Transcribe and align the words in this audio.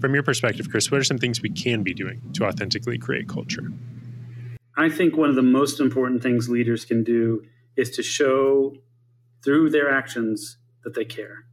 From 0.00 0.14
your 0.14 0.22
perspective, 0.22 0.70
Chris, 0.70 0.90
what 0.90 1.00
are 1.00 1.04
some 1.04 1.18
things 1.18 1.42
we 1.42 1.50
can 1.50 1.82
be 1.82 1.92
doing 1.92 2.22
to 2.34 2.44
authentically 2.44 2.98
create 2.98 3.28
culture? 3.28 3.72
I 4.76 4.88
think 4.88 5.16
one 5.16 5.28
of 5.28 5.34
the 5.34 5.42
most 5.42 5.80
important 5.80 6.22
things 6.22 6.48
leaders 6.48 6.84
can 6.84 7.02
do 7.02 7.42
is 7.76 7.90
to 7.90 8.02
show 8.02 8.76
through 9.44 9.70
their 9.70 9.90
actions 9.90 10.56
that 10.84 10.94
they 10.94 11.04
care. 11.04 11.46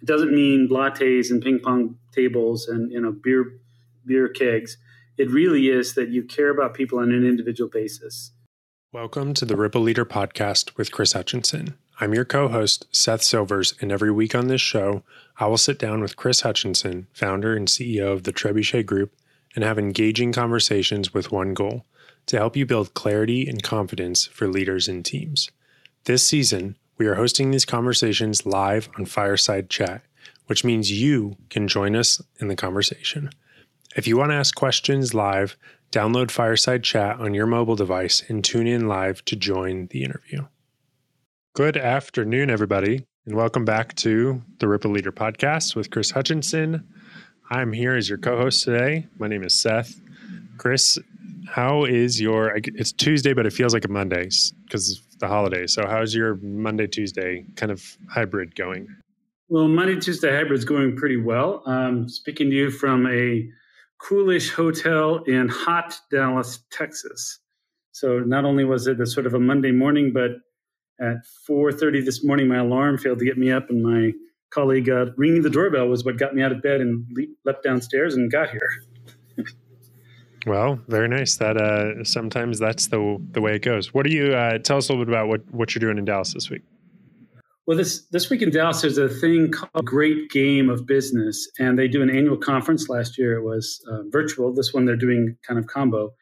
It 0.00 0.06
doesn't 0.06 0.32
mean 0.32 0.68
lattes 0.68 1.30
and 1.30 1.42
ping 1.42 1.58
pong 1.58 1.98
tables 2.12 2.68
and 2.68 2.92
you 2.92 3.00
know 3.00 3.10
beer 3.10 3.58
beer 4.06 4.28
kegs. 4.28 4.78
It 5.18 5.30
really 5.30 5.68
is 5.68 5.94
that 5.94 6.10
you 6.10 6.22
care 6.22 6.50
about 6.50 6.74
people 6.74 7.00
on 7.00 7.10
an 7.10 7.26
individual 7.26 7.68
basis. 7.68 8.30
Welcome 8.92 9.34
to 9.34 9.44
the 9.44 9.56
Ripple 9.56 9.80
Leader 9.80 10.04
podcast 10.04 10.76
with 10.76 10.92
Chris 10.92 11.12
Hutchinson. 11.12 11.76
I'm 12.00 12.14
your 12.14 12.24
co 12.24 12.48
host, 12.48 12.86
Seth 12.90 13.22
Silvers, 13.22 13.74
and 13.80 13.92
every 13.92 14.10
week 14.10 14.34
on 14.34 14.48
this 14.48 14.60
show, 14.60 15.02
I 15.38 15.46
will 15.46 15.58
sit 15.58 15.78
down 15.78 16.00
with 16.00 16.16
Chris 16.16 16.40
Hutchinson, 16.40 17.06
founder 17.12 17.54
and 17.54 17.68
CEO 17.68 18.12
of 18.12 18.24
the 18.24 18.32
Trebuchet 18.32 18.86
Group, 18.86 19.14
and 19.54 19.62
have 19.62 19.78
engaging 19.78 20.32
conversations 20.32 21.12
with 21.12 21.30
one 21.30 21.54
goal 21.54 21.84
to 22.26 22.38
help 22.38 22.56
you 22.56 22.64
build 22.64 22.94
clarity 22.94 23.46
and 23.46 23.62
confidence 23.62 24.26
for 24.26 24.48
leaders 24.48 24.88
and 24.88 25.04
teams. 25.04 25.50
This 26.04 26.26
season, 26.26 26.76
we 26.98 27.06
are 27.06 27.16
hosting 27.16 27.50
these 27.50 27.64
conversations 27.64 28.46
live 28.46 28.88
on 28.98 29.06
Fireside 29.06 29.68
Chat, 29.68 30.02
which 30.46 30.64
means 30.64 30.90
you 30.90 31.36
can 31.50 31.68
join 31.68 31.94
us 31.94 32.22
in 32.38 32.48
the 32.48 32.56
conversation. 32.56 33.30
If 33.96 34.06
you 34.06 34.16
want 34.16 34.30
to 34.30 34.36
ask 34.36 34.54
questions 34.54 35.12
live, 35.14 35.56
download 35.90 36.30
Fireside 36.30 36.82
Chat 36.82 37.20
on 37.20 37.34
your 37.34 37.46
mobile 37.46 37.76
device 37.76 38.22
and 38.28 38.42
tune 38.42 38.66
in 38.66 38.88
live 38.88 39.24
to 39.26 39.36
join 39.36 39.88
the 39.88 40.04
interview. 40.04 40.46
Good 41.54 41.76
afternoon, 41.76 42.48
everybody, 42.48 43.04
and 43.26 43.36
welcome 43.36 43.66
back 43.66 43.94
to 43.96 44.40
the 44.58 44.66
Ripple 44.66 44.90
Leader 44.90 45.12
podcast 45.12 45.76
with 45.76 45.90
Chris 45.90 46.10
Hutchinson. 46.10 46.88
I'm 47.50 47.74
here 47.74 47.94
as 47.94 48.08
your 48.08 48.16
co 48.16 48.38
host 48.38 48.64
today. 48.64 49.06
My 49.18 49.28
name 49.28 49.44
is 49.44 49.52
Seth. 49.52 50.00
Chris, 50.56 50.98
how 51.46 51.84
is 51.84 52.18
your 52.18 52.52
it's 52.56 52.90
tuesday 52.90 53.34
but 53.34 53.44
it 53.44 53.52
feels 53.52 53.74
like 53.74 53.84
a 53.84 53.88
monday 53.88 54.30
because 54.64 54.92
of 54.92 55.18
the 55.18 55.28
holiday 55.28 55.66
so 55.66 55.86
how's 55.86 56.14
your 56.14 56.36
monday 56.36 56.86
tuesday 56.86 57.44
kind 57.56 57.70
of 57.70 57.98
hybrid 58.08 58.54
going 58.54 58.86
well 59.48 59.68
monday 59.68 59.98
tuesday 59.98 60.34
hybrid 60.34 60.58
is 60.58 60.64
going 60.64 60.96
pretty 60.96 61.18
well 61.18 61.62
um, 61.66 62.08
speaking 62.08 62.48
to 62.48 62.56
you 62.56 62.70
from 62.70 63.06
a 63.08 63.46
coolish 63.98 64.50
hotel 64.52 65.16
in 65.24 65.48
hot 65.48 65.98
dallas 66.10 66.60
texas 66.70 67.40
so 67.90 68.20
not 68.20 68.46
only 68.46 68.64
was 68.64 68.86
it 68.86 68.98
a 69.00 69.06
sort 69.06 69.26
of 69.26 69.34
a 69.34 69.40
monday 69.40 69.72
morning 69.72 70.12
but 70.14 70.30
at 71.02 71.16
4.30 71.48 72.04
this 72.04 72.24
morning 72.24 72.48
my 72.48 72.58
alarm 72.58 72.96
failed 72.96 73.18
to 73.18 73.24
get 73.24 73.36
me 73.36 73.50
up 73.50 73.68
and 73.70 73.82
my 73.82 74.12
colleague 74.50 74.88
uh, 74.88 75.06
ringing 75.16 75.42
the 75.42 75.50
doorbell 75.50 75.88
was 75.88 76.04
what 76.04 76.16
got 76.16 76.34
me 76.34 76.42
out 76.42 76.52
of 76.52 76.62
bed 76.62 76.80
and 76.80 77.06
leaped 77.14 77.62
downstairs 77.64 78.14
and 78.14 78.30
got 78.30 78.50
here 78.50 78.84
Well, 80.46 80.80
very 80.88 81.08
nice. 81.08 81.36
That 81.36 81.56
uh, 81.56 82.02
sometimes 82.04 82.58
that's 82.58 82.88
the 82.88 83.16
the 83.30 83.40
way 83.40 83.54
it 83.54 83.62
goes. 83.62 83.94
What 83.94 84.06
do 84.06 84.12
you 84.12 84.34
uh, 84.34 84.58
tell 84.58 84.76
us 84.76 84.88
a 84.88 84.92
little 84.92 85.04
bit 85.04 85.12
about 85.12 85.28
what 85.28 85.42
what 85.52 85.74
you're 85.74 85.80
doing 85.80 85.98
in 85.98 86.04
Dallas 86.04 86.34
this 86.34 86.50
week? 86.50 86.62
Well, 87.66 87.76
this 87.76 88.06
this 88.10 88.28
week 88.28 88.42
in 88.42 88.50
Dallas, 88.50 88.82
there's 88.82 88.98
a 88.98 89.08
thing 89.08 89.52
called 89.52 89.84
Great 89.84 90.30
Game 90.30 90.68
of 90.68 90.84
Business, 90.84 91.48
and 91.60 91.78
they 91.78 91.86
do 91.86 92.02
an 92.02 92.10
annual 92.10 92.36
conference. 92.36 92.88
Last 92.88 93.18
year 93.18 93.38
it 93.38 93.44
was 93.44 93.80
uh, 93.88 94.02
virtual. 94.10 94.52
This 94.52 94.74
one 94.74 94.84
they're 94.84 94.96
doing 94.96 95.36
kind 95.46 95.60
of 95.60 95.68
combo, 95.68 96.12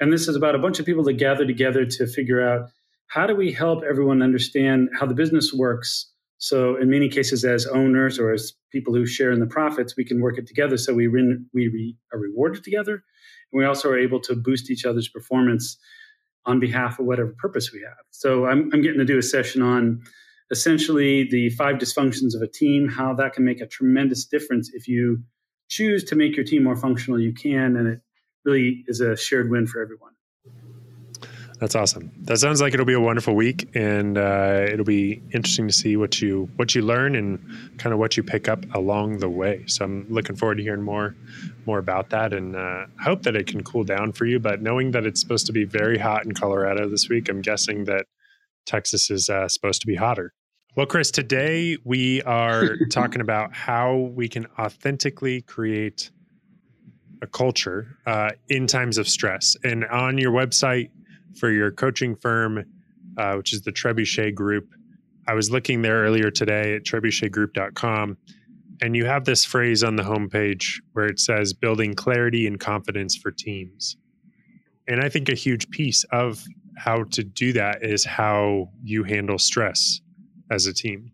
and 0.00 0.12
this 0.12 0.26
is 0.26 0.34
about 0.34 0.56
a 0.56 0.58
bunch 0.58 0.80
of 0.80 0.86
people 0.86 1.04
that 1.04 1.12
gather 1.14 1.46
together 1.46 1.86
to 1.86 2.06
figure 2.08 2.42
out 2.44 2.68
how 3.12 3.26
do 3.26 3.36
we 3.36 3.52
help 3.52 3.84
everyone 3.84 4.22
understand 4.22 4.88
how 4.98 5.04
the 5.04 5.14
business 5.14 5.52
works. 5.52 6.10
So, 6.38 6.76
in 6.76 6.88
many 6.88 7.10
cases, 7.10 7.44
as 7.44 7.66
owners 7.66 8.18
or 8.18 8.32
as 8.32 8.54
people 8.70 8.94
who 8.94 9.04
share 9.04 9.30
in 9.32 9.38
the 9.38 9.46
profits, 9.46 9.96
we 9.96 10.04
can 10.04 10.20
work 10.22 10.38
it 10.38 10.46
together. 10.46 10.78
So 10.78 10.94
we 10.94 11.06
re- 11.08 11.38
we 11.52 11.68
re- 11.68 11.96
are 12.12 12.18
rewarded 12.18 12.64
together, 12.64 12.94
and 12.94 13.58
we 13.58 13.66
also 13.66 13.90
are 13.90 13.98
able 13.98 14.20
to 14.20 14.34
boost 14.34 14.70
each 14.70 14.86
other's 14.86 15.08
performance 15.08 15.76
on 16.46 16.58
behalf 16.58 16.98
of 16.98 17.04
whatever 17.04 17.34
purpose 17.38 17.70
we 17.70 17.80
have. 17.82 18.04
So 18.10 18.46
I'm, 18.46 18.70
I'm 18.72 18.82
getting 18.82 18.98
to 18.98 19.04
do 19.04 19.18
a 19.18 19.22
session 19.22 19.62
on 19.62 20.02
essentially 20.50 21.28
the 21.30 21.50
five 21.50 21.76
dysfunctions 21.76 22.34
of 22.34 22.40
a 22.42 22.48
team, 22.48 22.88
how 22.88 23.14
that 23.14 23.34
can 23.34 23.44
make 23.44 23.60
a 23.60 23.66
tremendous 23.66 24.24
difference 24.24 24.70
if 24.72 24.88
you 24.88 25.22
choose 25.68 26.02
to 26.04 26.16
make 26.16 26.34
your 26.34 26.44
team 26.44 26.64
more 26.64 26.76
functional, 26.76 27.20
you 27.20 27.32
can, 27.32 27.76
and 27.76 27.86
it 27.88 28.00
really 28.44 28.84
is 28.88 29.00
a 29.00 29.16
shared 29.16 29.50
win 29.50 29.66
for 29.66 29.80
everyone. 29.82 30.12
That's 31.62 31.76
awesome. 31.76 32.10
That 32.22 32.38
sounds 32.38 32.60
like 32.60 32.74
it'll 32.74 32.84
be 32.84 32.92
a 32.92 33.00
wonderful 33.00 33.36
week, 33.36 33.70
and 33.76 34.18
uh, 34.18 34.66
it'll 34.68 34.84
be 34.84 35.22
interesting 35.32 35.68
to 35.68 35.72
see 35.72 35.96
what 35.96 36.20
you 36.20 36.50
what 36.56 36.74
you 36.74 36.82
learn 36.82 37.14
and 37.14 37.38
kind 37.78 37.92
of 37.92 38.00
what 38.00 38.16
you 38.16 38.24
pick 38.24 38.48
up 38.48 38.66
along 38.74 39.18
the 39.18 39.28
way. 39.28 39.62
So 39.68 39.84
I'm 39.84 40.04
looking 40.10 40.34
forward 40.34 40.56
to 40.56 40.64
hearing 40.64 40.82
more 40.82 41.14
more 41.64 41.78
about 41.78 42.10
that, 42.10 42.32
and 42.32 42.56
uh, 42.56 42.86
I 42.98 43.02
hope 43.04 43.22
that 43.22 43.36
it 43.36 43.46
can 43.46 43.62
cool 43.62 43.84
down 43.84 44.10
for 44.10 44.26
you. 44.26 44.40
But 44.40 44.60
knowing 44.60 44.90
that 44.90 45.06
it's 45.06 45.20
supposed 45.20 45.46
to 45.46 45.52
be 45.52 45.62
very 45.62 45.98
hot 45.98 46.24
in 46.24 46.32
Colorado 46.32 46.88
this 46.88 47.08
week, 47.08 47.28
I'm 47.28 47.42
guessing 47.42 47.84
that 47.84 48.06
Texas 48.66 49.08
is 49.08 49.28
uh, 49.28 49.46
supposed 49.46 49.82
to 49.82 49.86
be 49.86 49.94
hotter. 49.94 50.34
Well, 50.74 50.86
Chris, 50.86 51.12
today 51.12 51.78
we 51.84 52.22
are 52.22 52.76
talking 52.90 53.20
about 53.20 53.54
how 53.54 54.10
we 54.16 54.28
can 54.28 54.48
authentically 54.58 55.42
create 55.42 56.10
a 57.22 57.28
culture 57.28 57.98
uh, 58.04 58.30
in 58.48 58.66
times 58.66 58.98
of 58.98 59.08
stress. 59.08 59.56
And 59.62 59.84
on 59.84 60.18
your 60.18 60.32
website, 60.32 60.90
for 61.38 61.50
your 61.50 61.70
coaching 61.70 62.16
firm, 62.16 62.64
uh, 63.16 63.34
which 63.34 63.52
is 63.52 63.62
the 63.62 63.72
Trebuchet 63.72 64.34
Group. 64.34 64.68
I 65.28 65.34
was 65.34 65.50
looking 65.50 65.82
there 65.82 66.02
earlier 66.02 66.30
today 66.30 66.74
at 66.74 66.84
trebuchetgroup.com, 66.84 68.16
and 68.80 68.96
you 68.96 69.04
have 69.04 69.24
this 69.24 69.44
phrase 69.44 69.84
on 69.84 69.96
the 69.96 70.02
homepage 70.02 70.80
where 70.92 71.06
it 71.06 71.20
says 71.20 71.52
building 71.52 71.94
clarity 71.94 72.46
and 72.46 72.58
confidence 72.58 73.16
for 73.16 73.30
teams. 73.30 73.96
And 74.88 75.00
I 75.00 75.08
think 75.08 75.28
a 75.28 75.34
huge 75.34 75.70
piece 75.70 76.04
of 76.10 76.44
how 76.76 77.04
to 77.04 77.22
do 77.22 77.52
that 77.52 77.84
is 77.84 78.04
how 78.04 78.70
you 78.82 79.04
handle 79.04 79.38
stress 79.38 80.00
as 80.50 80.66
a 80.66 80.72
team. 80.72 81.10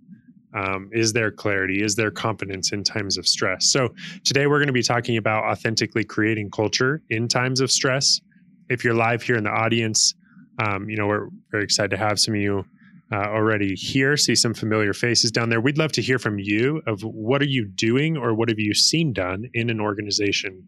Um, 0.54 0.88
is 0.92 1.12
there 1.12 1.30
clarity? 1.30 1.82
Is 1.82 1.94
there 1.94 2.10
confidence 2.10 2.72
in 2.72 2.82
times 2.82 3.18
of 3.18 3.26
stress? 3.28 3.70
So, 3.70 3.90
today 4.24 4.46
we're 4.46 4.58
going 4.58 4.68
to 4.68 4.72
be 4.72 4.82
talking 4.82 5.18
about 5.18 5.44
authentically 5.44 6.04
creating 6.04 6.50
culture 6.50 7.02
in 7.10 7.28
times 7.28 7.60
of 7.60 7.70
stress 7.70 8.20
if 8.68 8.84
you're 8.84 8.94
live 8.94 9.22
here 9.22 9.36
in 9.36 9.44
the 9.44 9.50
audience, 9.50 10.14
um, 10.58 10.88
you 10.88 10.96
know, 10.96 11.06
we're 11.06 11.28
very 11.50 11.64
excited 11.64 11.90
to 11.90 11.96
have 11.96 12.18
some 12.18 12.34
of 12.34 12.40
you 12.40 12.64
uh, 13.12 13.16
already 13.16 13.74
here, 13.74 14.16
see 14.16 14.34
some 14.34 14.52
familiar 14.54 14.92
faces 14.92 15.30
down 15.30 15.48
there. 15.48 15.60
We'd 15.60 15.78
love 15.78 15.92
to 15.92 16.02
hear 16.02 16.18
from 16.18 16.38
you 16.38 16.82
of 16.86 17.00
what 17.02 17.40
are 17.40 17.46
you 17.46 17.66
doing 17.66 18.16
or 18.16 18.34
what 18.34 18.48
have 18.48 18.58
you 18.58 18.74
seen 18.74 19.12
done 19.12 19.44
in 19.54 19.70
an 19.70 19.80
organization 19.80 20.66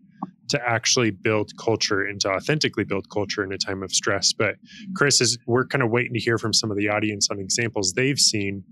to 0.49 0.61
actually 0.69 1.11
build 1.11 1.53
culture 1.59 2.03
and 2.03 2.21
to 2.21 2.29
authentically 2.29 2.85
build 2.85 3.09
culture 3.11 3.45
in 3.45 3.53
a 3.53 3.59
time 3.59 3.83
of 3.83 3.93
stress. 3.93 4.33
But 4.33 4.57
Chris, 4.97 5.21
is 5.21 5.39
we're 5.47 5.67
kind 5.67 5.83
of 5.83 5.91
waiting 5.91 6.13
to 6.15 6.21
hear 6.21 6.39
from 6.39 6.53
some 6.53 6.71
of 6.71 6.77
the 6.77 6.89
audience 6.89 7.29
on 7.31 7.39
examples 7.39 7.93
they've 7.93 8.19
seen. 8.19 8.65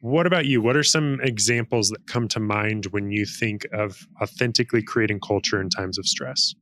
What 0.00 0.26
about 0.26 0.46
you? 0.46 0.60
What 0.60 0.76
are 0.76 0.82
some 0.82 1.20
examples 1.22 1.88
that 1.90 2.06
come 2.06 2.28
to 2.28 2.40
mind 2.40 2.86
when 2.90 3.10
you 3.10 3.24
think 3.24 3.66
of 3.72 4.06
authentically 4.20 4.82
creating 4.82 5.20
culture 5.20 5.60
in 5.60 5.70
times 5.70 5.98
of 5.98 6.06
stress? 6.06 6.54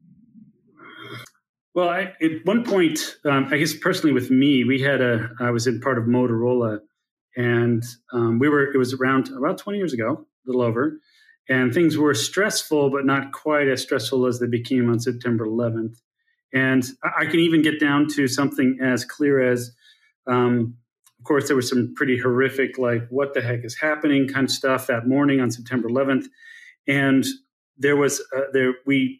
Well, 1.74 1.88
I, 1.88 2.12
at 2.20 2.44
one 2.44 2.64
point, 2.64 2.98
um, 3.24 3.46
I 3.50 3.58
guess 3.58 3.74
personally 3.74 4.12
with 4.12 4.30
me, 4.30 4.64
we 4.64 4.80
had 4.80 5.00
a, 5.00 5.30
I 5.38 5.50
was 5.50 5.66
in 5.66 5.80
part 5.80 5.98
of 5.98 6.04
Motorola 6.04 6.80
and 7.36 7.84
um, 8.12 8.40
we 8.40 8.48
were, 8.48 8.72
it 8.72 8.76
was 8.76 8.92
around 8.94 9.28
about 9.28 9.58
20 9.58 9.78
years 9.78 9.92
ago, 9.92 10.26
a 10.26 10.50
little 10.50 10.62
over, 10.62 10.98
and 11.48 11.72
things 11.72 11.96
were 11.96 12.14
stressful, 12.14 12.90
but 12.90 13.06
not 13.06 13.32
quite 13.32 13.68
as 13.68 13.82
stressful 13.82 14.26
as 14.26 14.40
they 14.40 14.48
became 14.48 14.90
on 14.90 14.98
September 14.98 15.46
11th. 15.46 16.00
And 16.52 16.84
I, 17.04 17.22
I 17.22 17.26
can 17.26 17.38
even 17.38 17.62
get 17.62 17.78
down 17.78 18.08
to 18.14 18.26
something 18.26 18.78
as 18.82 19.04
clear 19.04 19.52
as, 19.52 19.72
um, 20.26 20.74
of 21.20 21.24
course, 21.24 21.46
there 21.46 21.56
was 21.56 21.68
some 21.68 21.94
pretty 21.94 22.18
horrific, 22.18 22.78
like, 22.78 23.06
what 23.10 23.32
the 23.32 23.42
heck 23.42 23.64
is 23.64 23.78
happening 23.78 24.26
kind 24.26 24.44
of 24.44 24.50
stuff 24.50 24.88
that 24.88 25.06
morning 25.06 25.40
on 25.40 25.52
September 25.52 25.88
11th. 25.88 26.26
And 26.88 27.24
there 27.78 27.96
was, 27.96 28.20
uh, 28.36 28.42
there, 28.52 28.74
we, 28.86 29.19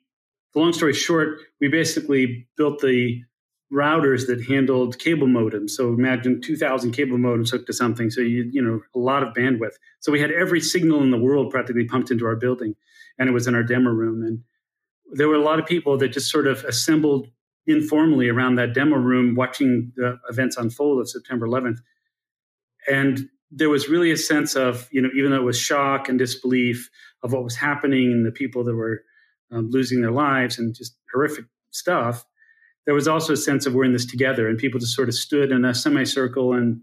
long 0.55 0.73
story 0.73 0.93
short, 0.93 1.41
we 1.61 1.69
basically 1.69 2.47
built 2.57 2.81
the 2.81 3.23
routers 3.73 4.27
that 4.27 4.45
handled 4.45 4.99
cable 4.99 5.29
modems. 5.29 5.71
So 5.71 5.89
imagine 5.89 6.41
2,000 6.41 6.93
cable 6.93 7.19
modems 7.19 7.51
hooked 7.51 7.67
to 7.67 7.73
something. 7.73 8.11
So 8.11 8.21
you 8.21 8.51
you 8.53 8.63
know 8.63 8.81
a 8.95 8.99
lot 8.99 9.23
of 9.23 9.35
bandwidth. 9.35 9.75
So 10.01 10.11
we 10.11 10.21
had 10.21 10.33
every 10.33 10.61
signal 10.61 11.03
in 11.03 11.11
the 11.11 11.19
world 11.19 11.51
practically 11.51 11.85
pumped 11.85 12.11
into 12.11 12.27
our 12.27 12.37
building, 12.37 12.75
and 13.19 13.29
it 13.29 13.33
was 13.33 13.47
in 13.47 13.55
our 13.55 13.63
demo 13.63 13.91
room. 13.91 14.23
And 14.23 14.43
there 15.13 15.29
were 15.29 15.35
a 15.35 15.43
lot 15.43 15.61
of 15.61 15.67
people 15.67 15.97
that 15.99 16.09
just 16.09 16.31
sort 16.31 16.47
of 16.47 16.65
assembled 16.65 17.29
informally 17.67 18.29
around 18.29 18.57
that 18.57 18.75
demo 18.75 18.97
room, 18.97 19.35
watching 19.35 19.93
the 19.97 20.19
events 20.29 20.57
unfold 20.57 21.01
of 21.01 21.09
September 21.09 21.47
11th. 21.47 21.79
And 22.89 23.29
there 23.51 23.69
was 23.69 23.89
really 23.89 24.11
a 24.11 24.17
sense 24.17 24.57
of 24.57 24.89
you 24.91 25.01
know 25.01 25.11
even 25.15 25.31
though 25.31 25.37
it 25.37 25.45
was 25.45 25.59
shock 25.59 26.09
and 26.09 26.19
disbelief 26.19 26.91
of 27.23 27.33
what 27.33 27.45
was 27.45 27.57
happening 27.57 28.11
and 28.11 28.27
the 28.27 28.33
people 28.33 28.65
that 28.65 28.75
were 28.75 29.03
um, 29.53 29.71
losing 29.71 30.01
their 30.01 30.11
lives 30.11 30.59
and 30.59 30.75
just 30.75 30.97
horrific 31.13 31.45
stuff, 31.71 32.25
there 32.87 32.95
was 32.95 33.09
also 33.09 33.35
a 33.35 33.37
sense 33.37 33.67
of 33.67 33.75
we're 33.75 33.85
in 33.85 33.93
this 33.93 34.07
together. 34.07 34.49
And 34.49 34.59
people 34.59 34.81
just 34.81 34.95
sort 34.95 35.09
of 35.09 35.15
stood 35.15 35.53
in 35.53 35.65
a 35.65 35.75
semicircle 35.75 36.53
and 36.53 36.81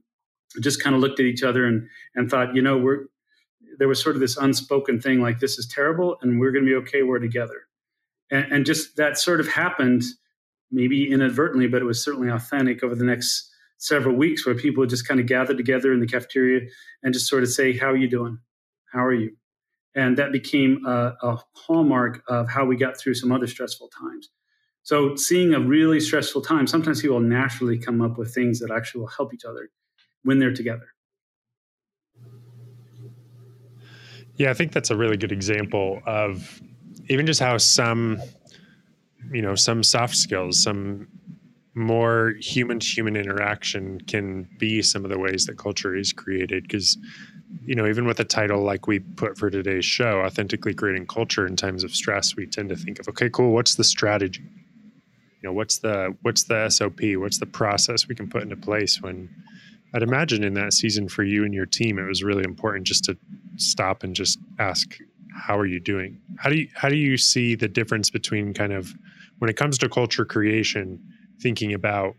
just 0.61 0.81
kind 0.81 0.95
of 0.95 1.01
looked 1.01 1.19
at 1.19 1.25
each 1.25 1.43
other 1.43 1.65
and, 1.65 1.87
and 2.15 2.29
thought, 2.29 2.55
you 2.55 2.61
know, 2.61 2.77
we're 2.77 3.05
there 3.77 3.87
was 3.87 4.01
sort 4.01 4.15
of 4.15 4.19
this 4.19 4.37
unspoken 4.37 4.99
thing 4.99 5.21
like 5.21 5.39
this 5.39 5.57
is 5.57 5.67
terrible 5.67 6.17
and 6.21 6.39
we're 6.39 6.51
going 6.51 6.65
to 6.65 6.69
be 6.69 6.75
okay 6.75 7.03
we're 7.03 7.19
together 7.19 7.67
and, 8.31 8.51
and 8.51 8.65
just 8.65 8.95
that 8.97 9.17
sort 9.17 9.39
of 9.39 9.47
happened 9.47 10.03
maybe 10.71 11.09
inadvertently 11.11 11.67
but 11.67 11.81
it 11.81 11.85
was 11.85 12.03
certainly 12.03 12.29
authentic 12.29 12.83
over 12.83 12.95
the 12.95 13.05
next 13.05 13.49
several 13.77 14.15
weeks 14.15 14.45
where 14.45 14.55
people 14.55 14.85
just 14.85 15.07
kind 15.07 15.19
of 15.19 15.25
gather 15.25 15.53
together 15.53 15.93
in 15.93 15.99
the 15.99 16.07
cafeteria 16.07 16.61
and 17.03 17.13
just 17.13 17.27
sort 17.27 17.43
of 17.43 17.49
say 17.49 17.77
how 17.77 17.87
are 17.87 17.97
you 17.97 18.09
doing 18.09 18.37
how 18.91 19.03
are 19.03 19.13
you 19.13 19.35
and 19.97 20.17
that 20.17 20.31
became 20.31 20.85
a, 20.85 21.13
a 21.21 21.37
hallmark 21.55 22.23
of 22.29 22.47
how 22.47 22.63
we 22.63 22.77
got 22.77 22.97
through 22.97 23.13
some 23.13 23.31
other 23.31 23.47
stressful 23.47 23.89
times 23.89 24.29
so 24.83 25.15
seeing 25.17 25.53
a 25.53 25.59
really 25.59 25.99
stressful 25.99 26.41
time 26.41 26.67
sometimes 26.67 27.01
people 27.01 27.19
naturally 27.19 27.77
come 27.77 28.01
up 28.01 28.17
with 28.17 28.33
things 28.33 28.59
that 28.59 28.71
actually 28.71 29.01
will 29.01 29.07
help 29.07 29.33
each 29.33 29.43
other 29.43 29.69
when 30.23 30.39
they're 30.39 30.53
together 30.53 30.87
Yeah, 34.37 34.51
I 34.51 34.53
think 34.53 34.71
that's 34.71 34.91
a 34.91 34.95
really 34.95 35.17
good 35.17 35.31
example 35.31 35.99
of 36.05 36.61
even 37.09 37.25
just 37.25 37.39
how 37.39 37.57
some, 37.57 38.21
you 39.31 39.41
know, 39.41 39.55
some 39.55 39.83
soft 39.83 40.15
skills, 40.15 40.61
some 40.61 41.07
more 41.73 42.33
human 42.39 42.79
to 42.79 42.87
human 42.87 43.15
interaction 43.15 43.99
can 44.01 44.47
be 44.59 44.81
some 44.83 45.03
of 45.03 45.11
the 45.11 45.17
ways 45.17 45.45
that 45.45 45.57
culture 45.57 45.95
is 45.95 46.13
created. 46.13 46.63
Because, 46.63 46.97
you 47.65 47.75
know, 47.75 47.87
even 47.87 48.05
with 48.05 48.19
a 48.19 48.25
title 48.25 48.63
like 48.63 48.87
we 48.87 48.99
put 48.99 49.37
for 49.37 49.49
today's 49.49 49.85
show, 49.85 50.21
authentically 50.21 50.73
creating 50.73 51.05
culture 51.07 51.45
in 51.45 51.55
times 51.55 51.83
of 51.83 51.95
stress, 51.95 52.35
we 52.35 52.45
tend 52.45 52.69
to 52.69 52.75
think 52.75 52.99
of, 52.99 53.07
okay, 53.07 53.29
cool, 53.29 53.51
what's 53.51 53.75
the 53.75 53.83
strategy? 53.83 54.43
You 55.41 55.49
know, 55.49 55.53
what's 55.53 55.79
the 55.79 56.15
what's 56.23 56.43
the 56.43 56.69
SOP? 56.69 56.99
What's 57.15 57.39
the 57.39 57.45
process 57.45 58.07
we 58.07 58.15
can 58.15 58.29
put 58.29 58.43
into 58.43 58.57
place 58.57 59.01
when 59.01 59.29
I'd 59.93 60.03
imagine 60.03 60.43
in 60.43 60.53
that 60.55 60.73
season 60.73 61.07
for 61.07 61.23
you 61.23 61.45
and 61.45 61.53
your 61.53 61.65
team, 61.65 61.97
it 61.97 62.07
was 62.07 62.23
really 62.23 62.43
important 62.43 62.85
just 62.85 63.05
to 63.05 63.17
stop 63.55 64.03
and 64.03 64.15
just 64.15 64.39
ask, 64.59 64.97
"How 65.33 65.57
are 65.57 65.65
you 65.65 65.79
doing?" 65.79 66.19
How 66.37 66.49
do 66.49 66.57
you 66.57 66.67
how 66.73 66.89
do 66.89 66.95
you 66.95 67.17
see 67.17 67.55
the 67.55 67.67
difference 67.67 68.09
between 68.09 68.53
kind 68.53 68.73
of 68.73 68.93
when 69.39 69.49
it 69.49 69.55
comes 69.55 69.77
to 69.77 69.89
culture 69.89 70.25
creation, 70.25 70.99
thinking 71.39 71.73
about 71.73 72.15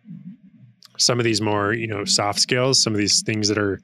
some 0.96 1.18
of 1.18 1.24
these 1.24 1.40
more 1.40 1.72
you 1.72 1.86
know 1.86 2.04
soft 2.04 2.40
skills, 2.40 2.80
some 2.82 2.94
of 2.94 2.98
these 2.98 3.22
things 3.22 3.48
that 3.48 3.58
are 3.58 3.80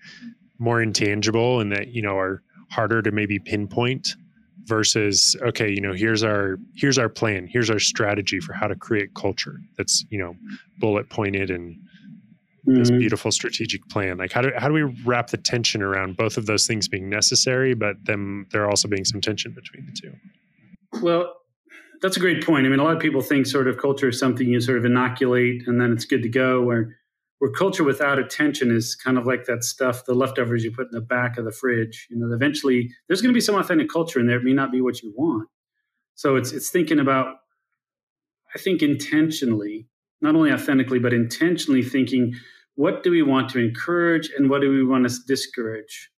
more 0.65 0.81
intangible 0.83 1.61
and 1.61 1.71
that 1.71 1.89
you 1.89 2.03
know 2.03 2.17
are 2.17 2.43
harder 2.71 3.03
to 3.03 3.13
maybe 3.13 3.39
pinpoint 3.39 4.17
versus 4.65 5.37
okay 5.43 5.71
you 5.71 5.81
know 5.81 5.93
here's 5.93 6.23
our 6.25 6.57
here's 6.75 6.99
our 6.99 7.09
plan. 7.11 7.47
Here's 7.47 7.71
our 7.71 7.79
strategy 7.79 8.41
for 8.41 8.55
how 8.55 8.67
to 8.67 8.75
create 8.75 9.15
culture 9.15 9.61
that's 9.77 10.05
you 10.09 10.19
know 10.19 10.35
bullet 10.81 11.11
pointed 11.11 11.51
and 11.51 11.77
mm-hmm. 12.67 12.79
this 12.79 12.91
beautiful 12.91 13.31
strategic 13.31 13.87
plan. 13.89 14.17
Like 14.17 14.33
how 14.33 14.41
do, 14.41 14.51
how 14.57 14.69
do 14.69 14.75
we 14.75 14.83
wrap 15.05 15.29
the 15.29 15.37
tension 15.37 15.83
around 15.83 16.17
both 16.17 16.39
of 16.39 16.47
those 16.47 16.67
things 16.67 16.89
being 16.89 17.11
necessary 17.11 17.75
but 17.75 17.97
then 18.05 18.47
there 18.51 18.69
also 18.69 18.89
being 18.89 19.05
some 19.05 19.21
tension 19.21 19.53
between 19.53 19.87
the 19.87 19.93
two? 20.01 21.03
Well 21.03 21.35
that's 22.01 22.17
a 22.17 22.21
great 22.21 22.45
point. 22.45 22.67
I 22.67 22.71
mean 22.71 22.81
a 22.81 22.85
lot 22.85 22.97
of 22.97 23.03
people 23.03 23.21
think 23.21 23.47
sort 23.47 23.69
of 23.69 23.77
culture 23.77 24.09
is 24.09 24.19
something 24.19 24.49
you 24.49 24.61
sort 24.61 24.79
of 24.79 24.87
inoculate 24.87 25.65
and 25.67 25.79
then 25.79 25.93
it's 25.93 26.07
good 26.07 26.23
to 26.23 26.29
go 26.31 26.63
where 26.63 26.97
where 27.45 27.53
culture 27.53 27.85
without 27.85 28.19
attention 28.19 28.71
is 28.71 28.95
kind 28.95 29.19
of 29.19 29.27
like 29.27 29.45
that 29.45 29.63
stuff 29.63 30.05
the 30.07 30.15
leftovers 30.15 30.65
you 30.65 30.73
put 30.73 30.87
in 30.87 30.93
the 30.93 31.01
back 31.01 31.37
of 31.37 31.45
the 31.45 31.53
fridge 31.53 32.07
you 32.11 32.17
know 32.17 32.35
eventually 32.35 32.91
there's 33.07 33.21
going 33.21 33.33
to 33.33 33.37
be 33.37 33.41
some 33.41 33.55
authentic 33.55 33.89
culture 33.89 34.19
in 34.19 34.27
there 34.27 34.39
it 34.39 34.45
may 34.45 34.53
not 34.53 34.73
be 34.73 34.81
what 34.81 35.03
you 35.03 35.13
want 35.17 35.49
so 36.15 36.37
it's 36.37 36.53
it's 36.53 36.71
thinking 36.71 36.99
about 36.99 37.37
i 38.55 38.59
think 38.59 38.83
intentionally 38.83 39.87
not 40.21 40.35
only 40.35 40.53
authentically 40.53 40.99
but 40.99 41.13
intentionally 41.13 41.83
thinking 41.83 42.35
what 42.77 43.03
do 43.03 43.11
we 43.11 43.23
want 43.23 43.49
to 43.51 43.59
encourage 43.59 44.31
and 44.37 44.51
what 44.51 44.61
do 44.61 44.71
we 44.71 44.85
want 44.85 45.09
to 45.09 45.17
discourage? 45.27 46.11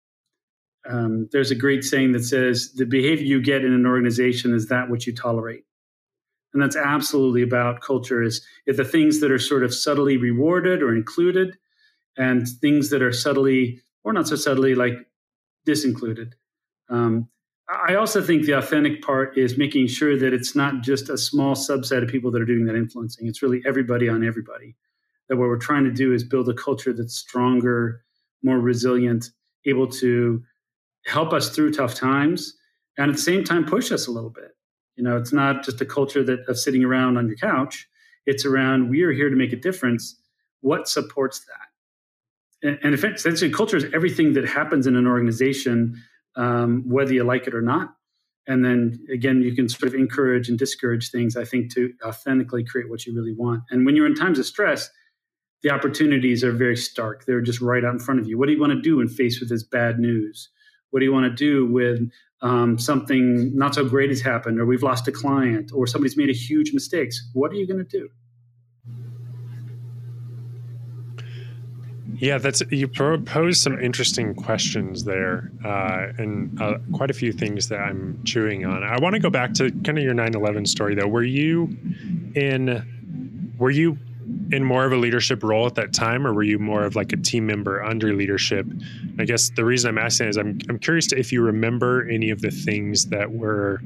Um, 0.89 1.27
there's 1.31 1.51
a 1.51 1.55
great 1.55 1.83
saying 1.83 2.13
that 2.13 2.23
says 2.23 2.73
the 2.73 2.85
behavior 2.85 3.25
you 3.25 3.41
get 3.41 3.63
in 3.63 3.73
an 3.73 3.85
organization 3.85 4.53
is 4.53 4.67
that 4.67 4.89
which 4.89 5.05
you 5.05 5.13
tolerate. 5.13 5.63
And 6.53 6.61
that's 6.61 6.75
absolutely 6.75 7.41
about 7.41 7.81
culture 7.81 8.23
is, 8.23 8.45
is 8.65 8.77
the 8.77 8.85
things 8.85 9.19
that 9.19 9.31
are 9.31 9.39
sort 9.39 9.63
of 9.63 9.73
subtly 9.73 10.17
rewarded 10.17 10.81
or 10.81 10.95
included 10.95 11.57
and 12.17 12.47
things 12.47 12.89
that 12.89 13.01
are 13.01 13.11
subtly 13.11 13.81
or 14.03 14.13
not 14.13 14.27
so 14.27 14.35
subtly 14.35 14.73
like 14.73 14.93
disincluded. 15.65 16.33
Um, 16.89 17.27
I 17.69 17.95
also 17.95 18.21
think 18.21 18.45
the 18.45 18.53
authentic 18.53 19.01
part 19.01 19.37
is 19.37 19.57
making 19.57 19.87
sure 19.87 20.17
that 20.17 20.33
it's 20.33 20.55
not 20.55 20.81
just 20.81 21.09
a 21.09 21.17
small 21.17 21.53
subset 21.53 22.01
of 22.01 22.09
people 22.09 22.31
that 22.31 22.41
are 22.41 22.45
doing 22.45 22.65
that 22.65 22.75
influencing. 22.75 23.27
It's 23.27 23.41
really 23.41 23.61
everybody 23.65 24.07
on 24.07 24.25
everybody 24.25 24.75
that 25.27 25.35
what 25.35 25.49
we're 25.49 25.57
trying 25.57 25.83
to 25.83 25.91
do 25.91 26.13
is 26.13 26.23
build 26.23 26.47
a 26.47 26.53
culture 26.53 26.93
that's 26.93 27.15
stronger, 27.15 28.03
more 28.41 28.59
resilient, 28.59 29.31
able 29.65 29.87
to 29.87 30.41
help 31.05 31.33
us 31.33 31.49
through 31.49 31.73
tough 31.73 31.95
times, 31.95 32.55
and 32.97 33.09
at 33.09 33.17
the 33.17 33.21
same 33.21 33.43
time 33.43 33.65
push 33.65 33.91
us 33.91 34.07
a 34.07 34.11
little 34.11 34.29
bit. 34.29 34.55
You 34.97 35.03
know, 35.03 35.15
it's 35.15 35.31
not 35.31 35.63
just 35.63 35.79
a 35.79 35.85
culture 35.85 36.23
that 36.23 36.39
of 36.49 36.59
sitting 36.59 36.83
around 36.83 37.17
on 37.17 37.27
your 37.27 37.37
couch. 37.37 37.87
It's 38.25 38.45
around 38.45 38.89
we 38.89 39.03
are 39.03 39.11
here 39.11 39.29
to 39.29 39.35
make 39.35 39.53
a 39.53 39.57
difference. 39.57 40.15
What 40.61 40.89
supports 40.89 41.45
that? 41.45 42.67
And, 42.67 42.79
and 42.83 42.93
essentially, 42.93 43.51
culture 43.51 43.77
is 43.77 43.85
everything 43.93 44.33
that 44.33 44.45
happens 44.45 44.87
in 44.87 44.95
an 44.95 45.07
organization, 45.07 46.03
um, 46.35 46.83
whether 46.87 47.13
you 47.13 47.23
like 47.23 47.47
it 47.47 47.53
or 47.53 47.61
not. 47.61 47.93
And 48.47 48.65
then 48.65 49.05
again, 49.13 49.41
you 49.41 49.53
can 49.55 49.69
sort 49.69 49.93
of 49.93 49.99
encourage 49.99 50.49
and 50.49 50.57
discourage 50.57 51.11
things, 51.11 51.37
I 51.37 51.45
think, 51.45 51.73
to 51.75 51.93
authentically 52.03 52.63
create 52.63 52.89
what 52.89 53.05
you 53.05 53.13
really 53.13 53.33
want. 53.33 53.63
And 53.69 53.85
when 53.85 53.95
you're 53.95 54.07
in 54.07 54.15
times 54.15 54.39
of 54.39 54.45
stress, 54.45 54.89
the 55.63 55.69
opportunities 55.69 56.43
are 56.43 56.51
very 56.51 56.77
stark. 56.77 57.25
They're 57.25 57.41
just 57.41 57.61
right 57.61 57.83
out 57.83 57.93
in 57.93 57.99
front 57.99 58.19
of 58.19 58.27
you. 58.27 58.37
What 58.37 58.47
do 58.47 58.53
you 58.53 58.59
want 58.59 58.73
to 58.73 58.81
do 58.81 58.97
when 58.97 59.07
faced 59.07 59.39
with 59.39 59.49
this 59.49 59.63
bad 59.63 59.99
news? 59.99 60.49
What 60.91 60.99
do 60.99 61.05
you 61.05 61.13
want 61.13 61.25
to 61.25 61.35
do 61.35 61.71
with 61.71 62.09
um, 62.41 62.77
something 62.77 63.55
not 63.57 63.75
so 63.75 63.85
great 63.85 64.09
has 64.09 64.21
happened, 64.21 64.59
or 64.59 64.65
we've 64.65 64.83
lost 64.83 65.07
a 65.07 65.11
client, 65.11 65.71
or 65.73 65.87
somebody's 65.87 66.17
made 66.17 66.29
a 66.29 66.33
huge 66.33 66.73
mistakes? 66.73 67.29
What 67.33 67.51
are 67.51 67.55
you 67.55 67.67
going 67.67 67.83
to 67.85 67.99
do? 67.99 68.09
Yeah, 72.19 72.39
that's 72.39 72.63
you 72.71 72.87
propose 72.87 73.59
some 73.59 73.79
interesting 73.79 74.33
questions 74.33 75.03
there, 75.03 75.51
uh, 75.63 76.07
and 76.17 76.59
uh, 76.59 76.79
quite 76.91 77.11
a 77.11 77.13
few 77.13 77.31
things 77.31 77.69
that 77.69 77.79
I'm 77.79 78.23
chewing 78.23 78.65
on. 78.65 78.83
I 78.83 78.99
want 78.99 79.13
to 79.13 79.19
go 79.19 79.29
back 79.29 79.53
to 79.55 79.69
kind 79.69 79.99
of 79.99 80.03
your 80.03 80.15
9/11 80.15 80.67
story, 80.67 80.95
though. 80.95 81.07
Were 81.07 81.23
you 81.23 81.77
in? 82.33 83.53
Were 83.59 83.69
you 83.69 83.99
in 84.51 84.63
more 84.63 84.85
of 84.85 84.91
a 84.91 84.97
leadership 84.97 85.43
role 85.43 85.65
at 85.65 85.75
that 85.75 85.93
time, 85.93 86.25
or 86.25 86.33
were 86.33 86.43
you 86.43 86.59
more 86.59 86.83
of 86.83 86.95
like 86.95 87.13
a 87.13 87.17
team 87.17 87.45
member 87.45 87.83
under 87.83 88.13
leadership? 88.13 88.65
I 89.19 89.25
guess 89.25 89.49
the 89.49 89.65
reason 89.65 89.89
I'm 89.89 89.97
asking 89.97 90.29
is 90.29 90.37
I'm 90.37 90.59
I'm 90.69 90.79
curious 90.79 91.07
to 91.07 91.19
if 91.19 91.31
you 91.31 91.41
remember 91.41 92.07
any 92.09 92.29
of 92.29 92.41
the 92.41 92.51
things 92.51 93.07
that 93.07 93.31
were 93.31 93.81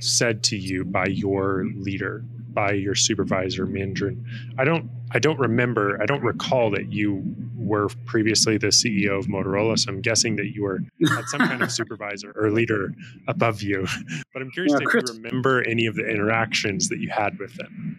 said 0.00 0.42
to 0.44 0.56
you 0.56 0.84
by 0.84 1.06
your 1.06 1.66
leader, 1.76 2.24
by 2.52 2.72
your 2.72 2.94
supervisor, 2.94 3.66
manager. 3.66 4.14
I 4.58 4.64
don't 4.64 4.90
I 5.14 5.18
don't 5.18 5.38
remember, 5.38 6.00
I 6.00 6.06
don't 6.06 6.22
recall 6.22 6.70
that 6.70 6.90
you 6.90 7.22
were 7.56 7.88
previously 8.06 8.56
the 8.56 8.68
CEO 8.68 9.18
of 9.18 9.26
Motorola, 9.26 9.78
so 9.78 9.92
I'm 9.92 10.00
guessing 10.00 10.36
that 10.36 10.54
you 10.54 10.62
were 10.62 10.80
had 11.08 11.26
some 11.26 11.40
kind 11.40 11.62
of 11.62 11.70
supervisor 11.80 12.32
or 12.34 12.50
leader 12.50 12.94
above 13.28 13.62
you. 13.62 13.86
But 14.32 14.40
I'm 14.40 14.50
curious 14.50 14.72
yeah, 14.72 14.86
if 14.88 14.94
you 14.94 15.14
remember 15.14 15.62
any 15.68 15.84
of 15.84 15.94
the 15.94 16.08
interactions 16.08 16.88
that 16.88 17.00
you 17.00 17.10
had 17.10 17.38
with 17.38 17.54
them. 17.56 17.98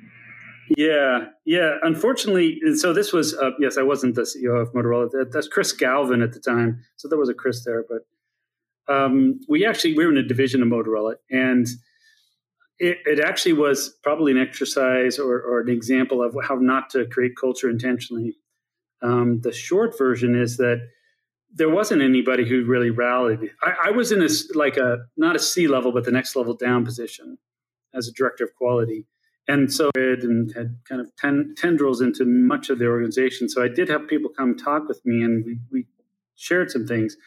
Yeah, 0.77 1.25
yeah. 1.45 1.77
Unfortunately, 1.83 2.59
so 2.75 2.93
this 2.93 3.11
was 3.13 3.35
uh, 3.35 3.51
yes, 3.59 3.77
I 3.77 3.83
wasn't 3.83 4.15
the 4.15 4.21
CEO 4.21 4.61
of 4.61 4.73
Motorola. 4.73 5.09
That's 5.31 5.47
Chris 5.47 5.71
Galvin 5.71 6.21
at 6.21 6.33
the 6.33 6.39
time. 6.39 6.83
So 6.95 7.07
there 7.07 7.17
was 7.17 7.29
a 7.29 7.33
Chris 7.33 7.63
there, 7.65 7.83
but 7.87 8.93
um, 8.93 9.39
we 9.47 9.65
actually 9.65 9.95
we 9.95 10.05
were 10.05 10.11
in 10.11 10.17
a 10.17 10.27
division 10.27 10.61
of 10.61 10.67
Motorola, 10.69 11.15
and 11.29 11.67
it, 12.79 12.97
it 13.05 13.19
actually 13.19 13.53
was 13.53 13.95
probably 14.03 14.31
an 14.31 14.37
exercise 14.37 15.19
or, 15.19 15.39
or, 15.41 15.61
an 15.61 15.69
example 15.69 16.23
of 16.23 16.35
how 16.43 16.55
not 16.55 16.89
to 16.89 17.05
create 17.05 17.33
culture 17.39 17.69
intentionally. 17.69 18.35
Um, 19.01 19.41
the 19.41 19.53
short 19.53 19.97
version 19.97 20.35
is 20.35 20.57
that 20.57 20.81
there 21.53 21.69
wasn't 21.69 22.01
anybody 22.01 22.47
who 22.49 22.65
really 22.65 22.89
rallied. 22.89 23.51
I, 23.61 23.89
I 23.89 23.91
was 23.91 24.11
in 24.11 24.23
a 24.23 24.29
like 24.55 24.77
a 24.77 25.05
not 25.17 25.35
a 25.35 25.39
C 25.39 25.67
level, 25.67 25.91
but 25.91 26.03
the 26.03 26.11
next 26.11 26.35
level 26.35 26.55
down 26.55 26.83
position 26.83 27.37
as 27.93 28.07
a 28.07 28.11
director 28.11 28.43
of 28.43 28.55
quality 28.55 29.05
and 29.47 29.71
so 29.71 29.89
and 29.95 30.51
had 30.55 30.77
kind 30.87 31.01
of 31.01 31.15
ten, 31.17 31.53
tendrils 31.57 32.01
into 32.01 32.25
much 32.25 32.69
of 32.69 32.79
the 32.79 32.87
organization. 32.87 33.49
So 33.49 33.63
I 33.63 33.67
did 33.67 33.89
have 33.89 34.07
people 34.07 34.29
come 34.29 34.55
talk 34.55 34.87
with 34.87 35.01
me, 35.05 35.21
and 35.21 35.45
we, 35.45 35.59
we 35.71 35.85
shared 36.35 36.71
some 36.71 36.87
things. 36.87 37.17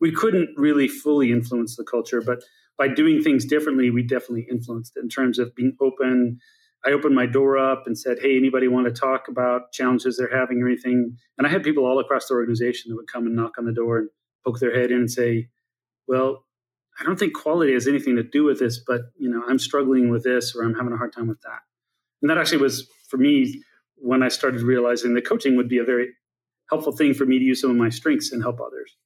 We 0.00 0.12
couldn't 0.12 0.50
really 0.56 0.88
fully 0.88 1.32
influence 1.32 1.76
the 1.76 1.84
culture, 1.84 2.20
but 2.20 2.42
by 2.76 2.88
doing 2.88 3.22
things 3.22 3.44
differently, 3.44 3.90
we 3.90 4.02
definitely 4.02 4.46
influenced 4.50 4.96
it 4.96 5.02
in 5.02 5.08
terms 5.08 5.38
of 5.38 5.54
being 5.54 5.76
open. 5.80 6.38
I 6.84 6.90
opened 6.90 7.14
my 7.14 7.26
door 7.26 7.56
up 7.56 7.84
and 7.86 7.98
said, 7.98 8.18
"Hey, 8.20 8.36
anybody 8.36 8.68
want 8.68 8.86
to 8.86 8.92
talk 8.92 9.28
about 9.28 9.72
challenges 9.72 10.16
they're 10.16 10.36
having 10.36 10.62
or 10.62 10.66
anything?" 10.66 11.16
And 11.38 11.46
I 11.46 11.50
had 11.50 11.62
people 11.62 11.86
all 11.86 11.98
across 11.98 12.28
the 12.28 12.34
organization 12.34 12.90
that 12.90 12.96
would 12.96 13.10
come 13.10 13.26
and 13.26 13.34
knock 13.34 13.52
on 13.58 13.64
the 13.64 13.72
door 13.72 13.98
and 13.98 14.08
poke 14.44 14.58
their 14.58 14.74
head 14.74 14.90
in 14.90 14.98
and 14.98 15.10
say, 15.10 15.48
"Well, 16.06 16.44
I 17.00 17.04
don't 17.04 17.18
think 17.18 17.34
quality 17.34 17.72
has 17.72 17.88
anything 17.88 18.16
to 18.16 18.22
do 18.22 18.44
with 18.44 18.58
this, 18.58 18.78
but 18.78 19.02
you 19.16 19.28
know, 19.28 19.42
I'm 19.48 19.58
struggling 19.58 20.10
with 20.10 20.22
this 20.22 20.54
or 20.54 20.62
I'm 20.62 20.74
having 20.74 20.92
a 20.92 20.96
hard 20.96 21.12
time 21.12 21.28
with 21.28 21.40
that. 21.42 21.60
And 22.22 22.30
that 22.30 22.38
actually 22.38 22.58
was 22.58 22.88
for 23.08 23.16
me 23.16 23.62
when 23.96 24.22
I 24.22 24.28
started 24.28 24.62
realizing 24.62 25.14
that 25.14 25.26
coaching 25.26 25.56
would 25.56 25.68
be 25.68 25.78
a 25.78 25.84
very 25.84 26.10
helpful 26.70 26.92
thing 26.92 27.14
for 27.14 27.26
me 27.26 27.38
to 27.38 27.44
use 27.44 27.60
some 27.60 27.70
of 27.70 27.76
my 27.76 27.88
strengths 27.88 28.32
and 28.32 28.42
help 28.42 28.60
others. 28.60 28.96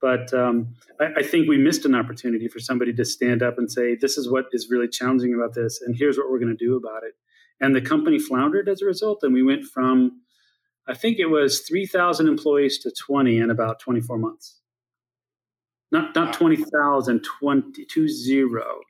But 0.00 0.32
um, 0.32 0.74
I, 1.00 1.06
I, 1.16 1.22
think 1.22 1.48
we 1.48 1.58
missed 1.58 1.84
an 1.84 1.94
opportunity 1.94 2.46
for 2.46 2.60
somebody 2.60 2.92
to 2.92 3.04
stand 3.04 3.42
up 3.42 3.58
and 3.58 3.70
say, 3.70 3.96
"This 3.96 4.16
is 4.16 4.30
what 4.30 4.46
is 4.52 4.68
really 4.70 4.88
challenging 4.88 5.34
about 5.34 5.54
this, 5.54 5.80
and 5.84 5.96
here's 5.96 6.16
what 6.16 6.30
we're 6.30 6.38
going 6.38 6.56
to 6.56 6.64
do 6.64 6.76
about 6.76 7.02
it." 7.02 7.14
And 7.60 7.74
the 7.74 7.80
company 7.80 8.18
floundered 8.20 8.68
as 8.68 8.80
a 8.80 8.86
result, 8.86 9.20
and 9.22 9.34
we 9.34 9.42
went 9.42 9.64
from, 9.64 10.20
I 10.86 10.94
think 10.94 11.18
it 11.18 11.26
was 11.26 11.60
three 11.62 11.84
thousand 11.84 12.28
employees 12.28 12.78
to 12.80 12.92
twenty 12.92 13.38
in 13.38 13.50
about 13.50 13.80
twenty 13.80 14.00
four 14.00 14.18
months. 14.18 14.57
Not 15.90 16.14
not 16.14 16.34
twenty 16.34 16.56
thousand, 16.56 17.24
twenty 17.24 17.84
two 17.84 18.08
zero. 18.08 18.80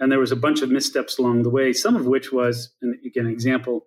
And 0.00 0.12
there 0.12 0.20
was 0.20 0.32
a 0.32 0.36
bunch 0.36 0.62
of 0.62 0.70
missteps 0.70 1.18
along 1.18 1.42
the 1.42 1.50
way, 1.50 1.72
some 1.72 1.96
of 1.96 2.06
which 2.06 2.32
was, 2.32 2.72
and 2.80 2.94
again, 3.04 3.26
an 3.26 3.32
example. 3.32 3.86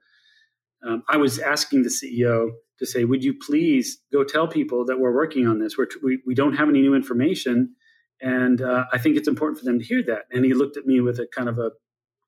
Um, 0.86 1.04
I 1.08 1.18
was 1.18 1.40
asking 1.40 1.84
the 1.84 1.90
CEO 1.90 2.50
to 2.80 2.86
say, 2.86 3.06
would 3.06 3.24
you 3.24 3.34
please 3.34 4.00
go 4.12 4.24
tell 4.24 4.48
people 4.48 4.86
that 4.86 5.00
we're 5.00 5.14
working 5.14 5.48
on 5.48 5.60
this? 5.60 5.78
We're, 5.78 5.88
we, 6.04 6.20
we 6.26 6.36
don't 6.36 6.56
have 6.56 6.68
any 6.68 6.82
new 6.82 6.96
information. 6.96 7.76
And 8.20 8.62
uh, 8.62 8.86
I 8.92 8.98
think 8.98 9.16
it's 9.16 9.28
important 9.28 9.60
for 9.60 9.66
them 9.66 9.80
to 9.80 9.86
hear 9.86 10.04
that. 10.04 10.24
And 10.32 10.44
he 10.44 10.54
looked 10.54 10.78
at 10.78 10.86
me 10.86 11.00
with 11.00 11.20
a 11.20 11.28
kind 11.34 11.48
of 11.48 11.60
a 11.60 11.72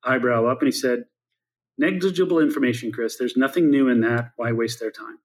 eyebrow 0.04 0.46
up 0.46 0.60
and 0.60 0.68
he 0.68 0.72
said, 0.72 1.04
negligible 1.76 2.38
information, 2.38 2.92
Chris. 2.92 3.16
There's 3.18 3.36
nothing 3.36 3.70
new 3.70 3.88
in 3.88 4.00
that. 4.00 4.30
Why 4.36 4.52
waste 4.52 4.80
their 4.80 4.90
time? 4.90 5.18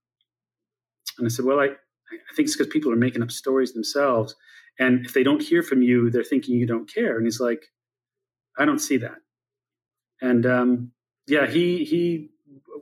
And 1.18 1.26
I 1.26 1.30
said, 1.30 1.46
well, 1.46 1.60
I, 1.60 1.70
I 2.12 2.36
think 2.36 2.48
it's 2.48 2.56
because 2.56 2.72
people 2.72 2.92
are 2.92 2.98
making 2.98 3.22
up 3.22 3.32
stories 3.32 3.74
themselves. 3.74 4.36
And 4.80 5.06
if 5.06 5.14
they 5.14 5.24
don't 5.24 5.42
hear 5.42 5.62
from 5.62 5.82
you, 5.82 6.10
they're 6.10 6.24
thinking 6.24 6.56
you 6.56 6.66
don't 6.66 6.92
care. 6.92 7.18
And 7.18 7.26
he's 7.26 7.40
like, 7.40 7.66
I 8.58 8.66
don't 8.66 8.80
see 8.80 8.98
that. 8.98 9.18
And 10.22 10.46
um, 10.46 10.92
yeah, 11.28 11.48
he 11.48 11.86
he 11.86 12.30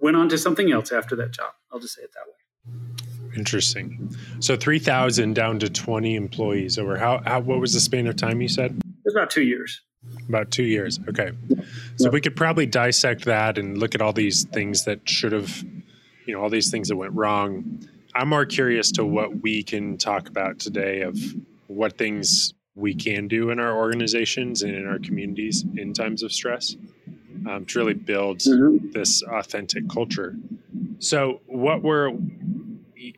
went 0.01 0.17
on 0.17 0.29
to 0.29 0.37
something 0.37 0.71
else 0.71 0.91
after 0.91 1.15
that 1.17 1.31
job. 1.31 1.51
I'll 1.71 1.79
just 1.79 1.95
say 1.95 2.03
it 2.03 2.11
that 2.13 2.25
way. 2.27 3.35
Interesting. 3.35 4.15
So 4.39 4.55
three 4.55 4.79
thousand 4.79 5.35
down 5.35 5.59
to 5.59 5.69
twenty 5.69 6.15
employees 6.15 6.79
over 6.79 6.97
how, 6.97 7.21
how 7.25 7.39
what 7.41 7.59
was 7.59 7.73
the 7.73 7.79
span 7.79 8.07
of 8.07 8.15
time 8.15 8.41
you 8.41 8.47
said? 8.47 8.71
It 8.71 8.85
was 9.05 9.15
about 9.15 9.29
two 9.29 9.43
years. 9.43 9.81
About 10.29 10.51
two 10.51 10.63
years. 10.63 10.99
Okay. 11.09 11.31
So 11.97 12.09
we 12.09 12.21
could 12.21 12.35
probably 12.35 12.65
dissect 12.65 13.25
that 13.25 13.57
and 13.57 13.77
look 13.77 13.93
at 13.93 14.01
all 14.01 14.13
these 14.13 14.45
things 14.45 14.85
that 14.85 15.07
should 15.07 15.33
have, 15.33 15.63
you 16.25 16.33
know, 16.33 16.41
all 16.41 16.49
these 16.49 16.71
things 16.71 16.87
that 16.87 16.95
went 16.95 17.13
wrong. 17.13 17.87
I'm 18.17 18.29
more 18.29 18.47
curious 18.47 18.91
to 18.93 19.05
what 19.05 19.43
we 19.43 19.61
can 19.61 19.95
talk 19.95 20.27
about 20.27 20.57
today 20.57 21.01
of 21.01 21.15
what 21.67 21.99
things 21.99 22.51
we 22.73 22.95
can 22.95 23.27
do 23.27 23.51
in 23.51 23.59
our 23.59 23.77
organizations 23.77 24.63
and 24.63 24.73
in 24.73 24.87
our 24.87 24.97
communities 24.97 25.63
in 25.75 25.93
times 25.93 26.23
of 26.23 26.33
stress 26.33 26.75
um, 27.47 27.65
to 27.67 27.77
really 27.77 27.93
build 27.93 28.39
mm-hmm. 28.39 28.89
this 28.89 29.21
authentic 29.21 29.87
culture. 29.87 30.35
So, 30.97 31.41
what 31.45 31.83
were 31.83 32.07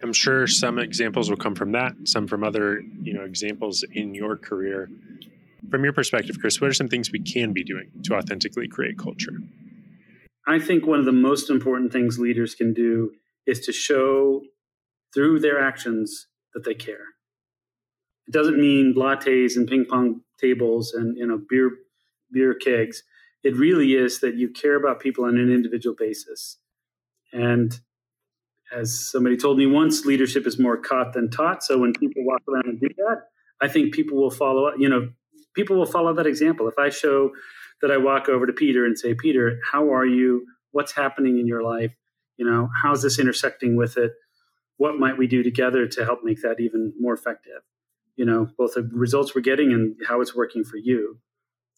I'm 0.04 0.12
sure 0.12 0.48
some 0.48 0.78
examples 0.78 1.30
will 1.30 1.38
come 1.38 1.56
from 1.56 1.72
that, 1.72 1.94
some 2.04 2.28
from 2.28 2.44
other 2.44 2.82
you 3.02 3.14
know 3.14 3.24
examples 3.24 3.86
in 3.94 4.14
your 4.14 4.36
career. 4.36 4.90
From 5.72 5.86
your 5.86 5.94
perspective, 5.94 6.40
Chris, 6.42 6.60
what 6.60 6.70
are 6.70 6.74
some 6.74 6.90
things 6.90 7.10
we 7.10 7.22
can 7.22 7.54
be 7.54 7.64
doing 7.64 7.90
to 8.04 8.16
authentically 8.16 8.68
create 8.68 8.98
culture? 8.98 9.38
I 10.46 10.60
think 10.60 10.86
one 10.86 11.00
of 11.00 11.06
the 11.06 11.14
most 11.14 11.50
important 11.50 11.94
things 11.94 12.20
leaders 12.20 12.54
can 12.54 12.74
do 12.74 13.14
is 13.46 13.62
to 13.62 13.72
show 13.72 14.42
through 15.14 15.40
their 15.40 15.60
actions 15.60 16.28
that 16.54 16.64
they 16.66 16.74
care. 16.74 17.06
It 18.28 18.34
doesn't 18.34 18.60
mean 18.60 18.94
lattes 18.96 19.56
and 19.56 19.68
ping 19.68 19.86
pong 19.86 20.22
tables 20.40 20.94
and 20.94 21.18
you 21.18 21.26
know 21.26 21.42
beer 21.50 21.72
beer 22.32 22.54
kegs. 22.54 23.04
It 23.44 23.56
really 23.56 23.94
is 23.94 24.20
that 24.20 24.36
you 24.36 24.50
care 24.50 24.76
about 24.76 25.00
people 25.00 25.26
on 25.26 25.38
an 25.38 25.52
individual 25.52 25.96
basis. 25.98 26.58
And 27.32 27.80
as 28.72 29.00
somebody 29.00 29.38
told 29.38 29.58
me 29.58 29.66
once, 29.66 30.06
leadership 30.06 30.46
is 30.46 30.60
more 30.60 30.78
caught 30.78 31.14
than 31.14 31.30
taught. 31.30 31.64
So 31.64 31.78
when 31.80 31.94
people 31.94 32.24
walk 32.26 32.42
around 32.48 32.66
and 32.66 32.80
do 32.80 32.90
that, 32.98 33.24
I 33.62 33.68
think 33.68 33.94
people 33.94 34.18
will 34.18 34.32
follow. 34.32 34.66
up. 34.66 34.76
You 34.78 34.90
know, 34.90 35.10
people 35.56 35.78
will 35.78 35.86
follow 35.86 36.14
that 36.14 36.28
example. 36.28 36.68
If 36.68 36.78
I 36.78 36.90
show 36.90 37.32
that 37.82 37.92
I 37.92 37.98
walk 37.98 38.30
over 38.30 38.46
to 38.46 38.54
Peter 38.54 38.86
and 38.86 38.98
say, 38.98 39.16
Peter, 39.16 39.60
how 39.72 39.94
are 39.94 40.06
you? 40.06 40.46
What's 40.72 40.92
happening 40.92 41.40
in 41.40 41.48
your 41.48 41.64
life? 41.64 41.94
You 42.38 42.50
know, 42.50 42.70
how's 42.84 43.02
this 43.02 43.20
intersecting 43.20 43.76
with 43.76 43.98
it? 43.98 44.12
What 44.80 44.98
might 44.98 45.18
we 45.20 45.28
do 45.28 45.44
together 45.44 45.86
to 45.86 46.04
help 46.04 46.22
make 46.24 46.42
that 46.42 46.60
even 46.60 46.94
more 47.00 47.14
effective? 47.14 47.62
you 48.20 48.26
know 48.26 48.50
both 48.58 48.74
the 48.74 48.84
results 48.94 49.34
we're 49.34 49.42
getting 49.42 49.72
and 49.72 49.96
how 50.06 50.20
it's 50.20 50.36
working 50.36 50.66
for 50.66 50.76
you. 50.76 51.20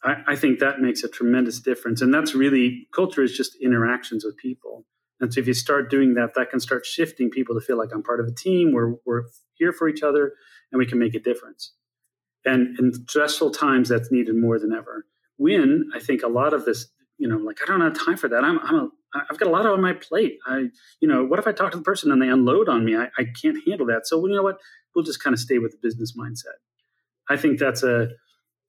I, 0.03 0.15
I, 0.29 0.35
think 0.35 0.57
that 0.57 0.79
makes 0.79 1.03
a 1.03 1.07
tremendous 1.07 1.59
difference. 1.59 2.01
And 2.01 2.11
that's 2.11 2.33
really 2.33 2.87
culture 2.95 3.21
is 3.21 3.37
just 3.37 3.55
interactions 3.61 4.25
with 4.25 4.35
people. 4.37 4.83
And 5.19 5.31
so 5.31 5.39
if 5.39 5.45
you 5.45 5.53
start 5.53 5.91
doing 5.91 6.15
that 6.15 6.33
that 6.33 6.49
can 6.49 6.59
start 6.59 6.87
shifting 6.87 7.29
people 7.29 7.53
to 7.53 7.61
feel 7.61 7.77
like 7.77 7.89
i'm 7.93 8.01
part 8.01 8.19
of 8.19 8.25
a 8.25 8.33
team. 8.33 8.73
We're, 8.73 8.95
we're 9.05 9.25
here 9.53 9.71
for 9.71 9.87
each 9.87 10.01
other 10.01 10.33
and 10.71 10.79
we 10.79 10.87
can 10.87 10.97
make 10.97 11.13
a 11.13 11.19
difference. 11.19 11.73
And 12.43 12.75
in 12.79 12.91
stressful 13.07 13.51
times 13.51 13.89
that's 13.89 14.11
needed 14.11 14.35
more 14.35 14.57
than 14.57 14.73
ever. 14.73 15.05
When 15.37 15.91
i 15.93 15.99
think 15.99 16.23
a 16.23 16.27
lot 16.27 16.55
of 16.55 16.65
this 16.65 16.87
you 17.19 17.27
know 17.27 17.37
like 17.37 17.59
i 17.61 17.67
don't 17.67 17.81
have 17.81 18.03
time 18.03 18.17
for 18.17 18.29
that. 18.29 18.43
I'm, 18.43 18.57
I'm 18.63 18.75
a 18.75 18.89
I've 19.13 19.37
got 19.37 19.47
a 19.47 19.51
lot 19.51 19.65
on 19.65 19.81
my 19.81 19.93
plate. 19.93 20.39
I, 20.47 20.69
you 21.01 21.07
know, 21.07 21.25
what 21.25 21.37
if 21.37 21.47
I 21.47 21.51
talk 21.51 21.71
to 21.71 21.77
the 21.77 21.83
person 21.83 22.11
and 22.11 22.21
they 22.21 22.29
unload 22.29 22.69
on 22.69 22.85
me? 22.85 22.95
I, 22.95 23.07
I 23.17 23.25
can't 23.41 23.57
handle 23.67 23.87
that. 23.87 24.07
So, 24.07 24.17
well, 24.17 24.29
you 24.29 24.35
know 24.37 24.43
what? 24.43 24.59
we'll 24.95 25.05
just 25.05 25.23
kind 25.23 25.33
of 25.33 25.39
stay 25.39 25.57
with 25.57 25.71
the 25.71 25.77
business 25.81 26.13
mindset. 26.17 26.59
I 27.29 27.37
think 27.37 27.59
that's 27.59 27.83
a 27.83 28.09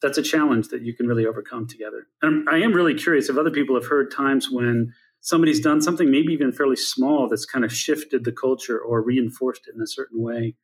that's 0.01 0.19
a 0.19 0.23
challenge 0.23 0.69
that 0.69 0.83
you 0.83 0.95
can 0.95 1.07
really 1.07 1.27
overcome 1.27 1.69
together. 1.69 2.09
And 2.23 2.49
I 2.49 2.59
am 2.59 2.73
really 2.73 2.95
curious 2.95 3.29
if 3.29 3.37
other 3.37 3.53
people 3.53 3.77
have 3.77 3.87
heard 3.87 4.11
times 4.11 4.51
when 4.51 4.93
somebody's 5.21 5.61
done 5.61 5.81
something, 5.81 6.11
maybe 6.11 6.33
even 6.33 6.51
fairly 6.51 6.75
small, 6.75 7.29
that's 7.29 7.45
kind 7.45 7.65
of 7.65 7.73
shifted 7.73 8.25
the 8.25 8.33
culture 8.33 8.81
or 8.81 9.01
reinforced 9.01 9.69
it 9.69 9.77
in 9.77 9.81
a 9.81 9.87
certain 9.87 10.21
way 10.21 10.57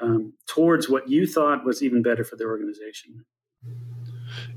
um, 0.00 0.34
towards 0.46 0.88
what 0.88 1.08
you 1.08 1.26
thought 1.26 1.64
was 1.64 1.82
even 1.82 2.02
better 2.02 2.22
for 2.22 2.36
the 2.36 2.44
organization. 2.44 3.24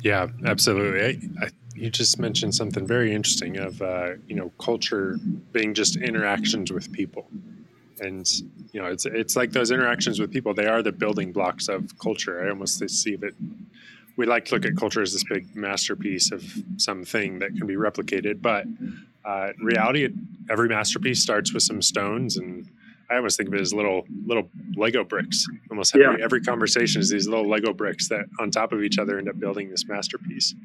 Yeah, 0.03 0.27
absolutely. 0.45 1.03
I, 1.03 1.45
I, 1.45 1.49
you 1.75 1.89
just 1.89 2.19
mentioned 2.19 2.55
something 2.55 2.87
very 2.87 3.13
interesting 3.13 3.57
of 3.57 3.81
uh, 3.81 4.13
you 4.27 4.35
know 4.35 4.51
culture 4.59 5.17
being 5.51 5.73
just 5.73 5.97
interactions 5.97 6.71
with 6.71 6.91
people. 6.91 7.27
And 7.99 8.27
you 8.71 8.81
know 8.81 8.87
it's 8.87 9.05
it's 9.05 9.35
like 9.35 9.51
those 9.51 9.71
interactions 9.71 10.19
with 10.19 10.31
people 10.31 10.53
they 10.53 10.67
are 10.67 10.81
the 10.81 10.91
building 10.91 11.31
blocks 11.31 11.67
of 11.67 11.97
culture. 11.99 12.45
I 12.45 12.49
almost 12.49 12.89
see 12.89 13.17
it 13.21 13.35
we 14.17 14.25
like 14.25 14.45
to 14.45 14.55
look 14.55 14.65
at 14.65 14.77
culture 14.77 15.01
as 15.01 15.13
this 15.13 15.23
big 15.23 15.55
masterpiece 15.55 16.31
of 16.31 16.43
something 16.77 17.39
that 17.39 17.55
can 17.55 17.67
be 17.67 17.75
replicated 17.75 18.41
but 18.41 18.65
uh, 19.25 19.51
in 19.57 19.65
reality 19.65 20.07
every 20.49 20.69
masterpiece 20.69 21.21
starts 21.21 21.53
with 21.53 21.63
some 21.63 21.81
stones 21.81 22.37
and 22.37 22.69
i 23.09 23.15
almost 23.15 23.37
think 23.37 23.49
of 23.49 23.53
it 23.53 23.61
as 23.61 23.73
little 23.73 24.05
little 24.25 24.49
lego 24.75 25.03
bricks. 25.03 25.45
Almost 25.69 25.95
every, 25.95 26.19
yeah. 26.19 26.23
every 26.23 26.41
conversation 26.41 27.01
is 27.01 27.09
these 27.09 27.27
little 27.27 27.47
lego 27.49 27.73
bricks 27.73 28.09
that 28.09 28.25
on 28.39 28.51
top 28.51 28.71
of 28.71 28.83
each 28.83 28.97
other 28.97 29.17
end 29.17 29.29
up 29.29 29.39
building 29.39 29.69
this 29.69 29.85
masterpiece 29.85 30.55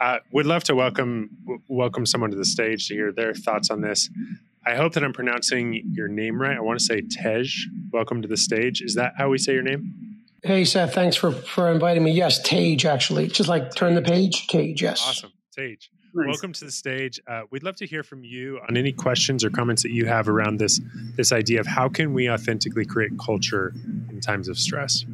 uh, 0.00 0.18
would 0.32 0.46
love 0.46 0.64
to 0.64 0.74
welcome 0.74 1.30
welcome 1.68 2.06
someone 2.06 2.30
to 2.30 2.36
the 2.36 2.44
stage 2.44 2.88
to 2.88 2.94
hear 2.94 3.12
their 3.12 3.34
thoughts 3.34 3.70
on 3.70 3.80
this 3.80 4.10
I 4.64 4.76
hope 4.76 4.92
that 4.94 5.02
I'm 5.02 5.12
pronouncing 5.12 5.82
your 5.92 6.08
name 6.08 6.40
right. 6.40 6.56
I 6.56 6.60
want 6.60 6.78
to 6.78 6.84
say 6.84 7.00
Tej. 7.00 7.48
Welcome 7.92 8.22
to 8.22 8.28
the 8.28 8.36
stage. 8.36 8.80
Is 8.80 8.94
that 8.94 9.14
how 9.16 9.28
we 9.28 9.38
say 9.38 9.54
your 9.54 9.62
name? 9.62 10.20
Hey, 10.44 10.64
Seth. 10.64 10.94
Thanks 10.94 11.16
for, 11.16 11.32
for 11.32 11.70
inviting 11.70 12.04
me. 12.04 12.12
Yes, 12.12 12.40
Tej, 12.42 12.78
actually. 12.86 13.26
Just 13.28 13.48
like 13.48 13.74
turn 13.74 13.94
the 13.94 14.02
page. 14.02 14.46
Tej, 14.46 14.74
yes. 14.78 15.04
Awesome. 15.04 15.32
Tej. 15.56 15.78
Nice. 16.14 16.26
Welcome 16.26 16.52
to 16.52 16.64
the 16.66 16.70
stage. 16.70 17.20
Uh, 17.26 17.42
we'd 17.50 17.62
love 17.62 17.76
to 17.76 17.86
hear 17.86 18.02
from 18.02 18.22
you 18.22 18.60
on 18.68 18.76
any 18.76 18.92
questions 18.92 19.44
or 19.44 19.50
comments 19.50 19.82
that 19.82 19.92
you 19.92 20.04
have 20.04 20.28
around 20.28 20.58
this 20.58 20.78
this 21.16 21.32
idea 21.32 21.58
of 21.58 21.66
how 21.66 21.88
can 21.88 22.12
we 22.12 22.30
authentically 22.30 22.84
create 22.84 23.12
culture 23.18 23.72
in 24.10 24.20
times 24.20 24.48
of 24.48 24.58
stress. 24.58 25.06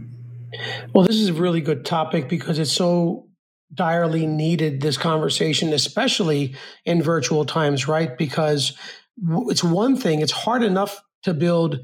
Well, 0.92 1.04
this 1.04 1.16
is 1.16 1.28
a 1.28 1.34
really 1.34 1.60
good 1.60 1.84
topic 1.84 2.28
because 2.28 2.58
it's 2.58 2.72
so 2.72 3.27
direly 3.74 4.26
needed 4.26 4.80
this 4.80 4.96
conversation, 4.96 5.72
especially 5.72 6.54
in 6.84 7.02
virtual 7.02 7.44
times, 7.44 7.86
right? 7.86 8.16
Because 8.16 8.76
it's 9.48 9.64
one 9.64 9.96
thing, 9.96 10.20
it's 10.20 10.32
hard 10.32 10.62
enough 10.62 11.00
to 11.24 11.34
build 11.34 11.80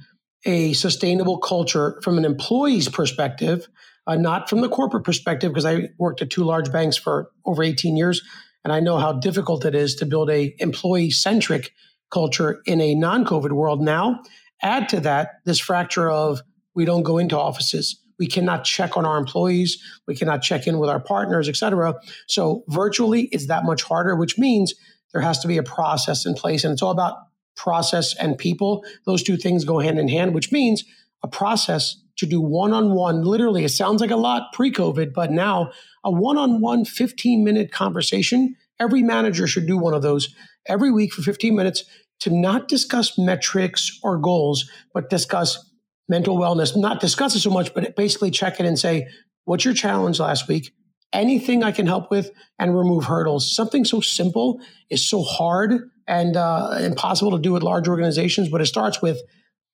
a 0.46 0.72
sustainable 0.74 1.38
culture 1.38 2.00
from 2.02 2.18
an 2.18 2.24
employee's 2.24 2.88
perspective, 2.88 3.66
uh, 4.06 4.16
not 4.16 4.48
from 4.48 4.60
the 4.60 4.68
corporate 4.68 5.04
perspective, 5.04 5.50
because 5.50 5.64
I 5.64 5.88
worked 5.98 6.22
at 6.22 6.30
two 6.30 6.44
large 6.44 6.70
banks 6.70 6.96
for 6.96 7.30
over 7.44 7.62
18 7.62 7.96
years, 7.96 8.22
and 8.62 8.72
I 8.72 8.80
know 8.80 8.98
how 8.98 9.12
difficult 9.12 9.64
it 9.64 9.74
is 9.74 9.94
to 9.96 10.06
build 10.06 10.30
a 10.30 10.54
employee 10.58 11.10
centric 11.10 11.72
culture 12.10 12.60
in 12.66 12.80
a 12.80 12.94
non 12.94 13.24
COVID 13.24 13.52
world. 13.52 13.80
Now, 13.82 14.22
add 14.62 14.88
to 14.90 15.00
that 15.00 15.40
this 15.44 15.58
fracture 15.58 16.10
of 16.10 16.42
we 16.74 16.84
don't 16.84 17.02
go 17.02 17.18
into 17.18 17.38
offices. 17.38 18.00
We 18.18 18.26
cannot 18.26 18.64
check 18.64 18.96
on 18.96 19.04
our 19.06 19.18
employees. 19.18 19.82
We 20.06 20.14
cannot 20.14 20.42
check 20.42 20.66
in 20.66 20.78
with 20.78 20.90
our 20.90 21.00
partners, 21.00 21.48
et 21.48 21.56
cetera. 21.56 21.94
So 22.26 22.64
virtually, 22.68 23.22
it's 23.32 23.46
that 23.48 23.64
much 23.64 23.82
harder, 23.82 24.16
which 24.16 24.38
means 24.38 24.74
there 25.12 25.22
has 25.22 25.38
to 25.40 25.48
be 25.48 25.56
a 25.58 25.62
process 25.62 26.26
in 26.26 26.34
place. 26.34 26.64
And 26.64 26.72
it's 26.72 26.82
all 26.82 26.90
about 26.90 27.16
process 27.56 28.14
and 28.16 28.36
people. 28.36 28.84
Those 29.06 29.22
two 29.22 29.36
things 29.36 29.64
go 29.64 29.78
hand 29.78 29.98
in 29.98 30.08
hand, 30.08 30.34
which 30.34 30.52
means 30.52 30.84
a 31.22 31.28
process 31.28 31.96
to 32.16 32.26
do 32.26 32.40
one 32.40 32.72
on 32.72 32.92
one. 32.92 33.22
Literally, 33.22 33.64
it 33.64 33.70
sounds 33.70 34.00
like 34.00 34.10
a 34.10 34.16
lot 34.16 34.52
pre 34.52 34.70
COVID, 34.70 35.12
but 35.12 35.30
now 35.30 35.70
a 36.04 36.10
one 36.10 36.36
on 36.36 36.60
one 36.60 36.84
15 36.84 37.44
minute 37.44 37.72
conversation. 37.72 38.54
Every 38.80 39.02
manager 39.02 39.46
should 39.46 39.66
do 39.66 39.78
one 39.78 39.94
of 39.94 40.02
those 40.02 40.34
every 40.66 40.90
week 40.90 41.12
for 41.12 41.22
15 41.22 41.54
minutes 41.54 41.84
to 42.20 42.30
not 42.30 42.68
discuss 42.68 43.18
metrics 43.18 43.98
or 44.02 44.18
goals, 44.18 44.70
but 44.92 45.10
discuss 45.10 45.70
mental 46.08 46.38
wellness, 46.38 46.76
not 46.76 47.00
discuss 47.00 47.34
it 47.34 47.40
so 47.40 47.50
much, 47.50 47.74
but 47.74 47.96
basically 47.96 48.30
check 48.30 48.60
it 48.60 48.66
and 48.66 48.78
say, 48.78 49.08
what's 49.44 49.64
your 49.64 49.74
challenge 49.74 50.20
last 50.20 50.48
week? 50.48 50.72
Anything 51.12 51.62
I 51.62 51.72
can 51.72 51.86
help 51.86 52.10
with 52.10 52.30
and 52.58 52.76
remove 52.76 53.04
hurdles. 53.04 53.54
Something 53.54 53.84
so 53.84 54.00
simple 54.00 54.60
is 54.90 55.06
so 55.06 55.22
hard 55.22 55.90
and 56.06 56.36
uh, 56.36 56.78
impossible 56.80 57.30
to 57.32 57.38
do 57.38 57.52
with 57.52 57.62
large 57.62 57.88
organizations, 57.88 58.48
but 58.48 58.60
it 58.60 58.66
starts 58.66 59.00
with 59.00 59.20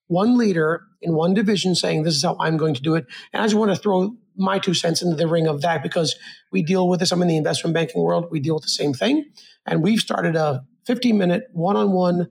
one 0.07 0.37
leader 0.37 0.83
in 1.01 1.15
one 1.15 1.35
division 1.35 1.75
saying, 1.75 2.03
This 2.03 2.15
is 2.15 2.23
how 2.23 2.37
I'm 2.39 2.57
going 2.57 2.75
to 2.75 2.83
do 2.83 2.95
it. 2.95 3.07
And 3.33 3.43
I 3.43 3.47
just 3.47 3.57
want 3.57 3.71
to 3.71 3.77
throw 3.77 4.17
my 4.37 4.59
two 4.59 4.75
cents 4.75 5.03
into 5.03 5.17
the 5.17 5.27
ring 5.27 5.47
of 5.47 5.63
that 5.63 5.83
because 5.83 6.15
we 6.53 6.63
deal 6.63 6.89
with 6.89 7.01
this. 7.01 7.11
I'm 7.11 7.23
in 7.23 7.29
the 7.29 7.37
investment 7.37 7.75
banking 7.75 8.03
world. 8.03 8.29
We 8.31 8.41
deal 8.41 8.55
with 8.55 8.65
the 8.65 8.71
same 8.71 8.93
thing. 8.93 9.25
And 9.67 9.83
we've 9.83 10.01
started 10.01 10.37
a 10.37 10.65
15 10.87 11.17
minute 11.17 11.45
one 11.53 11.77
on 11.77 11.93
one, 11.93 12.29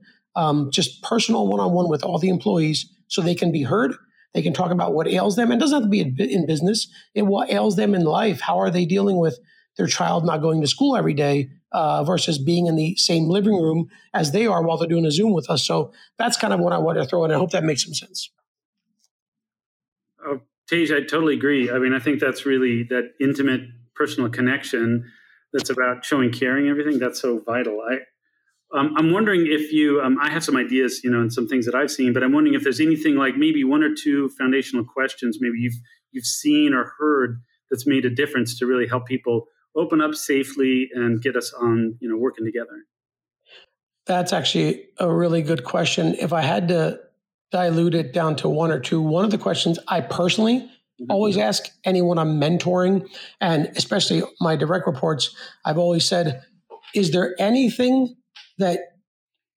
just 0.70 1.02
personal 1.02 1.46
one 1.46 1.60
on 1.60 1.72
one 1.72 1.88
with 1.88 2.04
all 2.04 2.18
the 2.18 2.28
employees 2.28 2.86
so 3.10 3.20
they 3.20 3.34
can 3.34 3.52
be 3.52 3.62
heard. 3.62 3.94
They 4.32 4.42
can 4.42 4.54
talk 4.54 4.70
about 4.70 4.94
what 4.94 5.08
ails 5.08 5.36
them. 5.36 5.50
And 5.50 5.60
it 5.60 5.62
doesn't 5.62 5.82
have 5.82 5.84
to 5.84 5.88
be 5.90 6.00
in 6.00 6.46
business, 6.46 6.88
it 7.14 7.22
what 7.22 7.50
ails 7.50 7.76
them 7.76 7.94
in 7.94 8.04
life. 8.04 8.40
How 8.40 8.58
are 8.58 8.70
they 8.70 8.86
dealing 8.86 9.18
with 9.18 9.38
their 9.76 9.86
child 9.86 10.24
not 10.24 10.40
going 10.40 10.60
to 10.60 10.66
school 10.66 10.96
every 10.96 11.14
day 11.14 11.50
uh, 11.72 12.04
versus 12.04 12.38
being 12.38 12.66
in 12.66 12.76
the 12.76 12.94
same 12.96 13.28
living 13.28 13.54
room 13.54 13.88
as 14.14 14.32
they 14.32 14.46
are 14.46 14.62
while 14.62 14.78
they're 14.78 14.88
doing 14.88 15.04
a 15.04 15.10
Zoom 15.10 15.32
with 15.32 15.50
us? 15.50 15.66
So 15.66 15.92
that's 16.16 16.36
kind 16.36 16.54
of 16.54 16.60
what 16.60 16.72
I 16.72 16.78
want 16.78 16.98
to 16.98 17.04
throw 17.04 17.24
in. 17.24 17.32
I 17.32 17.34
hope 17.34 17.50
that 17.50 17.64
makes 17.64 17.84
some 17.84 17.94
sense. 17.94 18.30
Oh, 20.24 20.40
Tej, 20.68 20.84
I 20.94 21.00
totally 21.00 21.34
agree. 21.34 21.70
I 21.70 21.78
mean, 21.78 21.92
I 21.92 21.98
think 21.98 22.20
that's 22.20 22.46
really 22.46 22.84
that 22.84 23.14
intimate 23.20 23.62
personal 23.96 24.30
connection 24.30 25.10
that's 25.52 25.70
about 25.70 26.04
showing 26.04 26.30
caring 26.30 26.68
everything. 26.68 27.00
That's 27.00 27.20
so 27.20 27.40
vital. 27.40 27.80
I, 27.80 27.98
um, 28.76 28.94
I'm 28.96 29.12
wondering 29.12 29.46
if 29.48 29.72
you, 29.72 30.00
um, 30.00 30.18
I 30.20 30.30
have 30.30 30.44
some 30.44 30.56
ideas, 30.56 31.00
you 31.02 31.10
know, 31.10 31.20
and 31.20 31.32
some 31.32 31.48
things 31.48 31.66
that 31.66 31.74
I've 31.74 31.90
seen, 31.90 32.12
but 32.12 32.22
I'm 32.22 32.32
wondering 32.32 32.54
if 32.54 32.62
there's 32.62 32.80
anything 32.80 33.16
like 33.16 33.36
maybe 33.36 33.64
one 33.64 33.82
or 33.82 33.94
two 33.94 34.28
foundational 34.38 34.84
questions 34.84 35.38
maybe 35.40 35.58
you've 35.58 35.74
you've 36.12 36.24
seen 36.24 36.74
or 36.74 36.92
heard 36.98 37.40
that's 37.70 37.86
made 37.86 38.04
a 38.04 38.10
difference 38.10 38.58
to 38.58 38.66
really 38.66 38.86
help 38.86 39.06
people 39.06 39.46
open 39.76 40.00
up 40.00 40.14
safely 40.14 40.90
and 40.92 41.22
get 41.22 41.36
us 41.36 41.52
on, 41.52 41.96
you 42.00 42.08
know, 42.08 42.16
working 42.16 42.44
together. 42.44 42.84
That's 44.06 44.32
actually 44.32 44.86
a 44.98 45.12
really 45.12 45.42
good 45.42 45.64
question. 45.64 46.14
If 46.14 46.32
I 46.32 46.40
had 46.40 46.68
to 46.68 47.00
dilute 47.52 47.94
it 47.94 48.12
down 48.12 48.36
to 48.36 48.48
one 48.48 48.70
or 48.72 48.80
two, 48.80 49.00
one 49.00 49.24
of 49.24 49.30
the 49.30 49.38
questions 49.38 49.78
I 49.86 50.00
personally 50.00 50.58
mm-hmm. 50.58 51.10
always 51.10 51.36
ask 51.36 51.68
anyone 51.84 52.18
I'm 52.18 52.40
mentoring, 52.40 53.08
and 53.40 53.70
especially 53.76 54.22
my 54.40 54.56
direct 54.56 54.86
reports, 54.86 55.34
I've 55.64 55.78
always 55.78 56.04
said, 56.04 56.42
is 56.94 57.12
there 57.12 57.36
anything 57.38 58.16
that 58.60 58.80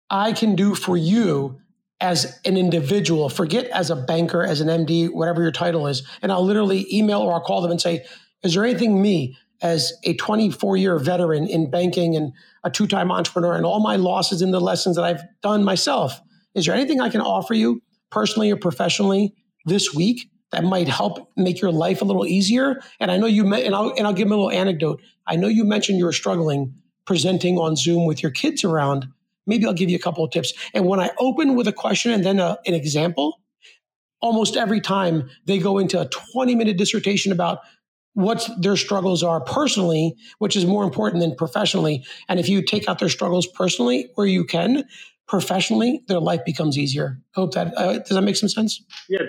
I 0.09 0.33
can 0.33 0.55
do 0.55 0.75
for 0.75 0.97
you 0.97 1.59
as 2.01 2.39
an 2.43 2.57
individual, 2.57 3.29
forget 3.29 3.65
as 3.67 3.89
a 3.89 3.95
banker, 3.95 4.43
as 4.43 4.59
an 4.59 4.67
MD, 4.67 5.09
whatever 5.09 5.41
your 5.41 5.51
title 5.51 5.87
is. 5.87 6.03
And 6.21 6.31
I'll 6.31 6.43
literally 6.43 6.85
email 6.93 7.21
or 7.21 7.33
I'll 7.33 7.41
call 7.41 7.61
them 7.61 7.71
and 7.71 7.79
say, 7.79 8.05
Is 8.43 8.53
there 8.53 8.65
anything 8.65 9.01
me 9.01 9.37
as 9.61 9.93
a 10.03 10.13
24 10.15 10.75
year 10.75 10.99
veteran 10.99 11.47
in 11.47 11.71
banking 11.71 12.15
and 12.15 12.33
a 12.63 12.69
two 12.69 12.87
time 12.87 13.11
entrepreneur 13.11 13.55
and 13.55 13.65
all 13.65 13.79
my 13.79 13.95
losses 13.95 14.41
and 14.41 14.53
the 14.53 14.59
lessons 14.59 14.97
that 14.97 15.05
I've 15.05 15.23
done 15.41 15.63
myself? 15.63 16.19
Is 16.53 16.65
there 16.65 16.75
anything 16.75 16.99
I 16.99 17.09
can 17.09 17.21
offer 17.21 17.53
you 17.53 17.81
personally 18.11 18.51
or 18.51 18.57
professionally 18.57 19.33
this 19.65 19.93
week 19.93 20.29
that 20.51 20.63
might 20.63 20.89
help 20.89 21.31
make 21.37 21.61
your 21.61 21.71
life 21.71 22.01
a 22.01 22.05
little 22.05 22.27
easier? 22.27 22.81
And 22.99 23.09
I 23.09 23.17
know 23.17 23.27
you, 23.27 23.51
and 23.53 23.73
I'll, 23.73 23.93
and 23.97 24.05
I'll 24.05 24.13
give 24.13 24.27
them 24.27 24.33
a 24.33 24.35
little 24.35 24.51
anecdote. 24.51 25.01
I 25.25 25.37
know 25.37 25.47
you 25.47 25.63
mentioned 25.63 25.97
you 25.97 26.05
were 26.05 26.11
struggling 26.11 26.75
presenting 27.05 27.57
on 27.57 27.75
Zoom 27.75 28.05
with 28.05 28.21
your 28.21 28.31
kids 28.31 28.63
around, 28.63 29.07
maybe 29.45 29.65
I'll 29.65 29.73
give 29.73 29.89
you 29.89 29.95
a 29.95 30.01
couple 30.01 30.23
of 30.23 30.31
tips. 30.31 30.53
And 30.73 30.85
when 30.85 30.99
I 30.99 31.11
open 31.19 31.55
with 31.55 31.67
a 31.67 31.73
question 31.73 32.11
and 32.11 32.25
then 32.25 32.39
a, 32.39 32.57
an 32.65 32.73
example, 32.73 33.39
almost 34.21 34.55
every 34.55 34.81
time 34.81 35.29
they 35.45 35.57
go 35.59 35.77
into 35.77 35.99
a 35.99 36.07
20 36.07 36.55
minute 36.55 36.77
dissertation 36.77 37.31
about 37.31 37.59
what 38.13 38.47
their 38.59 38.77
struggles 38.77 39.23
are 39.23 39.41
personally, 39.41 40.15
which 40.37 40.55
is 40.55 40.65
more 40.65 40.83
important 40.83 41.21
than 41.21 41.35
professionally. 41.35 42.05
And 42.29 42.39
if 42.39 42.47
you 42.47 42.61
take 42.61 42.87
out 42.87 42.99
their 42.99 43.09
struggles 43.09 43.47
personally 43.47 44.09
where 44.15 44.27
you 44.27 44.45
can, 44.45 44.83
professionally, 45.27 46.03
their 46.07 46.19
life 46.19 46.45
becomes 46.45 46.77
easier. 46.77 47.19
I 47.35 47.39
hope 47.39 47.53
that 47.55 47.75
uh, 47.77 47.99
does 47.99 48.09
that 48.09 48.21
make 48.21 48.35
some 48.35 48.49
sense. 48.49 48.83
Yeah, 49.09 49.23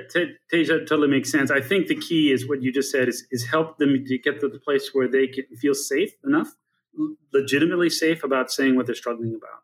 Teja 0.51 0.81
totally 0.81 1.09
makes 1.09 1.31
sense. 1.31 1.51
I 1.51 1.61
think 1.61 1.87
the 1.87 1.97
key 1.97 2.31
is 2.31 2.49
what 2.49 2.63
you 2.63 2.73
just 2.73 2.91
said 2.91 3.09
is 3.09 3.27
is 3.31 3.47
help 3.47 3.79
them 3.79 4.05
to 4.07 4.19
get 4.19 4.41
to 4.41 4.49
the 4.49 4.59
place 4.59 4.91
where 4.93 5.09
they 5.09 5.27
can 5.27 5.45
feel 5.57 5.75
safe 5.75 6.13
enough 6.25 6.53
legitimately 7.33 7.91
safe 7.91 8.25
about 8.25 8.51
saying 8.51 8.77
what 8.77 8.87
they're 8.87 8.95
struggling 8.95 9.35
about. 9.35 9.61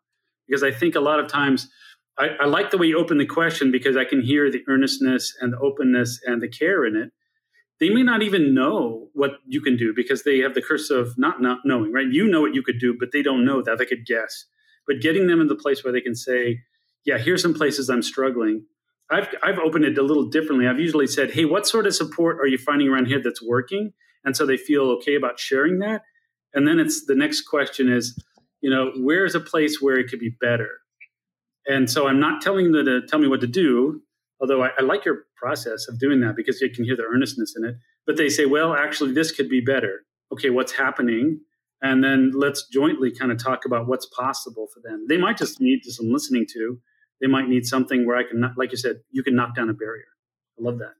Because 0.47 0.63
I 0.63 0.71
think 0.71 0.95
a 0.95 0.99
lot 0.99 1.19
of 1.19 1.27
times, 1.27 1.69
I, 2.17 2.29
I, 2.41 2.45
like 2.45 2.71
the 2.71 2.77
way 2.77 2.87
you 2.87 2.99
open 2.99 3.17
the 3.17 3.25
question 3.25 3.71
because 3.71 3.95
I 3.95 4.05
can 4.05 4.21
hear 4.21 4.51
the 4.51 4.63
earnestness 4.67 5.33
and 5.39 5.53
the 5.53 5.59
openness 5.59 6.19
and 6.25 6.41
the 6.41 6.49
care 6.49 6.85
in 6.85 6.95
it. 6.95 7.11
They 7.79 7.89
may 7.89 8.03
not 8.03 8.21
even 8.21 8.53
know 8.53 9.07
what 9.13 9.31
you 9.47 9.61
can 9.61 9.75
do 9.75 9.93
because 9.95 10.23
they 10.23 10.39
have 10.39 10.53
the 10.53 10.61
curse 10.61 10.89
of 10.89 11.17
not, 11.17 11.41
not 11.41 11.59
knowing, 11.65 11.91
right? 11.91 12.05
You 12.07 12.27
know 12.27 12.41
what 12.41 12.53
you 12.53 12.61
could 12.61 12.79
do, 12.79 12.95
but 12.99 13.09
they 13.11 13.23
don't 13.23 13.45
know 13.45 13.61
that. 13.63 13.79
They 13.79 13.85
could 13.85 14.05
guess. 14.05 14.45
But 14.85 15.01
getting 15.01 15.27
them 15.27 15.41
in 15.41 15.47
the 15.47 15.55
place 15.55 15.83
where 15.83 15.93
they 15.93 16.01
can 16.01 16.15
say, 16.15 16.59
yeah, 17.05 17.17
here's 17.17 17.41
some 17.41 17.55
places 17.55 17.89
I'm 17.89 18.03
struggling. 18.03 18.65
I've, 19.09 19.33
I've 19.41 19.57
opened 19.57 19.85
it 19.85 19.97
a 19.97 20.03
little 20.03 20.29
differently. 20.29 20.67
I've 20.67 20.79
usually 20.79 21.07
said, 21.07 21.31
hey, 21.31 21.45
what 21.45 21.65
sort 21.65 21.87
of 21.87 21.95
support 21.95 22.39
are 22.39 22.47
you 22.47 22.57
finding 22.57 22.87
around 22.87 23.07
here 23.07 23.21
that's 23.23 23.41
working? 23.41 23.93
And 24.23 24.37
so 24.37 24.45
they 24.45 24.57
feel 24.57 24.83
okay 24.91 25.15
about 25.15 25.39
sharing 25.39 25.79
that 25.79 26.03
and 26.53 26.67
then 26.67 26.79
it's 26.79 27.05
the 27.05 27.15
next 27.15 27.41
question 27.43 27.91
is 27.91 28.21
you 28.61 28.69
know 28.69 28.91
where's 28.97 29.35
a 29.35 29.39
place 29.39 29.81
where 29.81 29.97
it 29.97 30.09
could 30.09 30.19
be 30.19 30.35
better? 30.41 30.69
And 31.67 31.89
so 31.89 32.07
i'm 32.07 32.19
not 32.19 32.41
telling 32.41 32.71
them 32.71 32.85
to 32.85 33.01
tell 33.07 33.19
me 33.19 33.27
what 33.27 33.41
to 33.41 33.47
do 33.47 34.01
although 34.41 34.63
I, 34.63 34.69
I, 34.77 34.81
like 34.81 35.05
your 35.05 35.25
process 35.35 35.87
of 35.87 35.99
doing 35.99 36.19
that 36.21 36.35
because 36.35 36.59
you 36.59 36.69
can 36.69 36.83
hear 36.83 36.95
the 36.95 37.03
earnestness 37.03 37.53
in 37.55 37.63
it. 37.63 37.75
But 38.05 38.17
they 38.17 38.29
say 38.29 38.45
well 38.45 38.73
actually 38.73 39.13
this 39.13 39.31
could 39.31 39.49
be 39.49 39.61
better. 39.61 40.01
Okay 40.33 40.49
what's 40.49 40.71
happening? 40.71 41.39
And 41.83 42.03
then 42.03 42.31
let's 42.35 42.67
jointly 42.67 43.11
kind 43.11 43.31
of 43.31 43.41
talk 43.41 43.65
about 43.65 43.87
what's 43.87 44.05
possible 44.05 44.67
for 44.73 44.81
them. 44.87 45.05
They 45.09 45.17
might 45.17 45.37
just 45.37 45.59
need 45.59 45.79
some 45.83 46.11
listening 46.11 46.45
to. 46.53 46.79
They 47.21 47.27
might 47.27 47.47
need 47.47 47.65
something 47.65 48.05
where 48.05 48.17
i 48.17 48.23
can 48.23 48.53
like 48.57 48.71
you 48.71 48.77
said 48.77 49.01
you 49.11 49.23
can 49.23 49.35
knock 49.35 49.55
down 49.55 49.69
a 49.69 49.73
barrier. 49.73 50.05
I 50.59 50.63
love 50.63 50.79
that. 50.79 50.95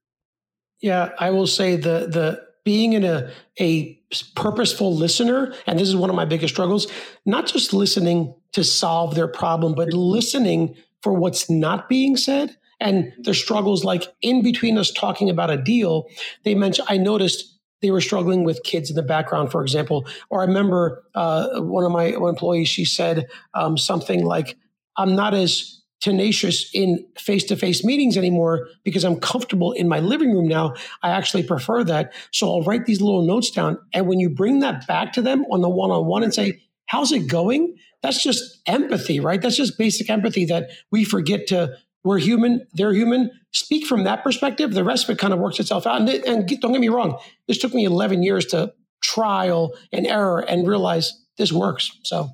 Yeah 0.80 1.10
i 1.18 1.32
will 1.32 1.48
say 1.48 1.76
the 1.76 2.08
the 2.08 2.51
being 2.64 2.94
in 2.94 3.04
a, 3.04 3.32
a 3.60 4.00
purposeful 4.36 4.96
listener, 4.96 5.54
and 5.66 5.80
this 5.80 5.88
is 5.88 5.96
one 5.96 6.10
of 6.10 6.16
my 6.16 6.26
biggest 6.26 6.54
struggles, 6.54 6.88
not 7.26 7.48
just 7.48 7.74
listening 7.74 8.34
to 8.54 8.64
solve 8.64 9.16
their 9.16 9.28
problem, 9.28 9.74
but 9.74 9.94
listening 9.94 10.76
for 11.02 11.14
what's 11.14 11.50
not 11.50 11.90
being 11.90 12.16
said 12.16 12.56
and 12.80 13.14
their 13.20 13.34
struggles. 13.34 13.84
Like 13.84 14.08
in 14.22 14.42
between 14.42 14.78
us 14.78 14.92
talking 14.92 15.30
about 15.30 15.50
a 15.50 15.58
deal 15.58 16.08
they 16.44 16.56
mentioned 16.56 16.88
i 16.90 16.98
noticed 16.98 17.58
they 17.82 17.92
were 17.92 18.02
struggling 18.02 18.44
with 18.44 18.62
kids 18.64 18.92
in 18.92 18.96
the 18.96 19.02
background 19.02 19.52
for 19.52 19.62
example. 19.62 20.08
Or 20.30 20.42
i 20.42 20.46
remember 20.46 21.04
uh, 21.16 21.62
one 21.62 21.84
of 21.84 21.92
my 21.92 22.06
employees 22.06 22.70
she 22.70 22.86
said 22.86 23.28
um, 23.54 23.78
something 23.78 24.24
like 24.24 24.58
i'm 24.98 25.16
not 25.16 25.34
as 25.34 25.81
tenacious 26.02 26.70
in 26.74 27.06
face 27.18 27.44
to 27.46 27.56
face 27.56 27.86
meetings 27.86 28.18
anymore 28.18 28.68
because 28.84 29.04
I'm 29.04 29.20
comfortable 29.20 29.72
in 29.72 29.88
my 29.88 30.00
living 30.00 30.34
room 30.34 30.48
now. 30.48 30.74
I 31.04 31.12
actually 31.12 31.44
prefer 31.44 31.84
that. 31.86 32.14
So 32.32 32.48
I'll 32.48 32.64
write 32.64 32.86
these 32.86 33.02
little 33.02 33.26
notes 33.26 33.52
down. 33.52 33.78
And 33.94 34.08
when 34.08 34.20
you 34.20 34.30
bring 34.30 34.60
that 34.60 34.86
back 34.88 35.14
to 35.14 35.22
them 35.22 35.46
on 35.52 35.62
the 35.62 35.70
one 35.70 35.92
on 35.92 36.06
one 36.06 36.24
and 36.24 36.34
say, 36.34 36.62
How's 36.88 37.14
it 37.14 37.28
going? 37.28 37.78
That's 38.04 38.22
just 38.22 38.60
empathy, 38.66 39.22
right? 39.22 39.42
That's 39.42 39.56
just 39.56 39.78
basic 39.78 40.10
empathy 40.10 40.44
that 40.46 40.72
we 40.92 41.06
forget 41.06 41.48
to. 41.48 41.78
We're 42.04 42.18
human, 42.18 42.68
they're 42.74 42.94
human. 42.94 43.32
Speak 43.52 43.86
from 43.86 44.04
that 44.04 44.24
perspective. 44.24 44.74
The 44.74 44.84
rest 44.84 45.06
of 45.06 45.12
it 45.12 45.20
kind 45.20 45.34
of 45.34 45.40
works 45.40 45.60
itself 45.60 45.88
out. 45.88 46.02
And, 46.02 46.10
and 46.10 46.48
don't 46.60 46.74
get 46.74 46.82
me 46.82 46.90
wrong, 46.90 47.18
this 47.48 47.60
took 47.60 47.74
me 47.74 47.86
11 47.86 48.24
years 48.24 48.46
to 48.48 48.74
trial 49.02 49.74
and 49.94 50.06
error 50.06 50.40
and 50.40 50.68
realize 50.68 51.14
this 51.38 51.54
works. 51.54 51.98
So, 52.04 52.32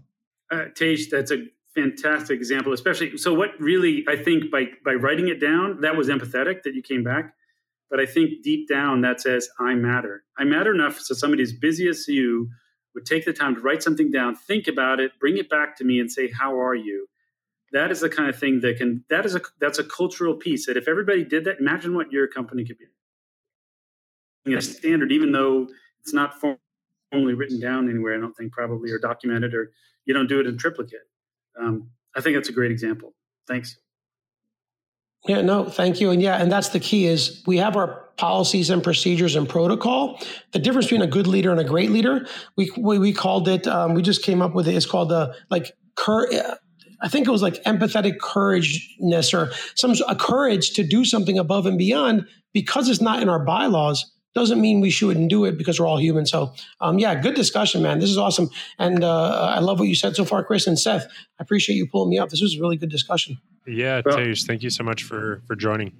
uh, 0.49 0.65
that's 1.11 1.31
a 1.31 1.45
fantastic 1.77 2.37
example, 2.37 2.73
especially. 2.73 3.17
So, 3.17 3.33
what 3.33 3.51
really 3.59 4.03
I 4.07 4.15
think 4.15 4.49
by 4.51 4.65
by 4.83 4.93
writing 4.93 5.27
it 5.27 5.39
down, 5.39 5.81
that 5.81 5.95
was 5.95 6.07
empathetic 6.09 6.63
that 6.63 6.73
you 6.73 6.81
came 6.81 7.03
back. 7.03 7.33
But 7.89 7.99
I 7.99 8.05
think 8.05 8.43
deep 8.43 8.67
down 8.67 9.01
that 9.01 9.21
says 9.21 9.47
I 9.59 9.75
matter. 9.75 10.23
I 10.37 10.43
matter 10.43 10.73
enough 10.73 10.99
so 10.99 11.13
somebody 11.13 11.43
as 11.43 11.53
busy 11.53 11.87
as 11.87 12.07
you 12.07 12.49
would 12.95 13.05
take 13.05 13.25
the 13.25 13.33
time 13.33 13.55
to 13.55 13.61
write 13.61 13.83
something 13.83 14.11
down, 14.11 14.35
think 14.35 14.67
about 14.67 14.99
it, 14.99 15.11
bring 15.19 15.37
it 15.37 15.49
back 15.49 15.77
to 15.77 15.83
me, 15.83 15.99
and 15.99 16.11
say, 16.11 16.29
"How 16.29 16.59
are 16.59 16.75
you?" 16.75 17.07
That 17.71 17.91
is 17.91 17.99
the 17.99 18.09
kind 18.09 18.29
of 18.29 18.37
thing 18.37 18.61
that 18.61 18.77
can. 18.77 19.03
That 19.09 19.25
is 19.25 19.35
a 19.35 19.41
that's 19.59 19.79
a 19.79 19.83
cultural 19.83 20.33
piece. 20.33 20.65
That 20.65 20.77
if 20.77 20.87
everybody 20.87 21.23
did 21.23 21.45
that, 21.45 21.59
imagine 21.59 21.93
what 21.93 22.11
your 22.11 22.27
company 22.27 22.65
could 22.65 22.77
be. 22.77 22.85
A 24.55 24.61
standard, 24.61 25.11
even 25.11 25.33
though 25.33 25.67
it's 25.99 26.13
not 26.13 26.39
formally 26.39 27.33
written 27.33 27.59
down 27.59 27.89
anywhere, 27.89 28.15
I 28.15 28.19
don't 28.19 28.35
think 28.35 28.53
probably 28.53 28.89
or 28.91 28.97
documented, 28.97 29.53
or 29.53 29.71
you 30.05 30.13
don't 30.13 30.27
do 30.27 30.39
it 30.39 30.47
in 30.47 30.57
triplicate 30.57 31.01
um, 31.59 31.89
I 32.15 32.21
think 32.21 32.35
that's 32.35 32.49
a 32.49 32.53
great 32.53 32.71
example. 32.71 33.13
Thanks. 33.47 33.77
Yeah, 35.27 35.41
no, 35.41 35.65
thank 35.65 35.99
you. 35.99 36.11
And 36.11 36.21
yeah, 36.21 36.41
and 36.41 36.51
that's 36.51 36.69
the 36.69 36.79
key 36.79 37.05
is 37.05 37.43
we 37.45 37.57
have 37.57 37.75
our 37.75 38.05
policies 38.17 38.69
and 38.69 38.83
procedures 38.83 39.35
and 39.35 39.47
protocol. 39.47 40.19
The 40.51 40.59
difference 40.59 40.85
between 40.85 41.01
a 41.01 41.07
good 41.07 41.27
leader 41.27 41.51
and 41.51 41.59
a 41.59 41.63
great 41.63 41.91
leader, 41.91 42.25
we 42.55 42.71
we, 42.77 42.99
we 42.99 43.13
called 43.13 43.47
it. 43.47 43.67
Um, 43.67 43.93
we 43.93 44.01
just 44.01 44.23
came 44.23 44.41
up 44.41 44.53
with 44.53 44.67
it. 44.67 44.75
It's 44.75 44.85
called 44.85 45.09
the 45.09 45.35
like 45.49 45.71
cur. 45.95 46.27
I 47.01 47.07
think 47.09 47.27
it 47.27 47.31
was 47.31 47.41
like 47.41 47.61
empathetic 47.63 48.17
courageness 48.17 49.33
or 49.33 49.51
some 49.75 49.93
a 50.07 50.15
courage 50.15 50.71
to 50.73 50.83
do 50.83 51.05
something 51.05 51.37
above 51.37 51.65
and 51.65 51.77
beyond 51.77 52.25
because 52.53 52.89
it's 52.89 53.01
not 53.01 53.21
in 53.21 53.29
our 53.29 53.43
bylaws 53.43 54.11
doesn't 54.37 54.61
mean 54.61 54.81
we 54.81 54.91
shouldn't 54.91 55.29
do 55.29 55.45
it 55.45 55.57
because 55.57 55.79
we're 55.79 55.87
all 55.87 55.97
human. 55.97 56.25
So, 56.27 56.53
um, 56.79 56.99
yeah, 56.99 57.15
good 57.15 57.33
discussion, 57.33 57.81
man. 57.81 57.99
This 57.99 58.11
is 58.11 58.17
awesome, 58.17 58.49
and 58.77 59.03
uh, 59.03 59.55
I 59.55 59.59
love 59.59 59.79
what 59.79 59.87
you 59.87 59.95
said 59.95 60.15
so 60.15 60.25
far, 60.25 60.43
Chris 60.43 60.67
and 60.67 60.79
Seth. 60.79 61.07
I 61.39 61.43
appreciate 61.43 61.75
you 61.75 61.87
pulling 61.87 62.11
me 62.11 62.19
up. 62.19 62.29
This 62.29 62.41
was 62.41 62.55
a 62.55 62.61
really 62.61 62.77
good 62.77 62.91
discussion. 62.91 63.37
Yeah, 63.65 64.01
well, 64.05 64.17
Tej, 64.17 64.35
thank 64.35 64.61
you 64.61 64.69
so 64.69 64.83
much 64.83 65.03
for 65.03 65.41
for 65.47 65.55
joining. 65.55 65.91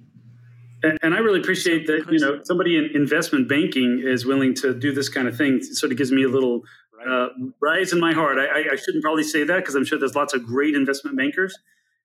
And, 0.84 0.96
and 1.02 1.14
I 1.14 1.18
really 1.18 1.40
appreciate 1.40 1.88
that. 1.88 2.06
You 2.10 2.20
know, 2.20 2.40
somebody 2.44 2.76
in 2.76 2.90
investment 2.94 3.48
banking 3.48 4.02
is 4.04 4.24
willing 4.24 4.54
to 4.54 4.72
do 4.72 4.92
this 4.92 5.08
kind 5.08 5.26
of 5.26 5.36
thing. 5.36 5.56
It 5.56 5.64
sort 5.64 5.90
of 5.90 5.98
gives 5.98 6.12
me 6.12 6.22
a 6.22 6.28
little 6.28 6.62
uh, 7.04 7.28
rise 7.60 7.92
in 7.92 7.98
my 7.98 8.12
heart. 8.12 8.38
I, 8.38 8.72
I 8.72 8.76
shouldn't 8.76 9.02
probably 9.02 9.24
say 9.24 9.42
that 9.42 9.56
because 9.56 9.74
I'm 9.74 9.84
sure 9.84 9.98
there's 9.98 10.14
lots 10.14 10.32
of 10.32 10.46
great 10.46 10.76
investment 10.76 11.16
bankers 11.16 11.58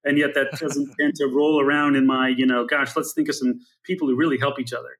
and 0.05 0.17
yet 0.17 0.33
that 0.33 0.59
doesn't 0.59 0.93
tend 0.99 1.15
to 1.15 1.27
roll 1.27 1.61
around 1.61 1.95
in 1.95 2.05
my 2.05 2.27
you 2.27 2.45
know 2.45 2.65
gosh 2.65 2.95
let's 2.95 3.13
think 3.13 3.29
of 3.29 3.35
some 3.35 3.59
people 3.83 4.07
who 4.07 4.15
really 4.15 4.37
help 4.37 4.59
each 4.59 4.73
other 4.73 4.97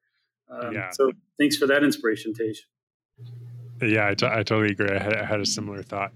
um, 0.49 0.73
yeah. 0.73 0.89
So 0.91 1.12
thanks 1.39 1.58
for 1.58 1.67
that 1.67 1.84
inspiration, 1.84 2.34
Tej. 2.34 2.53
Yeah, 3.82 4.10
I, 4.10 4.13
t- 4.13 4.25
I 4.25 4.43
totally 4.43 4.71
agree. 4.71 4.89
I 4.89 5.01
had, 5.01 5.13
I 5.15 5.25
had 5.25 5.41
a 5.41 5.45
similar 5.45 5.84
thought. 5.84 6.13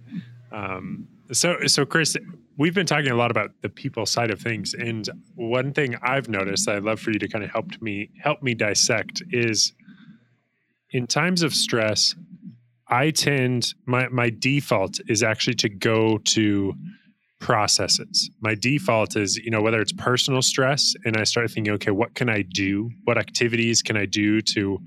Um, 0.52 1.08
so, 1.32 1.58
so 1.66 1.86
Chris, 1.86 2.16
we've 2.58 2.74
been 2.74 2.86
talking 2.86 3.12
a 3.12 3.16
lot 3.16 3.32
about 3.32 3.52
the 3.62 3.70
people 3.70 4.06
side 4.06 4.32
of 4.32 4.40
things, 4.40 4.74
and 4.74 5.08
one 5.36 5.74
thing 5.74 5.96
I've 6.02 6.30
noticed 6.30 6.70
I'd 6.70 6.84
love 6.84 7.00
for 7.00 7.12
you 7.12 7.20
to 7.20 7.28
kind 7.28 7.44
of 7.44 7.52
help 7.52 7.82
me 7.82 8.10
help 8.22 8.42
me 8.42 8.54
dissect 8.54 9.22
is 9.32 9.74
in 10.92 11.08
times 11.08 11.44
of 11.44 11.54
stress, 11.54 12.16
I 12.88 13.12
tend 13.12 13.74
my 13.86 14.08
my 14.10 14.30
default 14.30 15.00
is 15.08 15.24
actually 15.24 15.56
to 15.56 15.70
go 15.70 16.18
to 16.20 16.74
processes. 17.40 18.30
My 18.42 18.56
default 18.56 19.16
is, 19.16 19.38
you 19.38 19.52
know, 19.52 19.62
whether 19.62 19.80
it's 19.80 19.94
personal 19.94 20.42
stress 20.42 20.94
and 21.06 21.18
I 21.18 21.24
start 21.24 21.52
thinking, 21.52 21.74
okay, 21.74 21.92
what 21.92 22.16
can 22.16 22.30
I 22.30 22.42
do? 22.42 22.90
What 23.04 23.18
activities 23.18 23.82
can 23.82 23.96
I 23.96 24.06
do 24.06 24.42
to 24.54 24.80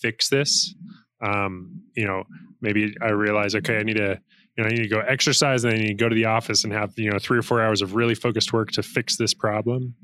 fix 0.00 0.28
this? 0.28 0.74
Um, 1.22 1.82
you 1.94 2.06
know, 2.06 2.24
maybe 2.60 2.94
I 3.02 3.10
realize, 3.10 3.54
okay, 3.54 3.78
I 3.78 3.82
need 3.82 3.96
to, 3.96 4.18
you 4.56 4.64
know, 4.64 4.68
I 4.68 4.72
need 4.72 4.82
to 4.82 4.88
go 4.88 5.00
exercise 5.00 5.64
and 5.64 5.74
I 5.74 5.76
need 5.76 5.88
to 5.88 5.94
go 5.94 6.08
to 6.08 6.14
the 6.14 6.24
office 6.24 6.64
and 6.64 6.72
have, 6.72 6.92
you 6.96 7.10
know, 7.10 7.18
three 7.18 7.38
or 7.38 7.42
four 7.42 7.62
hours 7.62 7.82
of 7.82 7.94
really 7.94 8.14
focused 8.14 8.52
work 8.52 8.70
to 8.72 8.82
fix 8.82 9.16
this 9.16 9.34
problem 9.34 9.94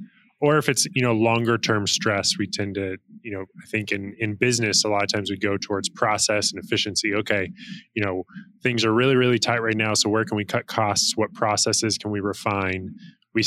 or 0.40 0.58
if 0.58 0.68
it's 0.68 0.86
you 0.94 1.02
know 1.02 1.12
longer 1.12 1.56
term 1.56 1.86
stress 1.86 2.36
we 2.38 2.46
tend 2.46 2.74
to 2.74 2.96
you 3.22 3.32
know 3.32 3.44
i 3.62 3.66
think 3.66 3.92
in 3.92 4.14
in 4.18 4.34
business 4.34 4.84
a 4.84 4.88
lot 4.88 5.02
of 5.02 5.12
times 5.12 5.30
we 5.30 5.36
go 5.36 5.56
towards 5.56 5.88
process 5.88 6.52
and 6.52 6.62
efficiency. 6.62 7.14
Okay 7.14 7.50
you 7.94 8.04
know 8.04 8.24
things 8.62 8.84
are 8.84 8.92
really 8.92 9.16
really 9.16 9.38
tight 9.38 9.62
right 9.62 9.76
now 9.76 9.94
so 9.94 10.08
where 10.08 10.24
can 10.24 10.36
we 10.36 10.44
cut 10.44 10.66
costs? 10.66 11.16
What 11.16 11.32
processes 11.32 11.98
can 11.98 12.10
we 12.10 12.20
refine? 12.20 12.90
We 13.34 13.42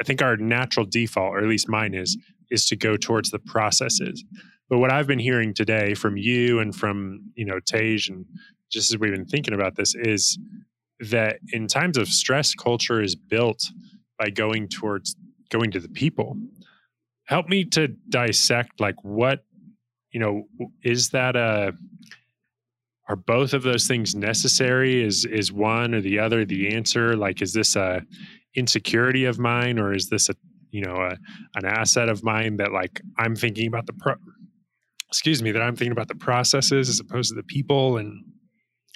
i 0.00 0.04
think 0.04 0.22
our 0.22 0.36
natural 0.36 0.86
default 0.86 1.34
or 1.34 1.38
at 1.38 1.48
least 1.48 1.68
mine 1.68 1.94
is 1.94 2.16
is 2.50 2.66
to 2.66 2.76
go 2.76 2.96
towards 2.96 3.30
the 3.30 3.38
processes. 3.38 4.24
But 4.68 4.78
what 4.78 4.92
i've 4.92 5.06
been 5.06 5.18
hearing 5.18 5.54
today 5.54 5.94
from 5.94 6.16
you 6.16 6.60
and 6.60 6.74
from 6.74 7.30
you 7.34 7.44
know 7.44 7.60
tej 7.60 7.98
and 8.08 8.24
just 8.70 8.90
as 8.92 8.98
we've 8.98 9.14
been 9.14 9.24
thinking 9.24 9.54
about 9.54 9.76
this 9.76 9.94
is 9.94 10.38
that 11.00 11.38
in 11.52 11.66
times 11.66 11.96
of 11.96 12.08
stress 12.08 12.54
culture 12.54 13.00
is 13.00 13.14
built 13.14 13.62
by 14.18 14.30
going 14.30 14.68
towards 14.68 15.16
going 15.50 15.70
to 15.72 15.80
the 15.80 15.88
people. 15.88 16.36
Help 17.24 17.48
me 17.48 17.64
to 17.64 17.88
dissect 18.08 18.80
like 18.80 18.96
what 19.02 19.44
you 20.12 20.20
know 20.20 20.44
is 20.82 21.10
that 21.10 21.36
a 21.36 21.72
are 23.08 23.16
both 23.16 23.54
of 23.54 23.62
those 23.62 23.86
things 23.86 24.14
necessary? 24.14 25.02
Is 25.02 25.24
is 25.24 25.52
one 25.52 25.94
or 25.94 26.00
the 26.00 26.18
other 26.18 26.44
the 26.44 26.74
answer? 26.74 27.16
Like 27.16 27.42
is 27.42 27.52
this 27.52 27.76
a 27.76 28.02
insecurity 28.54 29.24
of 29.24 29.38
mine 29.38 29.78
or 29.78 29.92
is 29.92 30.08
this 30.08 30.28
a 30.28 30.34
you 30.70 30.82
know 30.82 30.96
a, 30.96 31.16
an 31.54 31.64
asset 31.64 32.08
of 32.08 32.22
mine 32.22 32.56
that 32.56 32.72
like 32.72 33.00
i'm 33.18 33.36
thinking 33.36 33.66
about 33.66 33.86
the 33.86 33.92
pro 33.92 34.14
excuse 35.08 35.42
me 35.42 35.50
that 35.52 35.62
i'm 35.62 35.76
thinking 35.76 35.92
about 35.92 36.08
the 36.08 36.14
processes 36.14 36.88
as 36.88 37.00
opposed 37.00 37.30
to 37.30 37.34
the 37.34 37.42
people 37.42 37.98
and 37.98 38.24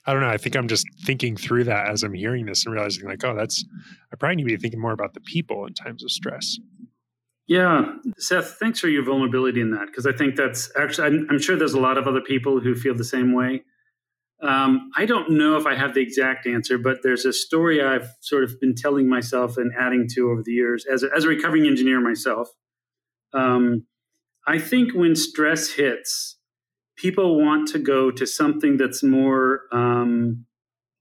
I 0.05 0.13
don't 0.13 0.23
know. 0.23 0.29
I 0.29 0.37
think 0.37 0.57
I'm 0.57 0.69
just 0.69 0.87
thinking 1.05 1.37
through 1.37 1.65
that 1.65 1.89
as 1.89 2.03
I'm 2.03 2.13
hearing 2.13 2.47
this 2.47 2.65
and 2.65 2.75
realizing, 2.75 3.07
like, 3.07 3.25
oh, 3.25 3.35
that's, 3.37 3.65
I 4.13 4.17
probably 4.17 4.37
need 4.37 4.43
to 4.45 4.49
be 4.49 4.57
thinking 4.57 4.81
more 4.81 4.93
about 4.93 5.15
the 5.15 5.21
people 5.21 5.65
in 5.67 5.75
times 5.75 6.03
of 6.03 6.11
stress. 6.11 6.59
Yeah. 7.47 7.85
Seth, 8.19 8.57
thanks 8.59 8.81
for 8.81 8.89
your 8.89 9.05
vulnerability 9.05 9.61
in 9.61 9.71
that. 9.73 9.87
Because 9.87 10.07
I 10.07 10.13
think 10.13 10.37
that's 10.37 10.71
actually, 10.77 11.09
I'm, 11.09 11.27
I'm, 11.31 11.39
sure 11.41 11.57
there's 11.57 11.75
a 11.75 11.81
lot 11.81 11.99
of 11.99 12.07
other 12.07 12.21
people 12.21 12.61
who 12.61 12.75
feel 12.75 12.95
the 12.95 13.05
same 13.05 13.33
way. 13.33 13.63
Um, 14.43 14.91
I 14.97 15.07
don't 15.07 15.31
know 15.31 15.57
if 15.57 15.67
I 15.67 15.77
have 15.77 15.95
the 15.95 16.01
exact 16.01 16.49
answer, 16.49 16.79
but 16.79 16.99
there's 17.05 17.25
a 17.25 17.33
story 17.33 17.81
I've 17.81 18.09
sort 18.21 18.43
of 18.43 18.59
been 18.61 18.75
telling 18.75 19.09
myself 19.09 19.57
and 19.57 19.73
adding 19.79 20.09
to 20.15 20.31
over 20.31 20.43
the 20.43 20.51
years 20.51 20.85
as 20.85 21.05
a, 21.05 21.11
as 21.17 21.25
a 21.25 21.29
recovering 21.29 21.67
engineer 21.67 22.01
myself. 22.01 22.49
Um, 23.33 23.87
I 24.47 24.59
think 24.59 24.95
when 24.95 25.15
stress 25.15 25.71
hits, 25.71 26.39
people 27.03 27.37
want 27.37 27.67
to 27.67 27.81
go 27.81 28.13
to 28.13 28.25
something 28.25 28.77
that's 28.77 29.03
more 29.03 29.63
um, 29.73 30.47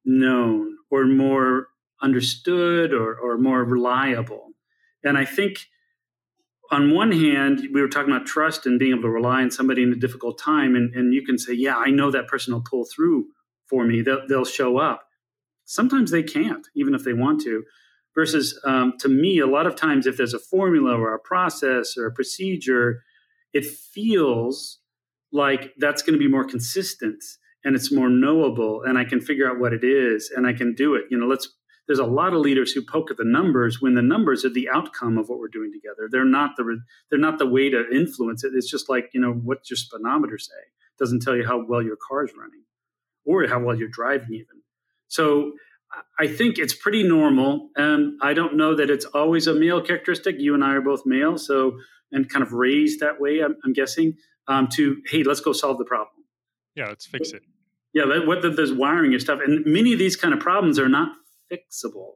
known 0.03 0.75
or 0.89 1.05
more 1.05 1.67
understood 2.01 2.91
or, 2.91 3.15
or 3.15 3.37
more 3.37 3.63
reliable. 3.63 4.47
And 5.03 5.15
I 5.15 5.25
think 5.25 5.67
on 6.71 6.91
one 6.91 7.11
hand, 7.11 7.67
we 7.71 7.81
were 7.81 7.87
talking 7.87 8.11
about 8.11 8.25
trust 8.25 8.65
and 8.65 8.79
being 8.79 8.93
able 8.93 9.03
to 9.03 9.09
rely 9.09 9.43
on 9.43 9.51
somebody 9.51 9.83
in 9.83 9.93
a 9.93 9.95
difficult 9.95 10.39
time. 10.39 10.75
And, 10.75 10.91
and 10.95 11.13
you 11.13 11.23
can 11.23 11.37
say, 11.37 11.53
yeah, 11.53 11.75
I 11.77 11.91
know 11.91 12.09
that 12.09 12.27
person 12.27 12.53
will 12.53 12.63
pull 12.63 12.85
through 12.85 13.27
for 13.67 13.85
me. 13.85 14.01
They'll, 14.01 14.25
they'll 14.27 14.45
show 14.45 14.79
up. 14.79 15.03
Sometimes 15.65 16.09
they 16.09 16.23
can't, 16.23 16.67
even 16.75 16.95
if 16.95 17.03
they 17.03 17.13
want 17.13 17.41
to. 17.41 17.63
Versus 18.15 18.59
um, 18.65 18.93
to 18.99 19.07
me, 19.07 19.37
a 19.37 19.45
lot 19.45 19.67
of 19.67 19.75
times, 19.75 20.07
if 20.07 20.17
there's 20.17 20.33
a 20.33 20.39
formula 20.39 20.97
or 20.97 21.13
a 21.13 21.19
process 21.19 21.95
or 21.95 22.07
a 22.07 22.11
procedure, 22.11 23.03
it 23.53 23.65
feels 23.65 24.79
like 25.31 25.73
that's 25.77 26.01
going 26.01 26.13
to 26.13 26.19
be 26.19 26.27
more 26.27 26.45
consistent 26.45 27.23
and 27.63 27.75
it's 27.75 27.91
more 27.91 28.09
knowable 28.09 28.83
and 28.83 28.97
I 28.97 29.05
can 29.05 29.21
figure 29.21 29.49
out 29.49 29.59
what 29.59 29.73
it 29.73 29.83
is 29.83 30.31
and 30.35 30.47
I 30.47 30.53
can 30.53 30.73
do 30.73 30.95
it. 30.95 31.05
You 31.09 31.17
know, 31.17 31.27
let's 31.27 31.47
there's 31.87 31.99
a 31.99 32.05
lot 32.05 32.33
of 32.33 32.39
leaders 32.39 32.71
who 32.71 32.81
poke 32.85 33.11
at 33.11 33.17
the 33.17 33.25
numbers 33.25 33.81
when 33.81 33.95
the 33.95 34.01
numbers 34.01 34.45
are 34.45 34.49
the 34.49 34.69
outcome 34.69 35.17
of 35.17 35.27
what 35.27 35.39
we're 35.39 35.47
doing 35.47 35.71
together. 35.73 36.07
They're 36.09 36.23
not 36.23 36.51
the 36.55 36.79
they're 37.09 37.19
not 37.19 37.39
the 37.39 37.47
way 37.47 37.69
to 37.69 37.89
influence 37.91 38.43
it. 38.43 38.53
It's 38.55 38.69
just 38.69 38.89
like, 38.89 39.09
you 39.13 39.19
know, 39.19 39.33
what's 39.33 39.69
your 39.69 39.77
speedometer 39.77 40.37
say? 40.37 40.53
It 40.55 40.99
doesn't 40.99 41.21
tell 41.21 41.35
you 41.35 41.45
how 41.45 41.65
well 41.65 41.81
your 41.81 41.97
car 42.07 42.23
is 42.23 42.31
running 42.37 42.63
or 43.25 43.47
how 43.47 43.59
well 43.59 43.75
you're 43.75 43.89
driving 43.89 44.33
even. 44.33 44.61
So 45.07 45.53
I 46.17 46.27
think 46.27 46.57
it's 46.57 46.73
pretty 46.73 47.03
normal. 47.03 47.69
And 47.75 48.17
I 48.21 48.33
don't 48.33 48.55
know 48.55 48.75
that 48.75 48.89
it's 48.89 49.05
always 49.05 49.47
a 49.47 49.53
male 49.53 49.81
characteristic. 49.81 50.37
You 50.39 50.53
and 50.53 50.63
I 50.63 50.75
are 50.75 50.81
both 50.81 51.05
male, 51.05 51.37
so 51.37 51.73
and 52.11 52.29
kind 52.29 52.43
of 52.43 52.53
raised 52.53 52.99
that 52.99 53.19
way, 53.19 53.39
I'm, 53.39 53.55
I'm 53.63 53.73
guessing 53.73 54.17
um, 54.51 54.67
to 54.67 55.01
hey, 55.07 55.23
let's 55.23 55.39
go 55.39 55.53
solve 55.53 55.77
the 55.77 55.85
problem. 55.85 56.25
Yeah, 56.75 56.87
let's 56.87 57.05
fix 57.05 57.31
it. 57.31 57.43
Yeah, 57.93 58.25
what 58.25 58.41
there's 58.41 58.73
wiring 58.73 59.13
and 59.13 59.21
stuff, 59.21 59.39
and 59.43 59.65
many 59.65 59.93
of 59.93 59.99
these 59.99 60.15
kind 60.15 60.33
of 60.33 60.39
problems 60.39 60.79
are 60.79 60.89
not 60.89 61.13
fixable. 61.51 62.13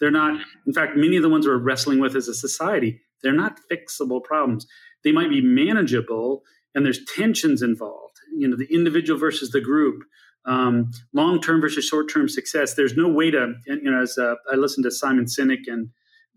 They're 0.00 0.10
not. 0.10 0.40
In 0.66 0.72
fact, 0.72 0.96
many 0.96 1.16
of 1.16 1.22
the 1.22 1.28
ones 1.28 1.46
we're 1.46 1.56
wrestling 1.56 1.98
with 1.98 2.14
as 2.14 2.28
a 2.28 2.34
society, 2.34 3.00
they're 3.22 3.32
not 3.32 3.58
fixable 3.70 4.22
problems. 4.22 4.66
They 5.04 5.12
might 5.12 5.30
be 5.30 5.40
manageable, 5.40 6.42
and 6.74 6.84
there's 6.84 7.04
tensions 7.04 7.62
involved. 7.62 8.16
You 8.36 8.48
know, 8.48 8.56
the 8.56 8.72
individual 8.72 9.18
versus 9.18 9.50
the 9.50 9.60
group, 9.60 10.02
um, 10.44 10.90
long-term 11.14 11.60
versus 11.60 11.86
short-term 11.86 12.28
success. 12.28 12.74
There's 12.74 12.96
no 12.96 13.08
way 13.08 13.30
to. 13.30 13.54
You 13.66 13.90
know, 13.90 14.02
as 14.02 14.18
uh, 14.18 14.34
I 14.52 14.56
listened 14.56 14.84
to 14.84 14.90
Simon 14.90 15.24
Sinek 15.24 15.66
and 15.66 15.88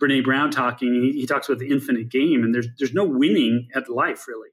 Brene 0.01 0.23
Brown 0.23 0.49
talking, 0.49 0.93
he, 0.93 1.19
he 1.19 1.27
talks 1.27 1.49
about 1.49 1.59
the 1.59 1.69
infinite 1.69 2.09
game, 2.09 2.43
and 2.43 2.55
there's 2.55 2.67
there's 2.79 2.93
no 2.93 3.05
winning 3.05 3.67
at 3.75 3.89
life 3.89 4.27
really 4.29 4.49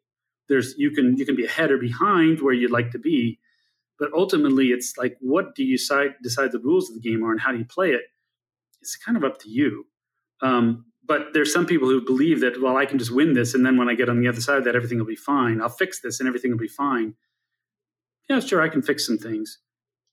there's 0.48 0.74
you 0.78 0.90
can 0.90 1.16
you 1.16 1.26
can 1.26 1.36
be 1.36 1.44
ahead 1.44 1.70
or 1.70 1.78
behind 1.78 2.40
where 2.40 2.54
you'd 2.54 2.70
like 2.70 2.90
to 2.90 2.98
be 2.98 3.38
but 3.98 4.12
ultimately 4.12 4.68
it's 4.68 4.96
like 4.96 5.16
what 5.20 5.54
do 5.54 5.64
you 5.64 5.76
decide 5.76 6.14
decide 6.22 6.52
the 6.52 6.60
rules 6.60 6.88
of 6.88 6.94
the 6.94 7.08
game 7.08 7.24
are 7.24 7.32
and 7.32 7.40
how 7.40 7.52
do 7.52 7.58
you 7.58 7.64
play 7.64 7.90
it? 7.90 8.02
It's 8.80 8.96
kind 8.96 9.16
of 9.16 9.24
up 9.24 9.38
to 9.40 9.50
you. 9.50 9.86
Um, 10.40 10.86
but 11.04 11.32
there's 11.32 11.52
some 11.52 11.66
people 11.66 11.88
who 11.88 12.04
believe 12.04 12.40
that 12.40 12.62
well 12.62 12.76
i 12.76 12.86
can 12.86 12.98
just 12.98 13.10
win 13.10 13.34
this 13.34 13.54
and 13.54 13.66
then 13.66 13.76
when 13.76 13.88
i 13.88 13.94
get 13.94 14.08
on 14.08 14.20
the 14.20 14.28
other 14.28 14.40
side 14.40 14.58
of 14.58 14.64
that 14.64 14.76
everything 14.76 14.98
will 14.98 15.06
be 15.06 15.16
fine. 15.16 15.60
I'll 15.60 15.68
fix 15.68 16.00
this 16.00 16.20
and 16.20 16.28
everything 16.28 16.52
will 16.52 16.58
be 16.58 16.68
fine. 16.68 17.14
Yeah 18.28 18.40
sure 18.40 18.62
i 18.62 18.68
can 18.68 18.82
fix 18.82 19.06
some 19.06 19.18
things. 19.18 19.58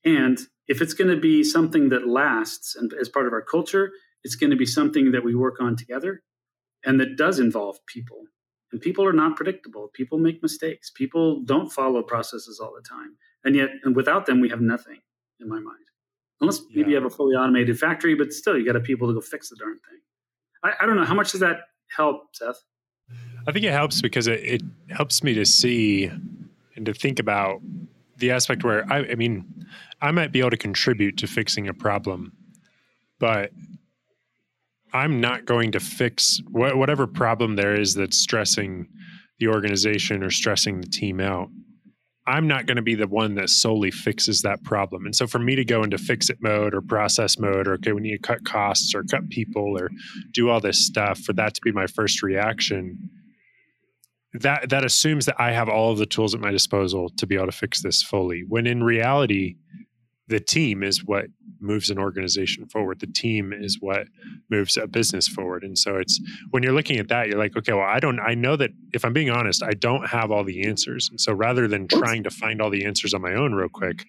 And 0.03 0.39
if 0.67 0.81
it's 0.81 0.93
going 0.93 1.09
to 1.09 1.19
be 1.19 1.43
something 1.43 1.89
that 1.89 2.07
lasts 2.07 2.75
and 2.75 2.93
as 2.99 3.09
part 3.09 3.27
of 3.27 3.33
our 3.33 3.41
culture 3.41 3.91
it's 4.23 4.35
going 4.35 4.49
to 4.49 4.57
be 4.57 4.65
something 4.65 5.11
that 5.11 5.23
we 5.23 5.35
work 5.35 5.61
on 5.61 5.75
together 5.75 6.23
and 6.83 6.99
that 6.99 7.17
does 7.17 7.37
involve 7.37 7.77
people 7.85 8.23
and 8.71 8.81
people 8.81 9.05
are 9.05 9.13
not 9.13 9.35
predictable. 9.35 9.89
People 9.93 10.17
make 10.17 10.41
mistakes. 10.41 10.89
People 10.89 11.41
don't 11.43 11.71
follow 11.71 12.01
processes 12.01 12.59
all 12.59 12.73
the 12.75 12.81
time. 12.81 13.15
And 13.43 13.55
yet, 13.55 13.69
and 13.83 13.95
without 13.95 14.25
them, 14.25 14.41
we 14.41 14.49
have 14.49 14.61
nothing 14.61 14.99
in 15.39 15.47
my 15.47 15.59
mind. 15.59 15.85
Unless 16.41 16.61
maybe 16.69 16.81
yeah. 16.81 16.87
you 16.87 16.95
have 16.95 17.05
a 17.05 17.09
fully 17.09 17.35
automated 17.35 17.79
factory, 17.79 18.15
but 18.15 18.33
still, 18.33 18.57
you 18.57 18.65
got 18.65 18.73
to 18.73 18.79
people 18.79 19.07
to 19.07 19.13
go 19.13 19.21
fix 19.21 19.49
the 19.49 19.55
darn 19.55 19.79
thing. 19.89 19.99
I, 20.63 20.83
I, 20.83 20.85
don't 20.85 20.97
know. 20.97 21.05
How 21.05 21.13
much 21.13 21.31
does 21.31 21.41
that 21.41 21.59
help, 21.95 22.23
Seth? 22.33 22.63
I 23.47 23.51
think 23.51 23.63
it 23.63 23.71
helps 23.71 24.01
because 24.01 24.27
it, 24.27 24.39
it 24.43 24.61
helps 24.89 25.23
me 25.23 25.33
to 25.35 25.45
see 25.45 26.11
and 26.75 26.85
to 26.85 26.93
think 26.93 27.19
about 27.19 27.61
the 28.17 28.31
aspect 28.31 28.63
where 28.63 28.91
I, 28.91 28.99
I 29.11 29.15
mean, 29.15 29.45
I 30.01 30.11
might 30.11 30.31
be 30.31 30.39
able 30.39 30.51
to 30.51 30.57
contribute 30.57 31.17
to 31.17 31.27
fixing 31.27 31.67
a 31.67 31.73
problem, 31.73 32.33
but 33.19 33.51
I'm 34.95 35.19
not 35.19 35.43
going 35.43 35.73
to 35.73 35.79
fix 35.81 36.39
wh- 36.51 36.77
whatever 36.77 37.05
problem 37.05 37.57
there 37.57 37.79
is 37.79 37.95
that's 37.95 38.17
stressing 38.17 38.87
the 39.39 39.49
organization 39.49 40.23
or 40.23 40.29
stressing 40.29 40.79
the 40.79 40.87
team 40.87 41.19
out. 41.19 41.49
I'm 42.27 42.47
not 42.47 42.65
going 42.65 42.77
to 42.77 42.81
be 42.81 42.95
the 42.95 43.07
one 43.07 43.35
that 43.35 43.49
solely 43.49 43.91
fixes 43.91 44.41
that 44.43 44.63
problem. 44.63 45.03
And 45.03 45.13
so 45.13 45.27
for 45.27 45.37
me 45.37 45.55
to 45.55 45.65
go 45.65 45.83
into 45.83 45.97
fix 45.97 46.29
it 46.29 46.37
mode 46.39 46.73
or 46.73 46.81
process 46.81 47.37
mode, 47.37 47.67
or 47.67 47.73
okay, 47.73 47.91
we 47.91 48.01
need 48.01 48.13
to 48.13 48.19
cut 48.19 48.45
costs 48.45 48.95
or 48.95 49.03
cut 49.03 49.29
people 49.29 49.77
or 49.77 49.89
do 50.31 50.49
all 50.49 50.61
this 50.61 50.79
stuff, 50.79 51.19
for 51.19 51.33
that 51.33 51.53
to 51.55 51.61
be 51.61 51.73
my 51.73 51.87
first 51.87 52.23
reaction, 52.23 52.97
that 54.33 54.69
that 54.69 54.85
assumes 54.85 55.25
that 55.25 55.35
I 55.37 55.51
have 55.51 55.67
all 55.67 55.91
of 55.91 55.97
the 55.97 56.05
tools 56.05 56.33
at 56.33 56.39
my 56.39 56.51
disposal 56.51 57.09
to 57.17 57.27
be 57.27 57.35
able 57.35 57.47
to 57.47 57.51
fix 57.51 57.83
this 57.83 58.01
fully. 58.01 58.45
When 58.47 58.65
in 58.65 58.81
reality, 58.81 59.57
the 60.27 60.39
team 60.39 60.83
is 60.83 61.03
what 61.05 61.25
moves 61.59 61.89
an 61.89 61.99
organization 61.99 62.67
forward. 62.67 62.99
The 62.99 63.07
team 63.07 63.53
is 63.53 63.77
what 63.79 64.07
moves 64.49 64.77
a 64.77 64.87
business 64.87 65.27
forward. 65.27 65.63
And 65.63 65.77
so 65.77 65.97
it's 65.97 66.19
when 66.49 66.63
you're 66.63 66.73
looking 66.73 66.97
at 66.97 67.09
that, 67.09 67.27
you're 67.27 67.37
like, 67.37 67.55
okay, 67.55 67.73
well, 67.73 67.87
I 67.87 67.99
don't, 67.99 68.19
I 68.19 68.33
know 68.33 68.55
that 68.55 68.71
if 68.93 69.05
I'm 69.05 69.13
being 69.13 69.29
honest, 69.29 69.63
I 69.63 69.71
don't 69.71 70.07
have 70.07 70.31
all 70.31 70.43
the 70.43 70.65
answers. 70.67 71.09
And 71.09 71.21
so 71.21 71.33
rather 71.33 71.67
than 71.67 71.87
trying 71.87 72.23
to 72.23 72.31
find 72.31 72.61
all 72.61 72.69
the 72.69 72.85
answers 72.85 73.13
on 73.13 73.21
my 73.21 73.33
own 73.33 73.53
real 73.53 73.69
quick, 73.69 74.05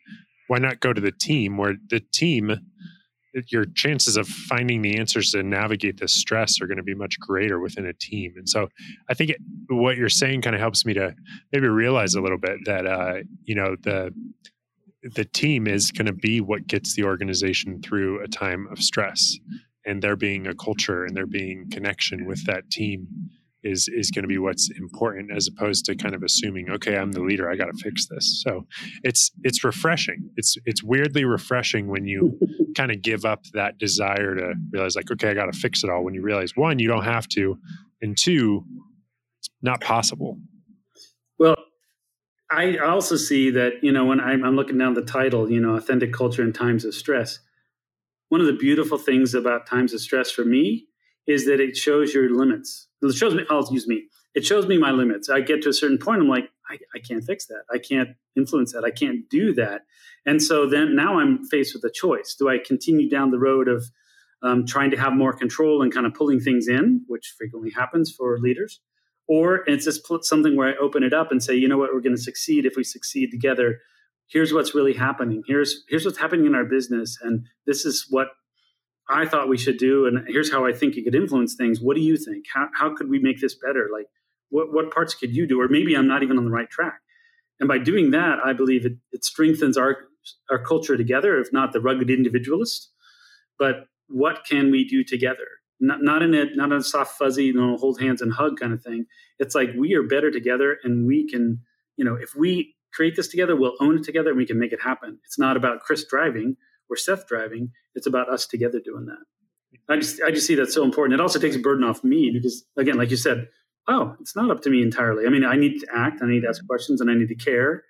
why 0.49 0.59
not 0.59 0.81
go 0.81 0.93
to 0.93 1.01
the 1.01 1.13
team 1.13 1.57
where 1.57 1.75
the 1.91 2.01
team, 2.13 2.53
your 3.49 3.67
chances 3.75 4.17
of 4.17 4.27
finding 4.27 4.81
the 4.81 4.97
answers 4.97 5.33
to 5.33 5.43
navigate 5.43 5.99
this 5.99 6.15
stress 6.15 6.61
are 6.61 6.67
going 6.67 6.79
to 6.79 6.83
be 6.83 6.95
much 6.95 7.19
greater 7.21 7.61
within 7.61 7.85
a 7.85 7.93
team. 7.93 8.33
And 8.37 8.49
so 8.49 8.69
I 9.11 9.15
think 9.15 9.31
it, 9.31 9.39
what 9.69 9.97
you're 9.99 10.09
saying 10.09 10.43
kind 10.43 10.57
of 10.57 10.61
helps 10.61 10.87
me 10.87 10.95
to 10.95 11.15
maybe 11.53 11.69
realize 11.69 12.15
a 12.15 12.23
little 12.23 12.39
bit 12.39 12.61
that, 12.65 12.87
uh, 12.87 13.17
you 13.45 13.55
know, 13.55 13.77
the, 13.83 14.15
the 15.14 15.25
team 15.25 15.66
is 15.66 15.90
going 15.90 16.07
to 16.07 16.12
be 16.12 16.40
what 16.40 16.66
gets 16.66 16.95
the 16.95 17.05
organization 17.05 17.81
through 17.83 18.23
a 18.23 18.29
time 18.29 18.66
of 18.71 18.79
stress. 18.79 19.38
And 19.85 20.03
there 20.03 20.16
being 20.16 20.47
a 20.47 20.55
culture 20.55 21.05
and 21.05 21.16
there 21.16 21.27
being 21.27 21.71
connection 21.71 22.27
with 22.27 22.45
that 22.47 22.71
team 22.71 23.07
is 23.62 23.88
is 23.88 24.11
going 24.11 24.23
to 24.23 24.29
be 24.29 24.38
what's 24.38 24.71
important 24.79 25.31
as 25.35 25.49
opposed 25.49 25.85
to 25.87 25.97
kind 25.97 26.14
of 26.14 26.23
assuming 26.23 26.71
okay 26.71 26.97
i'm 26.97 27.11
the 27.11 27.23
leader 27.23 27.51
i 27.51 27.57
got 27.57 27.66
to 27.66 27.83
fix 27.83 28.07
this. 28.07 28.42
So 28.45 28.66
it's 29.03 29.31
it's 29.42 29.64
refreshing. 29.64 30.31
It's 30.37 30.57
it's 30.64 30.83
weirdly 30.83 31.25
refreshing 31.25 31.88
when 31.88 32.07
you 32.07 32.38
kind 32.77 32.90
of 32.90 33.03
give 33.03 33.25
up 33.25 33.45
that 33.55 33.79
desire 33.79 34.35
to 34.35 34.55
realize 34.71 34.97
like 34.97 35.11
okay 35.11 35.31
i 35.31 35.35
got 35.35 35.53
to 35.53 35.59
fix 35.59 35.83
it 35.83 35.90
all 35.90 36.05
when 36.05 36.14
you 36.14 36.23
realize 36.23 36.53
one 36.55 36.79
you 36.79 36.88
don't 36.88 37.05
have 37.05 37.27
to 37.29 37.59
and 38.03 38.16
two 38.19 38.64
it's 39.40 39.49
not 39.62 39.81
possible 39.81 40.38
I 42.51 42.77
also 42.79 43.17
see 43.17 43.51
that, 43.51 43.83
you 43.83 43.91
know, 43.91 44.05
when 44.05 44.21
I'm, 44.21 44.45
I'm 44.45 44.55
looking 44.55 44.79
down 44.79 44.95
the 44.95 45.03
title, 45.03 45.51
you 45.51 45.61
know, 45.61 45.75
authentic 45.75 46.13
culture 46.13 46.43
in 46.43 46.53
times 46.53 46.85
of 46.85 46.95
stress. 46.95 47.41
One 48.29 48.41
of 48.41 48.47
the 48.47 48.53
beautiful 48.53 48.99
things 48.99 49.35
about 49.35 49.67
times 49.67 49.93
of 49.93 50.01
stress 50.01 50.31
for 50.31 50.45
me 50.45 50.87
is 51.27 51.47
that 51.47 51.61
it 51.61 51.77
shows 51.77 52.15
your 52.15 52.31
limits. 52.31 52.89
It 53.03 53.15
shows 53.15 53.35
me, 53.35 53.45
I'll 53.51 53.67
use 53.73 53.89
me. 53.89 54.05
It 54.35 54.45
shows 54.45 54.67
me 54.67 54.79
my 54.79 54.91
limits. 54.91 55.29
I 55.29 55.41
get 55.41 55.63
to 55.63 55.71
a 55.71 55.73
certain 55.73 55.99
point, 55.99 56.21
I'm 56.21 56.29
like, 56.29 56.51
I, 56.69 56.79
I 56.95 56.99
can't 56.99 57.25
fix 57.25 57.47
that. 57.47 57.63
I 57.73 57.79
can't 57.79 58.11
influence 58.37 58.73
that. 58.73 58.85
I 58.85 58.91
can't 58.91 59.29
do 59.31 59.53
that. 59.55 59.83
And 60.25 60.43
so 60.43 60.69
then 60.69 60.95
now 60.95 61.19
I'm 61.19 61.45
faced 61.45 61.75
with 61.75 61.85
a 61.85 61.91
choice. 61.91 62.35
Do 62.39 62.49
I 62.49 62.59
continue 62.59 63.09
down 63.09 63.31
the 63.31 63.39
road 63.39 63.69
of 63.69 63.85
um, 64.43 64.67
trying 64.67 64.91
to 64.91 64.97
have 64.97 65.13
more 65.13 65.33
control 65.33 65.83
and 65.83 65.93
kind 65.93 66.07
of 66.07 66.15
pulling 66.15 66.41
things 66.41 66.69
in, 66.69 67.03
which 67.07 67.35
frequently 67.39 67.71
happens 67.71 68.13
for 68.13 68.39
leaders? 68.39 68.81
Or 69.29 69.65
it's 69.67 69.85
just 69.85 70.07
something 70.23 70.57
where 70.57 70.69
I 70.69 70.77
open 70.77 71.03
it 71.03 71.12
up 71.12 71.33
and 71.33 71.43
say, 71.43 71.55
you 71.55 71.67
know 71.69 71.79
what, 71.79 71.93
we're 71.93 72.01
going 72.01 72.15
to 72.15 72.23
succeed 72.23 72.65
if 72.65 72.77
we 72.77 72.85
succeed 72.85 73.31
together. 73.31 73.81
Here's 74.29 74.53
what's 74.53 74.75
really 74.75 74.95
happening. 74.95 75.43
Here's 75.47 75.85
here's 75.89 76.05
what's 76.05 76.19
happening 76.19 76.47
in 76.47 76.55
our 76.55 76.65
business, 76.65 77.17
and 77.23 77.47
this 77.65 77.85
is 77.85 78.07
what 78.11 78.29
I 79.09 79.25
thought 79.25 79.49
we 79.49 79.59
should 79.59 79.79
do, 79.79 80.07
and 80.07 80.27
here's 80.29 80.51
how 80.51 80.67
I 80.67 80.73
think 80.73 80.97
you 80.97 81.05
could 81.05 81.15
influence 81.15 81.55
things. 81.55 81.81
What 81.81 81.95
do 81.95 82.03
you 82.03 82.17
think? 82.17 82.45
How 82.53 82.69
how 82.75 82.95
could 82.95 83.09
we 83.09 83.21
make 83.21 83.41
this 83.41 83.55
better? 83.55 83.89
Like, 83.93 84.07
what 84.49 84.73
what 84.73 84.93
parts 84.93 85.15
could 85.15 85.35
you 85.35 85.47
do? 85.47 85.61
Or 85.61 85.69
maybe 85.69 85.95
I'm 85.95 86.09
not 86.09 86.23
even 86.25 86.39
on 86.39 86.45
the 86.45 86.51
right 86.51 86.69
track. 86.69 87.01
And 87.61 87.69
by 87.69 87.79
doing 87.79 88.11
that, 88.11 88.39
I 88.45 88.53
believe 88.53 88.85
it, 88.85 88.95
it 89.12 89.25
strengthens 89.25 89.77
our 89.77 89.97
our 90.51 90.59
culture 90.59 90.97
together, 90.97 91.39
if 91.39 91.53
not 91.53 91.73
the 91.73 91.81
rugged 91.81 92.11
individualist. 92.11 92.91
But 93.59 93.87
what 94.09 94.45
can 94.49 94.71
we 94.71 94.87
do 94.87 95.05
together? 95.05 95.47
Not, 95.81 96.03
not 96.03 96.23
in 96.23 96.35
a 96.35 96.45
not 96.55 96.73
a 96.73 96.83
soft 96.83 97.19
fuzzy 97.19 97.45
you 97.47 97.55
know 97.55 97.77
hold 97.77 98.01
hands 98.01 98.23
and 98.23 98.33
hug 98.33 98.59
kind 98.59 98.73
of 98.73 98.83
thing. 98.83 99.07
It's 99.39 99.55
like 99.55 99.71
we 99.77 99.95
are 99.95 100.03
better 100.03 100.31
together 100.31 100.79
and 100.83 101.07
we 101.07 101.29
can 101.29 101.61
you 101.97 102.05
know 102.05 102.15
if 102.15 102.35
we 102.35 102.75
create 102.93 103.17
this 103.17 103.29
together 103.29 103.55
we'll 103.55 103.77
own 103.81 103.99
it 103.99 104.05
together 104.05 104.31
and 104.31 104.39
we 104.39 104.47
can 104.47 104.59
make 104.59 104.73
it 104.73 104.81
happen. 104.83 105.19
It's 105.25 105.39
not 105.39 105.57
about 105.57 105.81
chris 105.81 106.05
driving 106.05 106.57
or 106.89 106.97
seth 106.97 107.27
driving. 107.27 107.73
It's 107.95 108.07
about 108.07 108.29
us 108.29 108.47
together 108.47 108.81
doing 108.81 109.07
that. 109.07 109.25
I 109.89 109.97
just 109.97 110.23
i 110.23 110.31
just 110.31 110.47
see 110.47 110.55
that 110.57 110.73
so 110.73 110.85
important. 110.85 111.19
It 111.19 111.23
also 111.23 111.39
takes 111.39 111.57
a 111.57 111.61
burden 111.61 111.85
off 111.85 112.03
me 112.03 112.31
because 112.33 112.65
again 112.77 112.97
like 112.97 113.11
you 113.11 113.17
said 113.17 113.49
oh 113.89 114.17
it's 114.21 114.35
not 114.35 114.51
up 114.51 114.62
to 114.62 114.71
me 114.71 114.83
entirely. 114.83 115.27
I 115.27 115.31
mean 115.31 115.45
i 115.45 115.57
need 115.57 115.81
to 115.81 115.87
act 115.95 116.23
i 116.23 116.27
need 116.27 116.43
to 116.43 116.49
ask 116.49 116.67
questions 116.67 117.01
and 117.01 117.11
i 117.11 117.15
need 117.15 117.29
to 117.29 117.35
care 117.35 117.85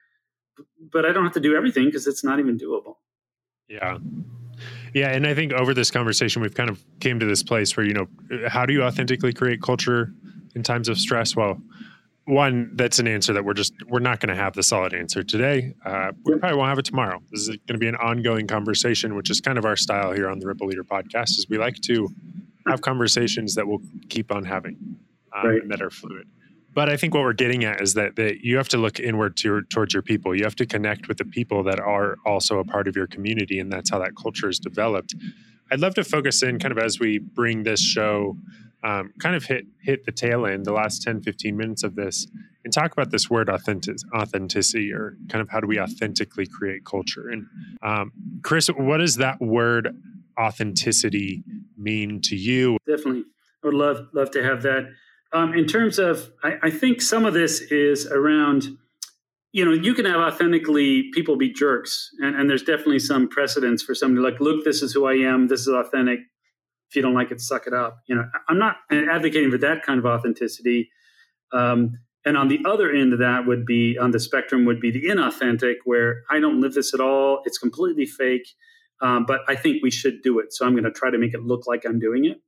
but 0.93 1.05
i 1.05 1.13
don't 1.13 1.25
have 1.25 1.35
to 1.35 1.41
do 1.41 1.55
everything 1.55 1.85
because 1.87 2.07
it's 2.07 2.25
not 2.25 2.41
even 2.41 2.59
doable. 2.59 2.95
Yeah 3.69 3.99
yeah, 4.97 5.11
and 5.11 5.27
I 5.27 5.35
think 5.35 5.53
over 5.53 5.75
this 5.75 5.91
conversation, 5.91 6.41
we've 6.41 6.55
kind 6.55 6.71
of 6.71 6.83
came 7.01 7.21
to 7.21 7.27
this 7.27 7.43
place 7.43 7.77
where 7.77 7.85
you 7.85 7.93
know, 7.93 8.07
how 8.49 8.65
do 8.65 8.73
you 8.73 8.83
authentically 8.83 9.31
create 9.31 9.61
culture 9.61 10.11
in 10.55 10.63
times 10.63 10.89
of 10.89 10.99
stress? 10.99 11.37
Well, 11.37 11.61
one 12.25 12.71
that's 12.73 12.99
an 12.99 13.07
answer 13.07 13.35
that 13.35 13.45
we're 13.45 13.53
just 13.53 13.75
we're 13.89 13.99
not 13.99 14.21
going 14.21 14.35
to 14.35 14.43
have 14.43 14.55
the 14.55 14.63
solid 14.63 14.95
answer 14.95 15.23
today. 15.23 15.75
Uh, 15.85 16.13
we 16.25 16.39
probably 16.39 16.57
won't 16.57 16.71
have 16.71 16.79
it 16.79 16.87
tomorrow. 16.87 17.21
This 17.31 17.43
is 17.43 17.49
going 17.49 17.75
to 17.75 17.79
be 17.79 17.89
an 17.89 17.97
ongoing 17.97 18.47
conversation, 18.47 19.17
which 19.17 19.29
is 19.29 19.39
kind 19.39 19.59
of 19.59 19.67
our 19.67 19.77
style 19.77 20.13
here 20.13 20.31
on 20.31 20.39
the 20.39 20.47
Ripple 20.47 20.67
Leader 20.67 20.83
podcast. 20.83 21.33
Is 21.33 21.47
we 21.51 21.59
like 21.59 21.79
to 21.83 22.09
have 22.67 22.81
conversations 22.81 23.55
that 23.57 23.69
we'll 23.69 23.83
keep 24.09 24.33
on 24.33 24.45
having 24.45 24.79
um, 25.37 25.47
right. 25.47 25.61
and 25.61 25.71
that 25.71 25.83
are 25.83 25.91
fluid. 25.91 26.27
But 26.77 26.91
I 26.91 26.99
think 26.99 27.15
what 27.15 27.23
we're 27.23 27.33
getting 27.33 27.65
at 27.65 27.81
is 27.81 27.95
that, 27.95 28.17
that 28.17 28.45
you 28.45 28.59
have 28.59 28.69
to 28.69 28.77
look 28.77 29.01
inward 29.01 29.39
to, 29.39 29.63
towards 29.63 29.95
your 29.95 30.03
people. 30.03 30.37
You 30.37 30.45
have 30.45 30.57
to 30.57 30.67
connect 30.67 31.09
with 31.09 31.17
the 31.17 31.25
people 31.25 31.63
that 31.63 31.81
are 31.81 32.17
also 32.27 32.59
a 32.59 32.65
part 32.65 32.87
of 32.87 32.95
your 32.95 33.07
community, 33.07 33.59
and 33.59 33.73
that's 33.73 33.89
how 33.89 33.99
that 34.01 34.13
culture 34.15 34.51
is 34.51 34.59
developed. 34.59 35.15
I'd 35.73 35.81
love 35.81 35.95
to 35.95 36.05
focus 36.05 36.43
in 36.43 36.59
kind 36.59 36.73
of 36.73 36.79
as 36.79 37.01
we 37.01 37.17
bring 37.19 37.63
this 37.63 37.81
show 37.81 38.37
um, 38.85 39.15
kind 39.19 39.35
of 39.35 39.45
hit 39.45 39.65
hit 39.81 40.05
the 40.05 40.13
tail 40.13 40.45
end, 40.45 40.67
the 40.67 40.73
last 40.73 41.03
10, 41.03 41.23
15 41.23 41.57
minutes 41.57 41.83
of 41.83 41.97
this, 41.97 42.27
and 42.63 42.75
talk 42.75 42.93
about 42.93 43.11
this 43.11 43.31
word 43.31 43.49
authentic, 43.49 43.97
authenticity 44.15 44.93
or 44.93 45.17
kind 45.31 45.41
of 45.41 45.49
how 45.49 45.61
do 45.61 45.67
we 45.67 45.81
authentically 45.81 46.47
create 46.47 46.85
culture. 46.85 47.31
And 47.31 47.47
um, 47.83 48.13
Chris, 48.43 48.69
what 48.69 48.99
does 48.99 49.17
that 49.17 49.41
word 49.41 49.97
authenticity 50.39 51.43
mean 51.79 52.21
to 52.25 52.37
you? 52.37 52.77
Definitely. 52.87 53.25
I 53.65 53.67
would 53.67 53.75
love 53.75 54.09
love 54.13 54.31
to 54.33 54.45
have 54.45 54.61
that. 54.63 54.91
Um, 55.37 55.53
in 55.53 55.67
terms 55.67 55.99
of, 55.99 56.33
I, 56.43 56.55
I, 56.63 56.71
think 56.71 57.03
some 57.03 57.27
of 57.27 57.35
this 57.35 57.61
is 57.61 58.07
around, 58.07 58.69
you 59.53 59.67
know, 59.67 59.73
you 59.73 59.93
can 59.93 60.07
have 60.07 60.19
authentically 60.19 61.11
people 61.13 61.37
be 61.37 61.53
jerks, 61.53 62.09
and, 62.21 62.35
and 62.37 62.49
there's 62.49 62.63
definitely 62.63 63.01
some 63.01 63.29
precedence 63.29 63.83
for 63.83 63.95
somebody 63.95 64.25
like, 64.25 64.41
look, 64.41 64.65
this 64.65 64.81
is 64.81 64.95
who 64.95 65.05
I 65.05 65.13
am, 65.13 65.49
this 65.49 65.61
is 65.61 65.69
authentic. 65.69 66.21
If 66.89 66.97
you 66.97 67.03
don't 67.03 67.13
like 67.13 67.31
it, 67.33 67.43
suck 67.43 67.67
it 67.67 67.75
up. 67.75 67.99
You 68.07 68.15
know, 68.15 68.25
I'm 68.49 68.59
not 68.59 68.77
advocating 68.91 69.51
for 69.51 69.59
that 69.59 69.83
kind 69.83 69.99
of 69.99 70.07
authenticity. 70.07 70.89
Um, 71.53 71.99
and 72.25 72.39
on 72.39 72.49
the 72.49 72.61
other 72.65 72.91
end 72.91 73.13
of 73.13 73.19
that 73.19 73.47
would 73.47 73.67
be 73.67 73.99
on 73.99 74.13
the 74.13 74.21
spectrum 74.21 74.65
would 74.65 74.81
be 74.81 74.91
the 74.91 75.03
inauthentic, 75.03 75.77
where 75.85 76.23
I 76.31 76.41
don't 76.41 76.63
live 76.63 76.73
this 76.73 76.95
at 76.95 77.01
all. 77.01 77.43
It's 77.45 77.59
completely 77.59 78.07
fake, 78.07 78.49
um, 79.03 79.27
but 79.27 79.41
I 79.49 79.55
think 79.55 79.83
we 79.83 79.91
should 79.91 80.23
do 80.23 80.39
it. 80.39 80.55
So 80.55 80.65
I'm 80.65 80.73
going 80.73 80.85
to 80.85 80.91
try 80.91 81.11
to 81.11 81.19
make 81.19 81.35
it 81.35 81.43
look 81.43 81.67
like 81.67 81.85
I'm 81.85 81.99
doing 81.99 82.25
it. 82.25 82.41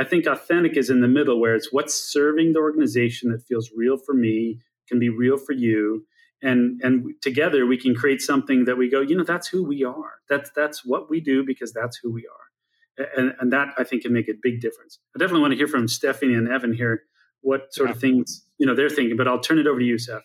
I 0.00 0.04
think 0.04 0.26
authentic 0.26 0.78
is 0.78 0.88
in 0.88 1.02
the 1.02 1.08
middle 1.08 1.38
where 1.38 1.54
it's 1.54 1.70
what's 1.70 1.94
serving 1.94 2.54
the 2.54 2.58
organization 2.58 3.30
that 3.32 3.42
feels 3.46 3.70
real 3.76 3.98
for 3.98 4.14
me, 4.14 4.58
can 4.88 4.98
be 4.98 5.10
real 5.10 5.36
for 5.36 5.52
you. 5.52 6.06
And 6.42 6.80
and 6.82 7.12
together 7.20 7.66
we 7.66 7.76
can 7.76 7.94
create 7.94 8.22
something 8.22 8.64
that 8.64 8.78
we 8.78 8.88
go, 8.88 9.02
you 9.02 9.14
know, 9.14 9.24
that's 9.24 9.46
who 9.46 9.62
we 9.62 9.84
are. 9.84 10.14
That's 10.30 10.50
that's 10.56 10.86
what 10.86 11.10
we 11.10 11.20
do 11.20 11.44
because 11.44 11.74
that's 11.74 11.98
who 12.02 12.10
we 12.10 12.26
are. 12.26 13.06
And, 13.16 13.34
and 13.40 13.52
that 13.52 13.74
I 13.76 13.84
think 13.84 14.02
can 14.02 14.14
make 14.14 14.28
a 14.28 14.34
big 14.42 14.62
difference. 14.62 14.98
I 15.14 15.18
definitely 15.18 15.42
want 15.42 15.52
to 15.52 15.58
hear 15.58 15.68
from 15.68 15.86
Stephanie 15.86 16.34
and 16.34 16.48
Evan 16.48 16.72
here 16.72 17.02
what 17.42 17.72
sort 17.74 17.90
yeah. 17.90 17.94
of 17.94 18.00
things 18.00 18.42
you 18.56 18.66
know 18.66 18.74
they're 18.74 18.88
thinking. 18.88 19.18
But 19.18 19.28
I'll 19.28 19.38
turn 19.38 19.58
it 19.58 19.66
over 19.66 19.80
to 19.80 19.84
you, 19.84 19.98
Seth. 19.98 20.22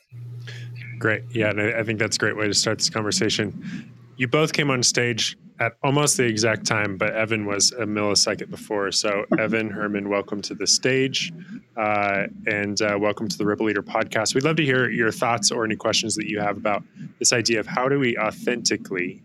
Great. 0.99 1.23
Yeah, 1.31 1.51
I 1.77 1.83
think 1.83 1.99
that's 1.99 2.15
a 2.15 2.19
great 2.19 2.37
way 2.37 2.47
to 2.47 2.53
start 2.53 2.77
this 2.77 2.89
conversation. 2.89 3.91
You 4.15 4.29
both 4.29 4.53
came 4.53 4.71
on 4.71 4.83
stage 4.83 5.37
at 5.59 5.77
almost 5.83 6.17
the 6.17 6.25
exact 6.25 6.65
time, 6.65 6.97
but 6.97 7.13
Evan 7.13 7.45
was 7.45 7.71
a 7.73 7.85
millisecond 7.85 8.49
before. 8.49 8.91
So, 8.91 9.25
Evan 9.39 9.69
Herman, 9.69 10.09
welcome 10.09 10.41
to 10.43 10.55
the 10.55 10.67
stage 10.67 11.31
uh, 11.77 12.27
and 12.45 12.81
uh, 12.81 12.97
welcome 12.99 13.27
to 13.27 13.37
the 13.37 13.45
Ripple 13.45 13.65
Leader 13.65 13.81
podcast. 13.81 14.35
We'd 14.35 14.43
love 14.43 14.57
to 14.57 14.65
hear 14.65 14.89
your 14.89 15.11
thoughts 15.11 15.51
or 15.51 15.63
any 15.63 15.75
questions 15.75 16.15
that 16.15 16.29
you 16.29 16.39
have 16.39 16.57
about 16.57 16.83
this 17.19 17.31
idea 17.31 17.59
of 17.59 17.67
how 17.67 17.87
do 17.87 17.99
we 17.99 18.17
authentically 18.17 19.21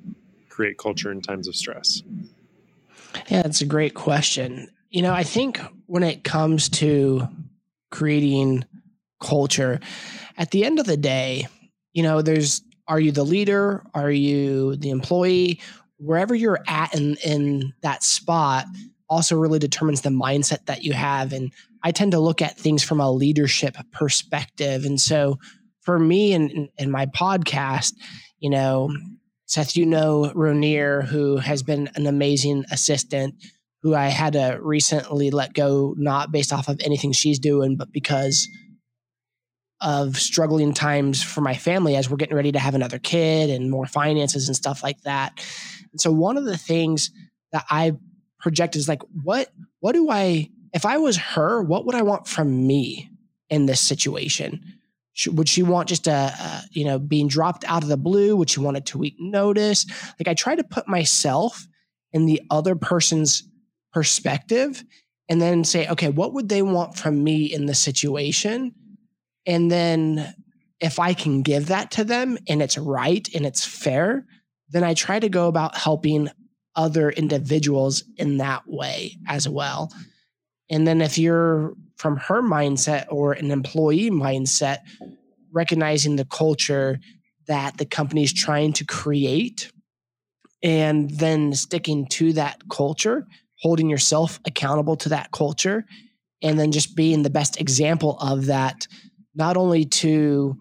create 0.49 0.79
culture 0.79 1.11
in 1.11 1.21
times 1.21 1.49
of 1.49 1.57
stress? 1.57 2.03
Yeah, 3.29 3.43
it's 3.45 3.61
a 3.61 3.67
great 3.67 3.95
question. 3.95 4.71
You 4.91 5.03
know, 5.03 5.13
I 5.13 5.25
think 5.25 5.61
when 5.87 6.03
it 6.03 6.23
comes 6.23 6.69
to 6.71 7.27
creating 7.91 8.65
culture, 9.21 9.81
at 10.39 10.53
the 10.53 10.65
end 10.65 10.79
of 10.79 10.87
the 10.87 10.97
day, 10.97 11.49
you 11.93 12.05
know, 12.05 12.23
there's 12.23 12.63
are 12.87 12.99
you 12.99 13.13
the 13.13 13.25
leader? 13.25 13.85
Are 13.95 14.11
you 14.11 14.75
the 14.75 14.91
employee? 14.91 15.61
Wherever 16.01 16.35
you're 16.35 16.61
at 16.67 16.95
in 16.95 17.17
in 17.25 17.73
that 17.83 18.03
spot 18.03 18.67
also 19.09 19.37
really 19.37 19.59
determines 19.59 20.01
the 20.01 20.11
mindset 20.11 20.67
that 20.67 20.83
you 20.83 20.93
have. 20.93 21.33
And 21.33 21.53
I 21.83 21.93
tend 21.93 22.13
to 22.13 22.21
look 22.21 22.41
at 22.41 22.57
things 22.57 22.83
from 22.83 23.01
a 23.01 23.11
leadership 23.11 23.77
perspective. 23.93 24.85
And 24.85 25.01
so 25.01 25.39
for 25.83 25.99
me 25.99 26.33
and 26.33 26.69
in, 26.79 26.91
my 26.91 27.07
podcast, 27.07 27.93
you 28.39 28.51
know, 28.51 28.91
Seth, 29.47 29.77
you 29.77 29.85
know 29.85 30.33
Ronier, 30.35 31.05
who 31.05 31.39
has 31.39 31.63
been 31.63 31.91
an 31.97 32.07
amazing 32.07 32.65
assistant, 32.71 33.35
who 33.83 33.95
I 33.95 34.09
had 34.09 34.35
to 34.35 34.59
recently 34.63 35.31
let 35.31 35.55
go, 35.55 35.95
not 35.99 36.31
based 36.31 36.53
off 36.53 36.69
of 36.69 36.81
anything 36.85 37.13
she's 37.13 37.39
doing, 37.39 37.77
but 37.77 37.91
because 37.93 38.47
of 39.81 40.17
struggling 40.17 40.75
times 40.75 41.23
for 41.23 41.41
my 41.41 41.55
family 41.55 41.97
as 41.97 42.11
we're 42.11 42.17
getting 42.17 42.37
ready 42.37 42.53
to 42.53 42.59
have 42.59 42.75
another 42.75 42.99
kid 42.99 43.51
and 43.51 43.71
more 43.71 43.87
finances 43.87 44.47
and 44.47 44.57
stuff 44.57 44.83
like 44.83 45.01
that. 45.03 45.45
And 45.93 46.01
so 46.01 46.13
one 46.13 46.37
of 46.37 46.45
the 46.45 46.59
things 46.59 47.11
that 47.53 47.65
I 47.71 47.97
project 48.39 48.77
is 48.77 48.89
like, 48.89 49.03
what 49.23 49.51
what 49.81 49.93
do 49.93 50.11
I 50.11 50.51
if 50.73 50.85
I 50.85 50.99
was 50.99 51.17
her, 51.17 51.63
what 51.63 51.87
would 51.87 51.95
I 51.95 52.03
want 52.03 52.29
from 52.29 52.67
me 52.67 53.11
in 53.49 53.67
this 53.67 53.81
situation? 53.81 54.63
Would 55.27 55.49
she 55.49 55.63
want 55.63 55.89
just 55.89 56.07
a, 56.07 56.33
a 56.39 56.63
you 56.71 56.85
know 56.85 56.99
being 56.99 57.29
dropped 57.29 57.65
out 57.65 57.83
of 57.83 57.89
the 57.89 57.97
blue? 57.97 58.37
Would 58.37 58.51
she 58.51 58.61
want 58.61 58.77
a 58.77 58.81
two 58.81 58.99
week 58.99 59.17
notice? 59.19 59.87
Like 60.19 60.29
I 60.29 60.35
try 60.35 60.55
to 60.55 60.65
put 60.65 60.89
myself 60.89 61.67
in 62.13 62.27
the 62.27 62.41
other 62.51 62.75
person's 62.75 63.45
perspective 63.93 64.85
and 65.29 65.41
then 65.41 65.65
say, 65.65 65.87
okay, 65.89 66.09
what 66.09 66.33
would 66.35 66.49
they 66.49 66.63
want 66.63 66.97
from 66.97 67.23
me 67.23 67.45
in 67.45 67.67
the 67.67 67.75
situation? 67.75 68.75
And 69.47 69.71
then 69.71 70.35
if 70.81 70.99
I 70.99 71.15
can 71.15 71.43
give 71.43 71.67
that 71.67 71.91
to 71.93 72.05
them 72.05 72.39
and 72.49 72.63
it's 72.63 72.79
right 72.79 73.29
and 73.35 73.45
it's 73.45 73.65
fair, 73.65 74.27
then 74.71 74.85
I 74.85 74.95
try 74.95 75.19
to 75.19 75.29
go 75.29 75.49
about 75.49 75.77
helping 75.77 76.29
other 76.77 77.11
individuals 77.11 78.05
in 78.17 78.39
that 78.39 78.63
way 78.67 79.17
as 79.27 79.49
well. 79.49 79.93
And 80.71 80.87
then 80.87 81.01
if 81.01 81.19
you're 81.19 81.75
from 81.97 82.17
her 82.17 82.43
mindset 82.43 83.07
or 83.11 83.33
an 83.33 83.51
employee 83.51 84.11
mindset, 84.11 84.79
recognizing 85.53 86.17
the 86.17 86.25
culture 86.25 87.01
that 87.49 87.77
the 87.77 87.85
company 87.85 88.23
is 88.23 88.33
trying 88.33 88.73
to 88.75 88.85
create 88.85 89.73
and 90.63 91.11
then 91.11 91.53
sticking 91.55 92.07
to 92.07 92.33
that 92.35 92.63
culture, 92.71 93.27
holding 93.61 93.91
yourself 93.91 94.39
accountable 94.47 94.97
to 94.97 95.09
that 95.09 95.33
culture, 95.33 95.85
and 96.43 96.59
then 96.59 96.73
just 96.73 96.95
being 96.95 97.23
the 97.23 97.31
best 97.31 97.61
example 97.61 98.17
of 98.21 98.47
that 98.47 98.87
not 99.41 99.57
only 99.57 99.87
to 99.87 100.55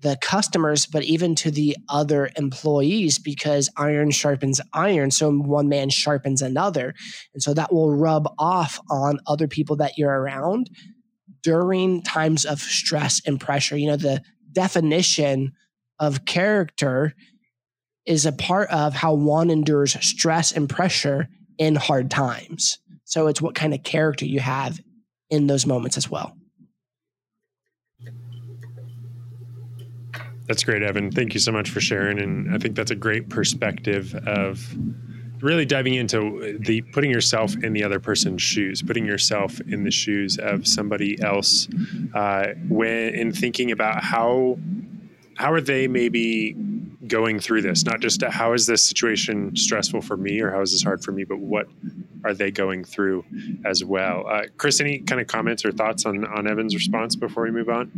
the 0.00 0.16
customers, 0.22 0.86
but 0.86 1.02
even 1.02 1.34
to 1.34 1.50
the 1.50 1.76
other 1.90 2.30
employees 2.36 3.18
because 3.18 3.68
iron 3.76 4.10
sharpens 4.10 4.62
iron. 4.72 5.10
So 5.10 5.30
one 5.30 5.68
man 5.68 5.90
sharpens 5.90 6.40
another. 6.40 6.94
And 7.34 7.42
so 7.42 7.52
that 7.52 7.70
will 7.70 7.94
rub 7.94 8.26
off 8.38 8.80
on 8.90 9.20
other 9.26 9.46
people 9.46 9.76
that 9.76 9.98
you're 9.98 10.10
around 10.10 10.70
during 11.42 12.02
times 12.02 12.46
of 12.46 12.60
stress 12.60 13.20
and 13.26 13.38
pressure. 13.38 13.76
You 13.76 13.88
know, 13.88 13.96
the 13.96 14.22
definition 14.52 15.52
of 15.98 16.24
character 16.24 17.12
is 18.06 18.24
a 18.24 18.32
part 18.32 18.70
of 18.70 18.94
how 18.94 19.12
one 19.12 19.50
endures 19.50 19.92
stress 20.02 20.50
and 20.50 20.66
pressure 20.66 21.28
in 21.58 21.74
hard 21.74 22.10
times. 22.10 22.78
So 23.04 23.26
it's 23.26 23.42
what 23.42 23.54
kind 23.54 23.74
of 23.74 23.82
character 23.82 24.24
you 24.24 24.40
have 24.40 24.80
in 25.28 25.46
those 25.46 25.66
moments 25.66 25.98
as 25.98 26.10
well. 26.10 26.34
That's 30.46 30.62
great, 30.62 30.82
Evan. 30.82 31.10
Thank 31.10 31.34
you 31.34 31.40
so 31.40 31.52
much 31.52 31.70
for 31.70 31.80
sharing. 31.80 32.18
And 32.18 32.54
I 32.54 32.58
think 32.58 32.76
that's 32.76 32.90
a 32.90 32.96
great 32.96 33.28
perspective 33.28 34.14
of 34.26 34.76
really 35.40 35.64
diving 35.64 35.94
into 35.94 36.58
the 36.60 36.82
putting 36.92 37.10
yourself 37.10 37.54
in 37.62 37.72
the 37.72 37.84
other 37.84 38.00
person's 38.00 38.42
shoes, 38.42 38.82
putting 38.82 39.04
yourself 39.04 39.60
in 39.60 39.84
the 39.84 39.90
shoes 39.90 40.38
of 40.38 40.66
somebody 40.66 41.20
else, 41.22 41.68
uh, 42.14 42.48
when 42.68 43.14
in 43.14 43.32
thinking 43.32 43.70
about 43.70 44.02
how 44.02 44.58
how 45.36 45.52
are 45.52 45.60
they 45.60 45.88
maybe 45.88 46.52
going 47.06 47.40
through 47.40 47.60
this? 47.62 47.84
Not 47.84 48.00
just 48.00 48.22
how 48.22 48.52
is 48.52 48.66
this 48.66 48.82
situation 48.82 49.54
stressful 49.56 50.00
for 50.00 50.16
me 50.16 50.40
or 50.40 50.50
how 50.50 50.60
is 50.60 50.72
this 50.72 50.82
hard 50.82 51.02
for 51.02 51.12
me, 51.12 51.24
but 51.24 51.38
what 51.38 51.66
are 52.24 52.32
they 52.32 52.50
going 52.50 52.84
through 52.84 53.24
as 53.64 53.84
well? 53.84 54.26
Uh, 54.26 54.44
Chris, 54.56 54.80
any 54.80 55.00
kind 55.00 55.20
of 55.20 55.26
comments 55.26 55.64
or 55.64 55.72
thoughts 55.72 56.06
on 56.06 56.24
on 56.26 56.46
Evan's 56.46 56.74
response 56.74 57.16
before 57.16 57.44
we 57.44 57.50
move 57.50 57.68
on? 57.68 57.90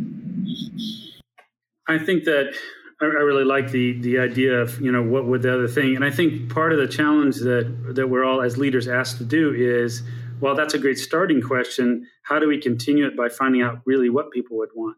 I 1.89 1.99
think 1.99 2.25
that 2.25 2.55
I, 3.01 3.05
really 3.05 3.45
like 3.45 3.71
the 3.71 4.01
the 4.01 4.19
idea 4.19 4.61
of 4.61 4.81
you 4.81 4.91
know 4.91 5.03
what 5.03 5.27
would 5.27 5.43
the 5.43 5.53
other 5.53 5.69
thing, 5.69 5.97
and 5.97 6.05
I 6.05 6.11
think 6.11 6.53
part 6.53 6.73
of 6.73 6.79
the 6.79 6.89
challenge 6.89 7.37
that 7.41 7.93
that 7.95 8.09
we're 8.09 8.25
all 8.25 8.43
as 8.43 8.57
leaders 8.57 8.89
asked 8.89 9.19
to 9.19 9.25
do 9.25 9.53
is, 9.55 10.03
well, 10.41 10.55
that's 10.55 10.75
a 10.75 10.79
great 10.79 10.99
starting 10.99 11.43
question. 11.43 12.07
How 12.23 12.39
do 12.39 12.49
we 12.49 12.59
continue 12.59 13.07
it 13.07 13.17
by 13.17 13.29
finding 13.29 13.63
out 13.63 13.81
really 13.85 14.09
what 14.09 14.31
people 14.31 14.57
would 14.59 14.71
want? 14.75 14.97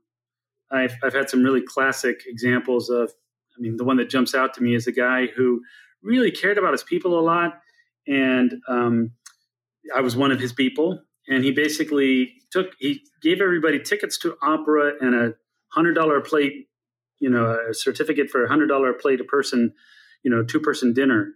I've 0.71 0.95
I've 1.03 1.15
had 1.15 1.29
some 1.29 1.43
really 1.43 1.63
classic 1.63 2.23
examples 2.27 2.89
of. 2.89 3.13
I 3.57 3.61
mean, 3.61 3.77
the 3.77 3.85
one 3.85 3.97
that 3.97 4.09
jumps 4.09 4.37
out 4.37 4.55
to 4.55 4.63
me 4.63 4.77
is 4.77 4.87
a 4.87 4.93
guy 4.93 5.27
who 5.27 5.61
really 6.01 6.31
cared 6.31 6.59
about 6.59 6.71
his 6.71 6.85
people 6.85 7.19
a 7.19 7.23
lot, 7.23 7.59
and 8.07 8.55
um, 8.69 9.11
I 9.95 10.01
was 10.01 10.17
one 10.17 10.31
of 10.31 10.39
his 10.39 10.53
people. 10.53 11.03
And 11.31 11.45
he 11.45 11.51
basically 11.51 12.35
took 12.51 12.69
he 12.79 13.03
gave 13.21 13.41
everybody 13.41 13.81
tickets 13.81 14.17
to 14.19 14.37
opera 14.41 14.93
and 15.01 15.15
a 15.15 15.35
hundred 15.73 15.95
dollar 15.95 16.21
plate 16.21 16.68
you 17.21 17.31
know 17.31 17.59
a 17.69 17.75
certificate 17.75 18.31
for 18.31 18.45
a 18.45 18.49
hundred 18.49 18.67
dollar 18.69 18.93
plate 18.93 19.21
a 19.21 19.25
person 19.25 19.73
you 20.23 20.31
know 20.31 20.43
two 20.43 20.61
person 20.61 20.93
dinner. 20.93 21.33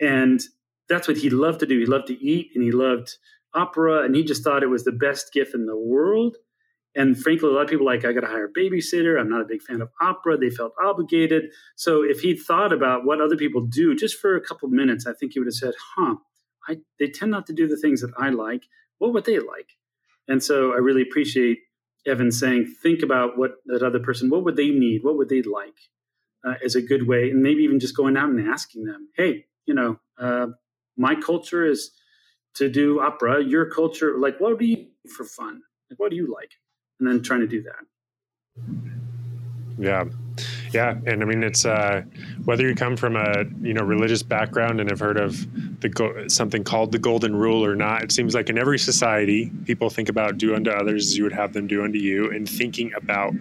And 0.00 0.40
that's 0.88 1.08
what 1.08 1.16
he 1.16 1.30
loved 1.30 1.60
to 1.60 1.66
do. 1.66 1.78
He 1.78 1.86
loved 1.86 2.08
to 2.08 2.24
eat 2.24 2.50
and 2.54 2.62
he 2.62 2.72
loved 2.72 3.16
opera 3.54 4.02
and 4.02 4.14
he 4.14 4.24
just 4.24 4.42
thought 4.42 4.62
it 4.62 4.68
was 4.68 4.84
the 4.84 4.92
best 4.92 5.32
gift 5.32 5.54
in 5.54 5.66
the 5.66 5.76
world. 5.76 6.36
And 6.96 7.18
frankly 7.20 7.48
a 7.48 7.52
lot 7.52 7.62
of 7.62 7.68
people 7.68 7.86
like 7.86 8.04
i 8.04 8.12
got 8.12 8.20
to 8.20 8.26
hire 8.26 8.46
a 8.46 8.52
babysitter. 8.52 9.18
I'm 9.18 9.28
not 9.28 9.40
a 9.40 9.46
big 9.46 9.62
fan 9.62 9.80
of 9.80 9.90
opera. 10.00 10.36
They 10.36 10.50
felt 10.50 10.72
obligated. 10.82 11.44
So 11.76 12.02
if 12.02 12.20
he 12.20 12.36
thought 12.36 12.72
about 12.72 13.04
what 13.04 13.20
other 13.20 13.36
people 13.36 13.62
do 13.62 13.94
just 13.94 14.18
for 14.18 14.36
a 14.36 14.40
couple 14.40 14.68
minutes 14.68 15.06
i 15.06 15.12
think 15.12 15.32
he 15.32 15.40
would 15.40 15.48
have 15.48 15.54
said 15.54 15.74
huh 15.96 16.16
I, 16.66 16.78
they 16.98 17.08
tend 17.08 17.30
not 17.30 17.46
to 17.48 17.52
do 17.52 17.68
the 17.68 17.76
things 17.76 18.00
that 18.00 18.12
i 18.18 18.30
like. 18.30 18.64
What 18.98 19.12
would 19.12 19.24
they 19.24 19.38
like? 19.38 19.76
And 20.28 20.42
so 20.42 20.72
i 20.72 20.76
really 20.76 21.02
appreciate 21.02 21.58
Evan 22.06 22.30
saying, 22.30 22.66
think 22.82 23.02
about 23.02 23.38
what 23.38 23.56
that 23.66 23.82
other 23.82 23.98
person, 24.00 24.30
what 24.30 24.44
would 24.44 24.56
they 24.56 24.68
need? 24.68 25.02
What 25.02 25.16
would 25.16 25.28
they 25.28 25.42
like 25.42 25.76
uh, 26.44 26.54
as 26.64 26.74
a 26.74 26.82
good 26.82 27.06
way? 27.06 27.30
And 27.30 27.42
maybe 27.42 27.62
even 27.62 27.80
just 27.80 27.96
going 27.96 28.16
out 28.16 28.28
and 28.28 28.48
asking 28.48 28.84
them, 28.84 29.08
hey, 29.16 29.46
you 29.66 29.74
know, 29.74 29.98
uh, 30.18 30.48
my 30.96 31.14
culture 31.14 31.64
is 31.64 31.90
to 32.54 32.68
do 32.68 33.00
opera. 33.00 33.42
Your 33.42 33.66
culture, 33.70 34.18
like, 34.18 34.38
what 34.38 34.58
do 34.58 34.66
you 34.66 34.86
for 35.08 35.24
fun? 35.24 35.62
Like, 35.90 35.98
what 35.98 36.10
do 36.10 36.16
you 36.16 36.32
like? 36.32 36.52
And 37.00 37.08
then 37.08 37.22
trying 37.22 37.40
to 37.40 37.46
do 37.46 37.62
that. 37.62 37.84
Yeah. 39.78 40.04
Yeah, 40.72 40.96
and 41.06 41.22
I 41.22 41.26
mean 41.26 41.42
it's 41.42 41.64
uh, 41.64 42.02
whether 42.44 42.68
you 42.68 42.74
come 42.74 42.96
from 42.96 43.16
a 43.16 43.44
you 43.60 43.74
know 43.74 43.82
religious 43.82 44.22
background 44.22 44.80
and 44.80 44.90
have 44.90 45.00
heard 45.00 45.16
of 45.16 45.36
the 45.80 46.24
something 46.28 46.64
called 46.64 46.92
the 46.92 46.98
golden 46.98 47.36
rule 47.36 47.64
or 47.64 47.76
not. 47.76 48.02
It 48.02 48.12
seems 48.12 48.34
like 48.34 48.50
in 48.50 48.58
every 48.58 48.78
society, 48.78 49.50
people 49.64 49.90
think 49.90 50.08
about 50.08 50.38
do 50.38 50.54
unto 50.54 50.70
others 50.70 51.06
as 51.06 51.16
you 51.16 51.24
would 51.24 51.32
have 51.32 51.52
them 51.52 51.66
do 51.66 51.84
unto 51.84 51.98
you, 51.98 52.30
and 52.30 52.48
thinking 52.48 52.92
about 52.96 53.32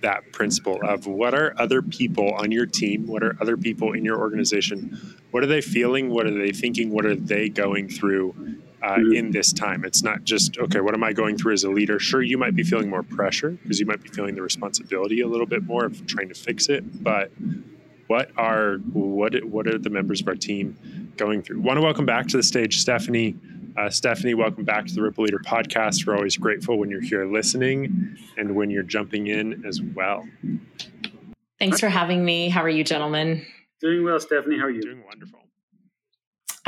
that 0.00 0.32
principle 0.32 0.78
of 0.82 1.06
what 1.06 1.34
are 1.34 1.54
other 1.58 1.82
people 1.82 2.32
on 2.34 2.50
your 2.50 2.66
team, 2.66 3.06
what 3.06 3.22
are 3.22 3.36
other 3.40 3.56
people 3.56 3.92
in 3.92 4.04
your 4.04 4.18
organization, 4.18 4.98
what 5.30 5.42
are 5.42 5.46
they 5.46 5.60
feeling, 5.60 6.08
what 6.08 6.26
are 6.26 6.32
they 6.32 6.52
thinking, 6.52 6.90
what 6.90 7.04
are 7.04 7.14
they 7.14 7.48
going 7.48 7.88
through 7.88 8.34
uh, 8.82 8.96
mm-hmm. 8.96 9.12
in 9.12 9.30
this 9.30 9.52
time. 9.52 9.84
It's 9.84 10.02
not 10.02 10.24
just, 10.24 10.58
okay, 10.58 10.80
what 10.80 10.94
am 10.94 11.02
I 11.02 11.12
going 11.12 11.36
through 11.36 11.52
as 11.52 11.64
a 11.64 11.70
leader? 11.70 11.98
Sure, 11.98 12.22
you 12.22 12.38
might 12.38 12.54
be 12.54 12.62
feeling 12.62 12.88
more 12.88 13.02
pressure 13.02 13.50
because 13.50 13.80
you 13.80 13.86
might 13.86 14.02
be 14.02 14.08
feeling 14.08 14.34
the 14.34 14.42
responsibility 14.42 15.20
a 15.20 15.28
little 15.28 15.46
bit 15.46 15.64
more 15.64 15.84
of 15.84 16.06
trying 16.06 16.28
to 16.28 16.34
fix 16.34 16.68
it. 16.68 17.02
But 17.02 17.30
what 18.06 18.30
are 18.36 18.78
what 18.92 19.44
what 19.44 19.68
are 19.68 19.78
the 19.78 19.90
members 19.90 20.20
of 20.20 20.28
our 20.28 20.34
team 20.34 21.12
going 21.16 21.42
through? 21.42 21.60
Want 21.60 21.76
to 21.76 21.82
welcome 21.82 22.06
back 22.06 22.26
to 22.28 22.36
the 22.36 22.42
stage 22.42 22.80
Stephanie. 22.80 23.36
Uh, 23.76 23.88
Stephanie, 23.88 24.34
welcome 24.34 24.64
back 24.64 24.84
to 24.86 24.94
the 24.94 25.00
Ripple 25.00 25.24
Leader 25.24 25.38
podcast. 25.38 26.06
We're 26.06 26.16
always 26.16 26.36
grateful 26.36 26.76
when 26.76 26.90
you're 26.90 27.02
here 27.02 27.24
listening 27.24 28.16
and 28.36 28.56
when 28.56 28.68
you're 28.68 28.82
jumping 28.82 29.28
in 29.28 29.64
as 29.64 29.80
well. 29.80 30.28
Thanks 31.60 31.78
for 31.78 31.88
having 31.88 32.24
me. 32.24 32.48
How 32.48 32.62
are 32.62 32.68
you, 32.68 32.82
gentlemen? 32.82 33.46
Doing 33.80 34.02
well, 34.02 34.18
Stephanie. 34.18 34.58
How 34.58 34.64
are 34.64 34.70
you? 34.70 34.82
Doing 34.82 35.04
wonderful. 35.06 35.39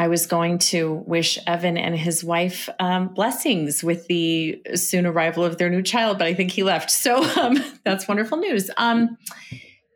I 0.02 0.08
was 0.08 0.26
going 0.26 0.58
to 0.58 0.94
wish 1.06 1.38
Evan 1.46 1.78
and 1.78 1.96
his 1.96 2.24
wife 2.24 2.68
um, 2.80 3.14
blessings 3.14 3.84
with 3.84 4.08
the 4.08 4.60
soon 4.74 5.06
arrival 5.06 5.44
of 5.44 5.58
their 5.58 5.70
new 5.70 5.80
child, 5.80 6.18
but 6.18 6.26
I 6.26 6.34
think 6.34 6.50
he 6.50 6.64
left. 6.64 6.90
So 6.90 7.22
um, 7.40 7.62
that's 7.84 8.08
wonderful 8.08 8.38
news. 8.38 8.68
Um, 8.78 9.16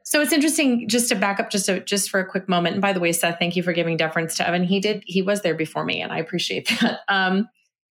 so 0.04 0.20
it's 0.20 0.32
interesting 0.32 0.88
just 0.88 1.09
to 1.09 1.16
back 1.16 1.40
up 1.40 1.50
just 1.50 1.68
just 1.86 2.09
for 2.09 2.20
a 2.20 2.24
quick 2.24 2.48
moment. 2.48 2.76
And 2.76 2.82
by 2.82 2.92
the 2.92 3.00
way, 3.00 3.11
Seth, 3.11 3.40
thank 3.40 3.57
you 3.57 3.64
for 3.64 3.72
giving 3.72 3.96
deference 3.96 4.36
to 4.36 4.46
Evan. 4.46 4.62
He 4.62 4.78
did 4.78 5.02
he 5.07 5.22
was 5.22 5.42
there 5.42 5.57
before 5.57 5.84
me, 5.84 6.00
and 6.00 6.12
I 6.12 6.18
appreciate 6.18 6.68
that. 6.80 7.00
Um, 7.09 7.48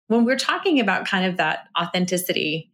when 0.08 0.26
we're 0.26 0.36
talking 0.36 0.80
about 0.80 1.06
kind 1.06 1.24
of 1.24 1.38
that 1.38 1.60
authenticity, 1.80 2.70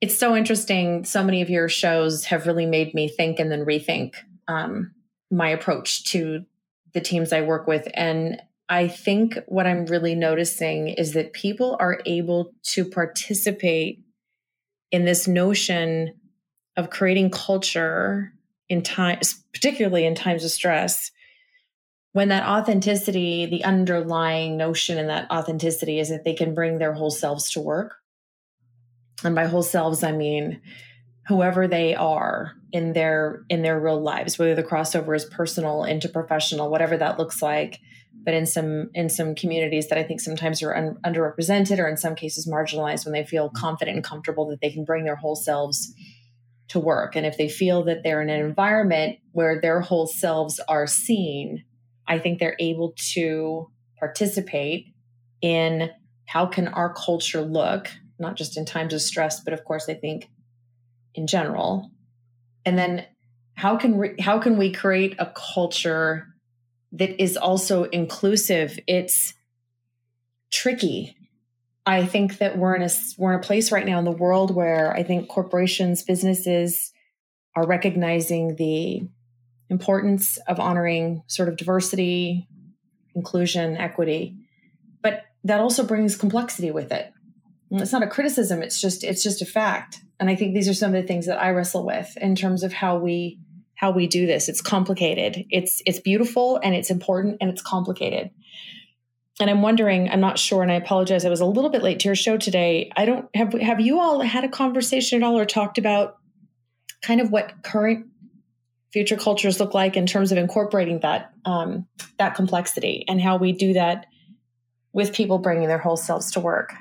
it's 0.00 0.18
so 0.18 0.34
interesting. 0.34 1.04
So 1.04 1.22
many 1.22 1.42
of 1.42 1.48
your 1.48 1.68
shows 1.68 2.24
have 2.24 2.48
really 2.48 2.66
made 2.66 2.92
me 2.92 3.06
think 3.06 3.38
and 3.38 3.52
then 3.52 3.64
rethink 3.64 4.16
um, 4.48 4.96
my 5.30 5.48
approach 5.50 6.02
to 6.06 6.44
the 6.96 7.02
teams 7.02 7.30
I 7.30 7.42
work 7.42 7.66
with. 7.66 7.86
And 7.92 8.40
I 8.70 8.88
think 8.88 9.38
what 9.46 9.66
I'm 9.66 9.84
really 9.84 10.14
noticing 10.14 10.88
is 10.88 11.12
that 11.12 11.34
people 11.34 11.76
are 11.78 12.00
able 12.06 12.54
to 12.70 12.86
participate 12.86 14.02
in 14.90 15.04
this 15.04 15.28
notion 15.28 16.14
of 16.74 16.88
creating 16.88 17.30
culture 17.30 18.32
in 18.70 18.82
times, 18.82 19.44
particularly 19.52 20.06
in 20.06 20.14
times 20.14 20.42
of 20.42 20.50
stress, 20.50 21.10
when 22.12 22.28
that 22.28 22.48
authenticity, 22.48 23.44
the 23.44 23.62
underlying 23.62 24.56
notion 24.56 24.96
in 24.96 25.08
that 25.08 25.30
authenticity 25.30 26.00
is 26.00 26.08
that 26.08 26.24
they 26.24 26.32
can 26.32 26.54
bring 26.54 26.78
their 26.78 26.94
whole 26.94 27.10
selves 27.10 27.52
to 27.52 27.60
work. 27.60 27.96
And 29.22 29.34
by 29.34 29.44
whole 29.46 29.62
selves, 29.62 30.02
I 30.02 30.12
mean 30.12 30.62
whoever 31.28 31.68
they 31.68 31.94
are 31.94 32.52
in 32.76 32.92
their 32.92 33.42
in 33.48 33.62
their 33.62 33.80
real 33.80 33.98
lives, 33.98 34.38
whether 34.38 34.54
the 34.54 34.62
crossover 34.62 35.16
is 35.16 35.24
personal 35.24 35.82
into 35.84 36.10
professional, 36.10 36.70
whatever 36.70 36.94
that 36.98 37.18
looks 37.18 37.40
like. 37.40 37.80
But 38.22 38.34
in 38.34 38.44
some 38.44 38.90
in 38.92 39.08
some 39.08 39.34
communities 39.34 39.88
that 39.88 39.96
I 39.96 40.02
think 40.02 40.20
sometimes 40.20 40.62
are 40.62 40.76
un, 40.76 40.98
underrepresented 41.02 41.78
or 41.78 41.88
in 41.88 41.96
some 41.96 42.14
cases 42.14 42.46
marginalized, 42.46 43.06
when 43.06 43.14
they 43.14 43.24
feel 43.24 43.48
confident 43.48 43.96
and 43.96 44.04
comfortable 44.04 44.46
that 44.48 44.60
they 44.60 44.70
can 44.70 44.84
bring 44.84 45.04
their 45.04 45.16
whole 45.16 45.36
selves 45.36 45.94
to 46.68 46.78
work, 46.78 47.16
and 47.16 47.24
if 47.24 47.38
they 47.38 47.48
feel 47.48 47.82
that 47.84 48.02
they're 48.02 48.20
in 48.20 48.28
an 48.28 48.44
environment 48.44 49.20
where 49.32 49.58
their 49.58 49.80
whole 49.80 50.06
selves 50.06 50.60
are 50.68 50.86
seen, 50.86 51.64
I 52.06 52.18
think 52.18 52.38
they're 52.38 52.56
able 52.60 52.92
to 53.14 53.70
participate 53.98 54.92
in 55.40 55.90
how 56.26 56.44
can 56.44 56.68
our 56.68 56.92
culture 56.92 57.40
look, 57.40 57.88
not 58.18 58.36
just 58.36 58.58
in 58.58 58.66
times 58.66 58.92
of 58.92 59.00
stress, 59.00 59.40
but 59.40 59.54
of 59.54 59.64
course 59.64 59.88
I 59.88 59.94
think 59.94 60.28
in 61.14 61.26
general 61.26 61.90
and 62.66 62.76
then 62.76 63.06
how 63.54 63.76
can 63.76 63.96
we, 63.96 64.14
how 64.20 64.38
can 64.38 64.58
we 64.58 64.70
create 64.70 65.14
a 65.18 65.32
culture 65.54 66.26
that 66.92 67.22
is 67.22 67.36
also 67.36 67.84
inclusive? 67.84 68.78
It's 68.86 69.32
tricky. 70.50 71.16
I 71.86 72.04
think 72.04 72.38
that 72.38 72.58
we're 72.58 72.74
in 72.74 72.82
a 72.82 72.90
we're 73.16 73.32
in 73.32 73.38
a 73.38 73.42
place 73.42 73.70
right 73.70 73.86
now 73.86 73.98
in 74.00 74.04
the 74.04 74.10
world 74.10 74.52
where 74.52 74.92
i 74.92 75.04
think 75.04 75.28
corporations 75.28 76.02
businesses 76.02 76.92
are 77.54 77.64
recognizing 77.64 78.56
the 78.56 79.08
importance 79.70 80.36
of 80.48 80.58
honoring 80.58 81.22
sort 81.28 81.48
of 81.48 81.56
diversity 81.56 82.48
inclusion 83.14 83.76
equity. 83.76 84.36
But 85.02 85.22
that 85.44 85.60
also 85.60 85.84
brings 85.84 86.16
complexity 86.16 86.70
with 86.70 86.92
it. 86.92 87.12
It's 87.70 87.92
not 87.92 88.02
a 88.02 88.06
criticism 88.06 88.62
it's 88.62 88.80
just 88.80 89.02
it's 89.02 89.22
just 89.22 89.42
a 89.42 89.46
fact 89.46 90.00
and 90.18 90.30
i 90.30 90.34
think 90.34 90.54
these 90.54 90.68
are 90.68 90.74
some 90.74 90.94
of 90.94 91.00
the 91.00 91.06
things 91.06 91.26
that 91.26 91.40
i 91.40 91.50
wrestle 91.50 91.84
with 91.84 92.16
in 92.18 92.34
terms 92.34 92.62
of 92.62 92.72
how 92.72 92.96
we 92.96 93.38
how 93.76 93.90
we 93.90 94.06
do 94.06 94.26
this. 94.26 94.48
It's 94.48 94.60
complicated. 94.60 95.44
It's 95.50 95.82
it's 95.86 96.00
beautiful 96.00 96.58
and 96.62 96.74
it's 96.74 96.90
important 96.90 97.36
and 97.40 97.50
it's 97.50 97.62
complicated. 97.62 98.30
And 99.38 99.50
i'm 99.50 99.60
wondering 99.60 100.08
i'm 100.08 100.20
not 100.20 100.38
sure 100.38 100.62
and 100.62 100.72
i 100.72 100.76
apologize 100.76 101.26
i 101.26 101.28
was 101.28 101.42
a 101.42 101.46
little 101.46 101.68
bit 101.68 101.82
late 101.82 102.00
to 102.00 102.08
your 102.08 102.14
show 102.14 102.38
today. 102.38 102.90
I 102.96 103.04
don't 103.04 103.28
have 103.36 103.52
have 103.52 103.80
you 103.80 104.00
all 104.00 104.20
had 104.20 104.44
a 104.44 104.48
conversation 104.48 105.22
at 105.22 105.26
all 105.26 105.38
or 105.38 105.44
talked 105.44 105.76
about 105.76 106.16
kind 107.02 107.20
of 107.20 107.30
what 107.30 107.62
current 107.62 108.06
future 108.92 109.16
cultures 109.16 109.60
look 109.60 109.74
like 109.74 109.94
in 109.94 110.06
terms 110.06 110.32
of 110.32 110.38
incorporating 110.38 111.00
that 111.00 111.32
um, 111.44 111.86
that 112.18 112.34
complexity 112.34 113.04
and 113.08 113.20
how 113.20 113.36
we 113.36 113.52
do 113.52 113.74
that 113.74 114.06
with 114.94 115.12
people 115.12 115.36
bringing 115.36 115.68
their 115.68 115.76
whole 115.76 115.98
selves 115.98 116.32
to 116.32 116.40
work 116.40 116.72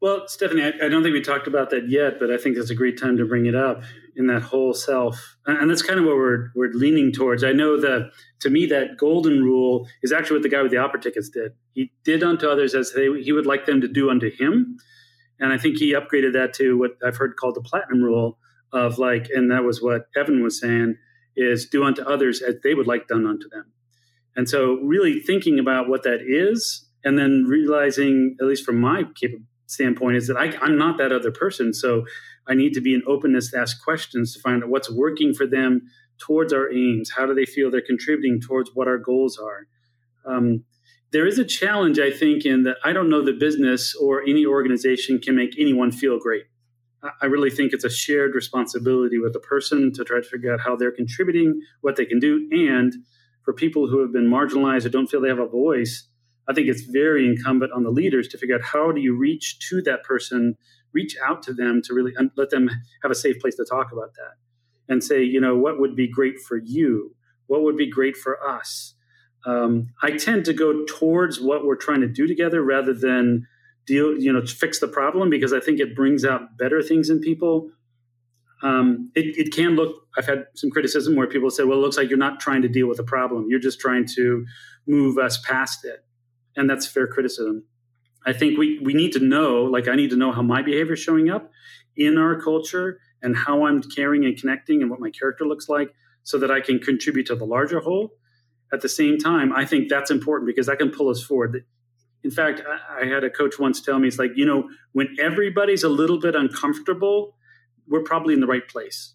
well, 0.00 0.28
Stephanie, 0.28 0.62
I, 0.62 0.86
I, 0.86 0.88
don't 0.88 1.02
think 1.02 1.14
we 1.14 1.22
talked 1.22 1.46
about 1.46 1.70
that 1.70 1.88
yet, 1.88 2.18
but 2.20 2.30
I 2.30 2.36
think 2.36 2.58
it's 2.58 2.70
a 2.70 2.74
great 2.74 2.98
time 3.00 3.16
to 3.16 3.24
bring 3.24 3.46
it 3.46 3.54
up 3.54 3.82
in 4.14 4.26
that 4.26 4.42
whole 4.42 4.74
self, 4.74 5.36
and 5.46 5.70
that's 5.70 5.82
kind 5.82 5.98
of 5.98 6.04
what 6.04 6.16
we're 6.16 6.50
we're 6.54 6.72
leaning 6.72 7.12
towards. 7.12 7.42
I 7.42 7.52
know 7.52 7.80
that 7.80 8.10
to 8.40 8.50
me, 8.50 8.66
that 8.66 8.98
golden 8.98 9.42
rule 9.42 9.88
is 10.02 10.12
actually 10.12 10.36
what 10.36 10.42
the 10.42 10.48
guy 10.50 10.62
with 10.62 10.70
the 10.70 10.78
opera 10.78 11.00
tickets 11.00 11.30
did. 11.30 11.52
He 11.72 11.92
did 12.04 12.22
unto 12.22 12.46
others 12.46 12.74
as 12.74 12.92
they, 12.92 13.08
he 13.22 13.32
would 13.32 13.46
like 13.46 13.64
them 13.64 13.80
to 13.80 13.88
do 13.88 14.10
unto 14.10 14.30
him, 14.30 14.76
and 15.40 15.52
I 15.52 15.58
think 15.58 15.78
he 15.78 15.94
upgraded 15.94 16.34
that 16.34 16.52
to 16.54 16.78
what 16.78 16.92
I've 17.04 17.16
heard 17.16 17.36
called 17.36 17.54
the 17.54 17.62
platinum 17.62 18.02
rule 18.02 18.38
of 18.72 18.98
like, 18.98 19.28
and 19.34 19.50
that 19.50 19.64
was 19.64 19.80
what 19.80 20.08
Evan 20.14 20.42
was 20.42 20.60
saying 20.60 20.96
is 21.36 21.66
do 21.66 21.84
unto 21.84 22.02
others 22.02 22.42
as 22.42 22.56
they 22.62 22.74
would 22.74 22.86
like 22.86 23.08
done 23.08 23.26
unto 23.26 23.48
them. 23.48 23.72
And 24.34 24.48
so, 24.48 24.74
really 24.82 25.20
thinking 25.20 25.58
about 25.58 25.88
what 25.88 26.02
that 26.02 26.20
is, 26.20 26.86
and 27.02 27.18
then 27.18 27.46
realizing, 27.48 28.36
at 28.40 28.46
least 28.46 28.64
from 28.64 28.78
my 28.78 29.04
capability 29.14 29.46
standpoint 29.66 30.16
is 30.16 30.26
that 30.28 30.36
I, 30.36 30.56
I'm 30.60 30.78
not 30.78 30.98
that 30.98 31.12
other 31.12 31.30
person. 31.30 31.72
So 31.72 32.04
I 32.46 32.54
need 32.54 32.72
to 32.74 32.80
be 32.80 32.94
an 32.94 33.02
openness 33.06 33.50
to 33.50 33.58
ask 33.58 33.82
questions 33.82 34.32
to 34.34 34.40
find 34.40 34.62
out 34.62 34.70
what's 34.70 34.90
working 34.90 35.34
for 35.34 35.46
them 35.46 35.82
towards 36.18 36.52
our 36.52 36.72
aims. 36.72 37.10
How 37.10 37.26
do 37.26 37.34
they 37.34 37.44
feel 37.44 37.70
they're 37.70 37.80
contributing 37.80 38.40
towards 38.40 38.70
what 38.74 38.88
our 38.88 38.98
goals 38.98 39.38
are? 39.38 39.66
Um, 40.24 40.64
there 41.12 41.26
is 41.26 41.38
a 41.38 41.44
challenge, 41.44 41.98
I 41.98 42.10
think, 42.10 42.44
in 42.44 42.64
that 42.64 42.76
I 42.84 42.92
don't 42.92 43.08
know 43.08 43.24
the 43.24 43.32
business 43.32 43.94
or 43.94 44.22
any 44.22 44.44
organization 44.44 45.20
can 45.20 45.36
make 45.36 45.58
anyone 45.58 45.92
feel 45.92 46.18
great. 46.18 46.44
I 47.22 47.26
really 47.26 47.50
think 47.50 47.72
it's 47.72 47.84
a 47.84 47.90
shared 47.90 48.34
responsibility 48.34 49.18
with 49.18 49.32
the 49.32 49.40
person 49.40 49.92
to 49.92 50.04
try 50.04 50.20
to 50.20 50.28
figure 50.28 50.52
out 50.52 50.60
how 50.60 50.74
they're 50.74 50.90
contributing, 50.90 51.60
what 51.80 51.96
they 51.96 52.04
can 52.04 52.18
do, 52.18 52.48
and 52.50 52.94
for 53.44 53.52
people 53.52 53.88
who 53.88 54.00
have 54.00 54.12
been 54.12 54.28
marginalized 54.28 54.84
or 54.84 54.88
don't 54.88 55.06
feel 55.06 55.20
they 55.20 55.28
have 55.28 55.38
a 55.38 55.46
voice, 55.46 56.08
I 56.48 56.52
think 56.52 56.68
it's 56.68 56.82
very 56.82 57.26
incumbent 57.26 57.72
on 57.72 57.82
the 57.82 57.90
leaders 57.90 58.28
to 58.28 58.38
figure 58.38 58.54
out 58.54 58.62
how 58.62 58.92
do 58.92 59.00
you 59.00 59.16
reach 59.16 59.58
to 59.68 59.82
that 59.82 60.04
person, 60.04 60.56
reach 60.92 61.16
out 61.24 61.42
to 61.44 61.52
them 61.52 61.82
to 61.82 61.94
really 61.94 62.14
un- 62.16 62.30
let 62.36 62.50
them 62.50 62.70
have 63.02 63.10
a 63.10 63.14
safe 63.14 63.40
place 63.40 63.56
to 63.56 63.64
talk 63.64 63.92
about 63.92 64.14
that 64.14 64.34
and 64.88 65.02
say, 65.02 65.22
you 65.22 65.40
know, 65.40 65.56
what 65.56 65.80
would 65.80 65.96
be 65.96 66.08
great 66.08 66.38
for 66.38 66.56
you? 66.56 67.14
What 67.48 67.62
would 67.62 67.76
be 67.76 67.90
great 67.90 68.16
for 68.16 68.42
us? 68.46 68.94
Um, 69.44 69.90
I 70.02 70.12
tend 70.12 70.44
to 70.46 70.52
go 70.52 70.84
towards 70.84 71.40
what 71.40 71.64
we're 71.64 71.76
trying 71.76 72.00
to 72.00 72.08
do 72.08 72.26
together 72.26 72.62
rather 72.62 72.92
than 72.92 73.46
deal, 73.86 74.16
you 74.18 74.32
know, 74.32 74.44
fix 74.44 74.80
the 74.80 74.88
problem 74.88 75.30
because 75.30 75.52
I 75.52 75.60
think 75.60 75.80
it 75.80 75.94
brings 75.94 76.24
out 76.24 76.56
better 76.58 76.82
things 76.82 77.10
in 77.10 77.20
people. 77.20 77.70
Um, 78.62 79.10
it, 79.14 79.36
it, 79.36 79.52
can 79.52 79.76
look, 79.76 80.06
I've 80.16 80.26
had 80.26 80.46
some 80.54 80.70
criticism 80.70 81.14
where 81.14 81.26
people 81.26 81.50
say, 81.50 81.62
well, 81.62 81.78
it 81.78 81.82
looks 81.82 81.96
like 81.96 82.08
you're 82.08 82.18
not 82.18 82.40
trying 82.40 82.62
to 82.62 82.68
deal 82.68 82.88
with 82.88 82.98
a 82.98 83.04
problem. 83.04 83.46
You're 83.48 83.60
just 83.60 83.78
trying 83.78 84.06
to 84.16 84.46
move 84.86 85.18
us 85.18 85.38
past 85.38 85.84
it 85.84 86.05
and 86.56 86.68
that's 86.68 86.86
fair 86.86 87.06
criticism. 87.06 87.64
I 88.26 88.32
think 88.32 88.58
we 88.58 88.80
we 88.80 88.94
need 88.94 89.12
to 89.12 89.20
know, 89.20 89.64
like 89.64 89.88
I 89.88 89.94
need 89.94 90.10
to 90.10 90.16
know 90.16 90.32
how 90.32 90.42
my 90.42 90.62
behavior 90.62 90.94
is 90.94 91.00
showing 91.00 91.30
up 91.30 91.50
in 91.96 92.18
our 92.18 92.40
culture 92.40 92.98
and 93.22 93.36
how 93.36 93.66
I'm 93.66 93.82
caring 93.82 94.24
and 94.24 94.36
connecting 94.36 94.82
and 94.82 94.90
what 94.90 95.00
my 95.00 95.10
character 95.10 95.44
looks 95.46 95.68
like 95.68 95.94
so 96.22 96.38
that 96.38 96.50
I 96.50 96.60
can 96.60 96.78
contribute 96.78 97.26
to 97.26 97.36
the 97.36 97.44
larger 97.44 97.80
whole. 97.80 98.14
At 98.72 98.80
the 98.80 98.88
same 98.88 99.16
time, 99.18 99.52
I 99.52 99.64
think 99.64 99.88
that's 99.88 100.10
important 100.10 100.48
because 100.48 100.66
that 100.66 100.78
can 100.78 100.90
pull 100.90 101.08
us 101.08 101.22
forward. 101.22 101.64
In 102.24 102.32
fact, 102.32 102.62
I, 102.68 103.02
I 103.02 103.06
had 103.06 103.22
a 103.22 103.30
coach 103.30 103.58
once 103.60 103.80
tell 103.80 103.98
me, 104.00 104.08
it's 104.08 104.18
like, 104.18 104.32
you 104.34 104.44
know, 104.44 104.68
when 104.92 105.16
everybody's 105.20 105.84
a 105.84 105.88
little 105.88 106.18
bit 106.18 106.34
uncomfortable, 106.34 107.36
we're 107.86 108.02
probably 108.02 108.34
in 108.34 108.40
the 108.40 108.46
right 108.48 108.66
place. 108.66 109.14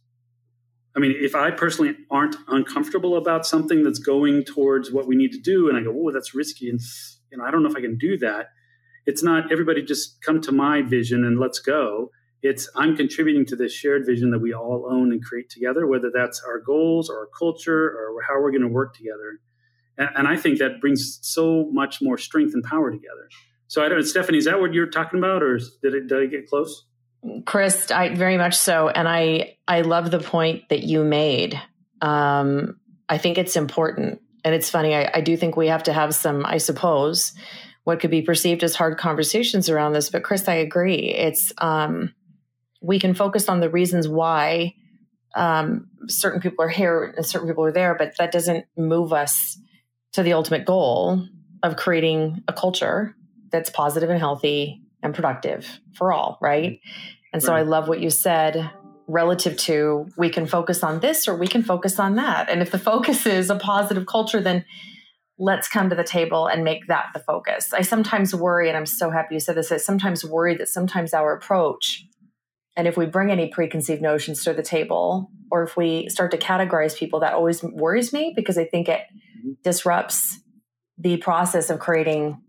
I 0.95 0.99
mean, 0.99 1.13
if 1.17 1.35
I 1.35 1.51
personally 1.51 1.95
aren't 2.09 2.35
uncomfortable 2.47 3.17
about 3.17 3.45
something 3.45 3.83
that's 3.83 3.99
going 3.99 4.43
towards 4.43 4.91
what 4.91 5.07
we 5.07 5.15
need 5.15 5.31
to 5.33 5.39
do, 5.39 5.69
and 5.69 5.77
I 5.77 5.83
go, 5.83 5.93
oh, 5.93 6.11
that's 6.11 6.33
risky, 6.33 6.69
and 6.69 6.79
you 7.31 7.37
know, 7.37 7.45
I 7.45 7.51
don't 7.51 7.63
know 7.63 7.69
if 7.69 7.75
I 7.75 7.81
can 7.81 7.97
do 7.97 8.17
that. 8.19 8.47
It's 9.05 9.23
not 9.23 9.51
everybody 9.51 9.81
just 9.81 10.21
come 10.21 10.41
to 10.41 10.51
my 10.51 10.81
vision 10.81 11.23
and 11.23 11.39
let's 11.39 11.59
go. 11.59 12.11
It's 12.43 12.69
I'm 12.75 12.95
contributing 12.95 13.45
to 13.47 13.55
this 13.55 13.71
shared 13.73 14.05
vision 14.05 14.31
that 14.31 14.39
we 14.39 14.53
all 14.53 14.87
own 14.89 15.11
and 15.11 15.23
create 15.23 15.49
together, 15.49 15.87
whether 15.87 16.11
that's 16.13 16.41
our 16.45 16.59
goals 16.59 17.09
or 17.09 17.19
our 17.19 17.29
culture 17.37 17.89
or 17.89 18.21
how 18.27 18.41
we're 18.41 18.51
going 18.51 18.61
to 18.61 18.67
work 18.67 18.95
together. 18.95 19.39
And, 19.97 20.09
and 20.15 20.27
I 20.27 20.37
think 20.37 20.59
that 20.59 20.81
brings 20.81 21.19
so 21.21 21.69
much 21.71 22.01
more 22.01 22.17
strength 22.17 22.53
and 22.53 22.63
power 22.63 22.91
together. 22.91 23.29
So 23.67 23.83
I 23.83 23.89
don't, 23.89 24.03
Stephanie, 24.03 24.39
is 24.39 24.45
that 24.45 24.59
what 24.59 24.73
you're 24.73 24.87
talking 24.89 25.19
about, 25.19 25.43
or 25.43 25.57
did 25.81 25.93
it, 25.93 26.07
did 26.07 26.21
I 26.21 26.25
get 26.25 26.47
close? 26.47 26.85
Chris, 27.45 27.91
I 27.91 28.09
very 28.09 28.37
much 28.37 28.55
so, 28.55 28.89
and 28.89 29.07
I 29.07 29.55
I 29.67 29.81
love 29.81 30.09
the 30.09 30.19
point 30.19 30.67
that 30.69 30.83
you 30.83 31.03
made. 31.03 31.59
Um, 32.01 32.79
I 33.07 33.19
think 33.19 33.37
it's 33.37 33.55
important 33.55 34.21
and 34.43 34.55
it's 34.55 34.69
funny, 34.69 34.95
I, 34.95 35.09
I 35.15 35.21
do 35.21 35.37
think 35.37 35.55
we 35.55 35.67
have 35.67 35.83
to 35.83 35.93
have 35.93 36.15
some, 36.15 36.45
I 36.45 36.57
suppose, 36.57 37.33
what 37.83 37.99
could 37.99 38.11
be 38.11 38.21
perceived 38.21 38.63
as 38.63 38.75
hard 38.75 38.97
conversations 38.97 39.69
around 39.69 39.93
this. 39.93 40.09
But 40.09 40.23
Chris, 40.23 40.47
I 40.47 40.55
agree. 40.55 41.13
It's 41.13 41.51
um, 41.57 42.13
we 42.81 42.99
can 42.99 43.13
focus 43.13 43.49
on 43.49 43.59
the 43.59 43.69
reasons 43.69 44.07
why 44.07 44.75
um, 45.35 45.87
certain 46.07 46.41
people 46.41 46.65
are 46.65 46.69
here 46.69 47.13
and 47.15 47.25
certain 47.25 47.47
people 47.47 47.63
are 47.63 47.71
there, 47.71 47.95
but 47.95 48.17
that 48.17 48.31
doesn't 48.31 48.65
move 48.77 49.13
us 49.13 49.57
to 50.13 50.23
the 50.23 50.33
ultimate 50.33 50.65
goal 50.65 51.25
of 51.63 51.77
creating 51.77 52.43
a 52.47 52.53
culture 52.53 53.15
that's 53.51 53.69
positive 53.69 54.09
and 54.09 54.19
healthy 54.19 54.81
and 55.03 55.13
productive 55.13 55.79
for 55.93 56.11
all, 56.11 56.37
right? 56.41 56.79
And 57.33 57.41
so 57.41 57.53
right. 57.53 57.59
I 57.59 57.63
love 57.63 57.87
what 57.87 58.01
you 58.01 58.09
said 58.09 58.69
relative 59.11 59.57
to 59.57 60.07
we 60.17 60.29
can 60.29 60.47
focus 60.47 60.83
on 60.83 61.01
this 61.01 61.27
or 61.27 61.35
we 61.35 61.47
can 61.47 61.63
focus 61.63 61.99
on 61.99 62.15
that. 62.15 62.49
And 62.49 62.61
if 62.61 62.71
the 62.71 62.79
focus 62.79 63.25
is 63.25 63.49
a 63.49 63.55
positive 63.55 64.05
culture, 64.05 64.41
then 64.41 64.65
let's 65.37 65.67
come 65.67 65.89
to 65.89 65.95
the 65.95 66.03
table 66.03 66.47
and 66.47 66.63
make 66.63 66.87
that 66.87 67.07
the 67.13 67.19
focus. 67.19 67.73
I 67.73 67.81
sometimes 67.81 68.33
worry, 68.33 68.69
and 68.69 68.77
I'm 68.77 68.85
so 68.85 69.09
happy 69.09 69.35
you 69.35 69.39
said 69.39 69.55
this, 69.55 69.71
I 69.71 69.77
sometimes 69.77 70.23
worry 70.23 70.55
that 70.57 70.69
sometimes 70.69 71.13
our 71.13 71.35
approach, 71.35 72.05
and 72.77 72.87
if 72.87 72.95
we 72.95 73.05
bring 73.05 73.31
any 73.31 73.49
preconceived 73.49 74.01
notions 74.01 74.43
to 74.43 74.53
the 74.53 74.63
table, 74.63 75.29
or 75.51 75.63
if 75.63 75.75
we 75.75 76.07
start 76.09 76.31
to 76.31 76.37
categorize 76.37 76.95
people, 76.95 77.19
that 77.19 77.33
always 77.33 77.61
worries 77.63 78.13
me 78.13 78.33
because 78.35 78.57
I 78.57 78.65
think 78.65 78.87
it 78.87 79.01
mm-hmm. 79.01 79.51
disrupts 79.63 80.39
the 80.97 81.17
process 81.17 81.69
of 81.69 81.79
creating 81.79 82.39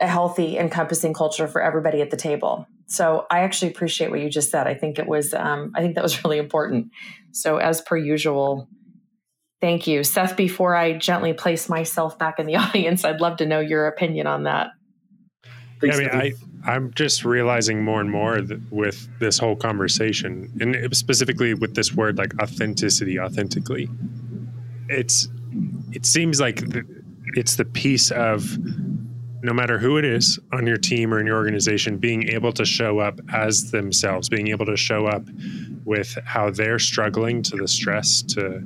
a 0.00 0.08
healthy, 0.08 0.58
encompassing 0.58 1.14
culture 1.14 1.46
for 1.46 1.62
everybody 1.62 2.00
at 2.00 2.10
the 2.10 2.16
table. 2.16 2.66
So 2.86 3.26
I 3.30 3.40
actually 3.40 3.70
appreciate 3.70 4.10
what 4.10 4.20
you 4.20 4.28
just 4.28 4.50
said. 4.50 4.66
I 4.66 4.74
think 4.74 4.98
it 4.98 5.06
was, 5.06 5.34
um, 5.34 5.72
I 5.74 5.80
think 5.80 5.94
that 5.94 6.02
was 6.02 6.24
really 6.24 6.38
important. 6.38 6.90
So 7.32 7.56
as 7.56 7.80
per 7.80 7.96
usual, 7.96 8.68
thank 9.60 9.86
you, 9.86 10.04
Seth. 10.04 10.36
Before 10.36 10.74
I 10.74 10.92
gently 10.92 11.32
place 11.32 11.68
myself 11.68 12.18
back 12.18 12.38
in 12.38 12.46
the 12.46 12.56
audience, 12.56 13.04
I'd 13.04 13.20
love 13.20 13.38
to 13.38 13.46
know 13.46 13.60
your 13.60 13.86
opinion 13.86 14.26
on 14.26 14.44
that. 14.44 14.70
Thanks, 15.80 15.98
yeah, 15.98 16.08
I 16.12 16.22
mean, 16.22 16.34
I, 16.64 16.72
I'm 16.72 16.92
just 16.94 17.24
realizing 17.24 17.82
more 17.82 18.00
and 18.00 18.10
more 18.10 18.40
with 18.70 19.08
this 19.18 19.36
whole 19.38 19.56
conversation, 19.56 20.52
and 20.60 20.96
specifically 20.96 21.54
with 21.54 21.74
this 21.74 21.92
word 21.92 22.18
like 22.18 22.40
authenticity, 22.40 23.18
authentically. 23.18 23.88
It's 24.88 25.28
it 25.90 26.06
seems 26.06 26.40
like 26.40 26.62
it's 27.34 27.56
the 27.56 27.64
piece 27.64 28.12
of 28.12 28.56
no 29.42 29.52
matter 29.52 29.78
who 29.78 29.98
it 29.98 30.04
is 30.04 30.38
on 30.52 30.66
your 30.66 30.76
team 30.76 31.12
or 31.12 31.18
in 31.18 31.26
your 31.26 31.36
organization, 31.36 31.98
being 31.98 32.28
able 32.28 32.52
to 32.52 32.64
show 32.64 33.00
up 33.00 33.20
as 33.32 33.70
themselves, 33.70 34.28
being 34.28 34.48
able 34.48 34.66
to 34.66 34.76
show 34.76 35.06
up 35.06 35.26
with 35.84 36.16
how 36.24 36.50
they're 36.50 36.78
struggling 36.78 37.42
to 37.42 37.56
the 37.56 37.66
stress, 37.66 38.22
to 38.22 38.62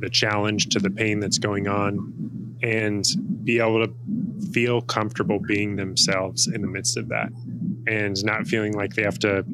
the 0.00 0.10
challenge, 0.10 0.68
to 0.68 0.78
the 0.78 0.90
pain 0.90 1.18
that's 1.18 1.38
going 1.38 1.66
on, 1.66 2.56
and 2.62 3.06
be 3.44 3.58
able 3.58 3.86
to 3.86 3.92
feel 4.52 4.82
comfortable 4.82 5.38
being 5.38 5.76
themselves 5.76 6.46
in 6.46 6.60
the 6.60 6.68
midst 6.68 6.96
of 6.96 7.08
that 7.08 7.30
and 7.88 8.22
not 8.24 8.46
feeling 8.46 8.74
like 8.74 8.94
they 8.94 9.02
have 9.02 9.18
to 9.18 9.44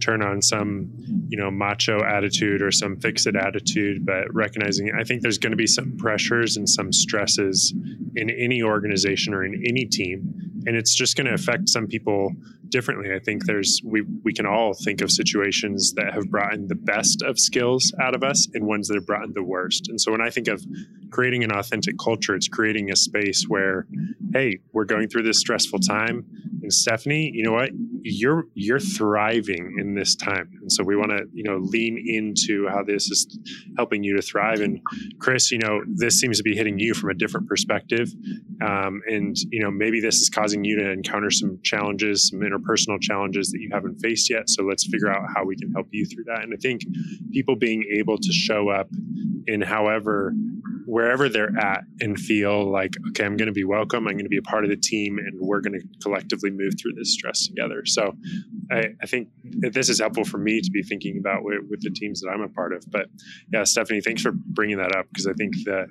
turn 0.00 0.22
on 0.22 0.42
some 0.42 0.90
you 1.28 1.38
know 1.38 1.50
macho 1.50 2.02
attitude 2.02 2.60
or 2.60 2.70
some 2.70 2.96
fix 2.96 3.26
it 3.26 3.36
attitude 3.36 4.04
but 4.04 4.24
recognizing 4.34 4.90
i 4.98 5.04
think 5.04 5.22
there's 5.22 5.38
going 5.38 5.52
to 5.52 5.56
be 5.56 5.66
some 5.66 5.96
pressures 5.96 6.56
and 6.56 6.68
some 6.68 6.92
stresses 6.92 7.74
in 8.16 8.30
any 8.30 8.62
organization 8.62 9.32
or 9.32 9.44
in 9.44 9.62
any 9.66 9.84
team 9.84 10.34
and 10.66 10.76
it's 10.76 10.94
just 10.94 11.16
going 11.16 11.26
to 11.26 11.34
affect 11.34 11.68
some 11.68 11.86
people 11.86 12.30
differently. 12.70 13.14
I 13.14 13.18
think 13.18 13.44
there's 13.44 13.80
we 13.84 14.02
we 14.24 14.32
can 14.32 14.46
all 14.46 14.74
think 14.74 15.00
of 15.00 15.10
situations 15.10 15.92
that 15.94 16.12
have 16.12 16.30
brought 16.30 16.54
in 16.54 16.66
the 16.66 16.74
best 16.74 17.22
of 17.22 17.38
skills 17.38 17.92
out 18.00 18.14
of 18.14 18.24
us 18.24 18.48
and 18.54 18.66
ones 18.66 18.88
that 18.88 18.94
have 18.94 19.06
brought 19.06 19.24
in 19.24 19.32
the 19.32 19.42
worst. 19.42 19.88
And 19.88 20.00
so 20.00 20.10
when 20.10 20.20
i 20.20 20.30
think 20.30 20.48
of 20.48 20.64
creating 21.10 21.44
an 21.44 21.52
authentic 21.52 21.96
culture 21.98 22.34
it's 22.34 22.48
creating 22.48 22.90
a 22.90 22.96
space 22.96 23.44
where 23.46 23.86
hey 24.32 24.58
we're 24.72 24.84
going 24.84 25.08
through 25.08 25.22
this 25.22 25.38
stressful 25.38 25.78
time 25.78 26.24
and 26.64 26.72
stephanie 26.72 27.30
you 27.34 27.42
know 27.42 27.52
what? 27.52 27.70
You're 28.02 28.44
you're 28.54 28.78
thriving 28.78 29.76
in 29.78 29.94
this 29.94 30.14
time. 30.14 30.50
And 30.60 30.70
so 30.70 30.84
we 30.84 30.96
want 30.96 31.10
to 31.10 31.24
you 31.32 31.42
know 31.42 31.56
lean 31.56 32.02
into 32.06 32.68
how 32.68 32.82
this 32.84 33.10
is 33.10 33.38
helping 33.76 34.04
you 34.04 34.16
to 34.16 34.22
thrive. 34.22 34.60
And 34.60 34.80
chris 35.18 35.50
you 35.50 35.58
know 35.58 35.82
this 35.86 36.20
seems 36.20 36.38
to 36.38 36.42
be 36.44 36.54
hitting 36.54 36.78
you 36.78 36.94
from 36.94 37.10
a 37.10 37.14
different 37.14 37.48
perspective. 37.48 38.08
Um, 38.64 39.02
and 39.06 39.36
you 39.50 39.60
know 39.60 39.70
maybe 39.70 40.00
this 40.00 40.20
is 40.20 40.30
causing 40.30 40.64
you 40.64 40.78
to 40.78 40.90
encounter 40.90 41.30
some 41.30 41.58
challenges 41.62 42.28
some 42.28 42.40
interpersonal 42.40 43.00
challenges 43.00 43.50
that 43.50 43.60
you 43.60 43.70
haven't 43.72 43.98
faced 44.00 44.30
yet. 44.30 44.48
So 44.48 44.62
let's 44.62 44.86
figure 44.86 45.10
out 45.10 45.22
how 45.34 45.44
we 45.44 45.56
can 45.56 45.72
help 45.72 45.88
you 45.90 46.06
through 46.06 46.24
that. 46.24 46.42
And 46.44 46.54
i 46.54 46.56
think 46.56 46.82
people 47.32 47.56
being 47.56 47.84
able 47.92 48.16
to 48.16 48.32
show 48.32 48.68
up 48.68 48.88
in 49.46 49.60
however 49.60 50.32
wherever 50.94 51.28
they're 51.28 51.56
at 51.58 51.82
and 52.00 52.18
feel 52.20 52.70
like 52.70 52.94
okay 53.08 53.24
i'm 53.24 53.36
going 53.36 53.48
to 53.48 53.52
be 53.52 53.64
welcome 53.64 54.06
i'm 54.06 54.14
going 54.14 54.24
to 54.24 54.28
be 54.28 54.38
a 54.38 54.42
part 54.42 54.62
of 54.62 54.70
the 54.70 54.76
team 54.76 55.18
and 55.18 55.32
we're 55.40 55.60
going 55.60 55.72
to 55.72 55.84
collectively 56.00 56.50
move 56.50 56.72
through 56.80 56.92
this 56.92 57.12
stress 57.12 57.48
together 57.48 57.84
so 57.84 58.12
I, 58.70 58.84
I, 59.02 59.06
think 59.06 59.28
this 59.42 59.88
is 59.88 60.00
helpful 60.00 60.24
for 60.24 60.38
me 60.38 60.60
to 60.60 60.70
be 60.70 60.82
thinking 60.82 61.18
about 61.18 61.44
with, 61.44 61.60
with, 61.68 61.80
the 61.82 61.90
teams 61.90 62.20
that 62.20 62.30
I'm 62.30 62.40
a 62.40 62.48
part 62.48 62.72
of. 62.72 62.84
But 62.90 63.08
yeah, 63.52 63.64
Stephanie, 63.64 64.00
thanks 64.00 64.22
for 64.22 64.32
bringing 64.32 64.78
that 64.78 64.96
up 64.96 65.06
because 65.08 65.26
I 65.26 65.34
think 65.34 65.54
that 65.66 65.86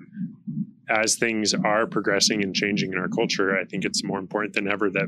as 0.90 1.16
things 1.16 1.54
are 1.54 1.88
progressing 1.88 2.44
and 2.44 2.56
changing 2.56 2.92
in 2.94 3.00
our 3.00 3.08
culture, 3.08 3.58
I 3.58 3.66
think 3.66 3.86
it's 3.86 4.04
more 4.04 4.20
important 4.20 4.54
than 4.54 4.68
ever 4.68 4.90
that 4.90 5.08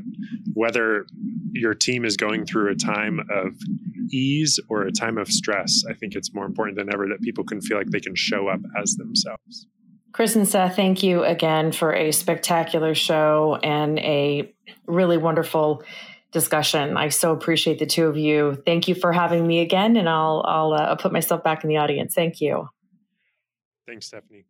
whether 0.54 1.06
your 1.52 1.74
team 1.74 2.04
is 2.04 2.16
going 2.16 2.46
through 2.46 2.70
a 2.70 2.74
time 2.74 3.20
of 3.30 3.54
ease 4.10 4.58
or 4.68 4.82
a 4.82 4.92
time 4.92 5.18
of 5.18 5.28
stress, 5.28 5.82
I 5.88 5.94
think 5.94 6.14
it's 6.14 6.32
more 6.34 6.46
important 6.46 6.78
than 6.78 6.92
ever 6.92 7.08
that 7.08 7.20
people 7.20 7.44
can 7.44 7.60
feel 7.60 7.76
like 7.76 7.88
they 7.88 8.00
can 8.00 8.14
show 8.14 8.48
up 8.48 8.60
as 8.80 8.94
themselves. 8.94 9.66
Chris 10.16 10.34
and 10.34 10.48
Seth, 10.48 10.76
thank 10.76 11.02
you 11.02 11.24
again 11.24 11.72
for 11.72 11.92
a 11.92 12.10
spectacular 12.10 12.94
show 12.94 13.58
and 13.62 13.98
a 13.98 14.50
really 14.86 15.18
wonderful 15.18 15.82
discussion. 16.32 16.96
I 16.96 17.10
so 17.10 17.32
appreciate 17.32 17.78
the 17.78 17.84
two 17.84 18.06
of 18.06 18.16
you. 18.16 18.54
Thank 18.64 18.88
you 18.88 18.94
for 18.94 19.12
having 19.12 19.46
me 19.46 19.60
again, 19.60 19.94
and 19.94 20.08
I'll 20.08 20.42
I'll, 20.48 20.72
uh, 20.72 20.86
I'll 20.86 20.96
put 20.96 21.12
myself 21.12 21.44
back 21.44 21.64
in 21.64 21.68
the 21.68 21.76
audience. 21.76 22.14
Thank 22.14 22.40
you. 22.40 22.66
Thanks, 23.86 24.06
Stephanie. 24.06 24.46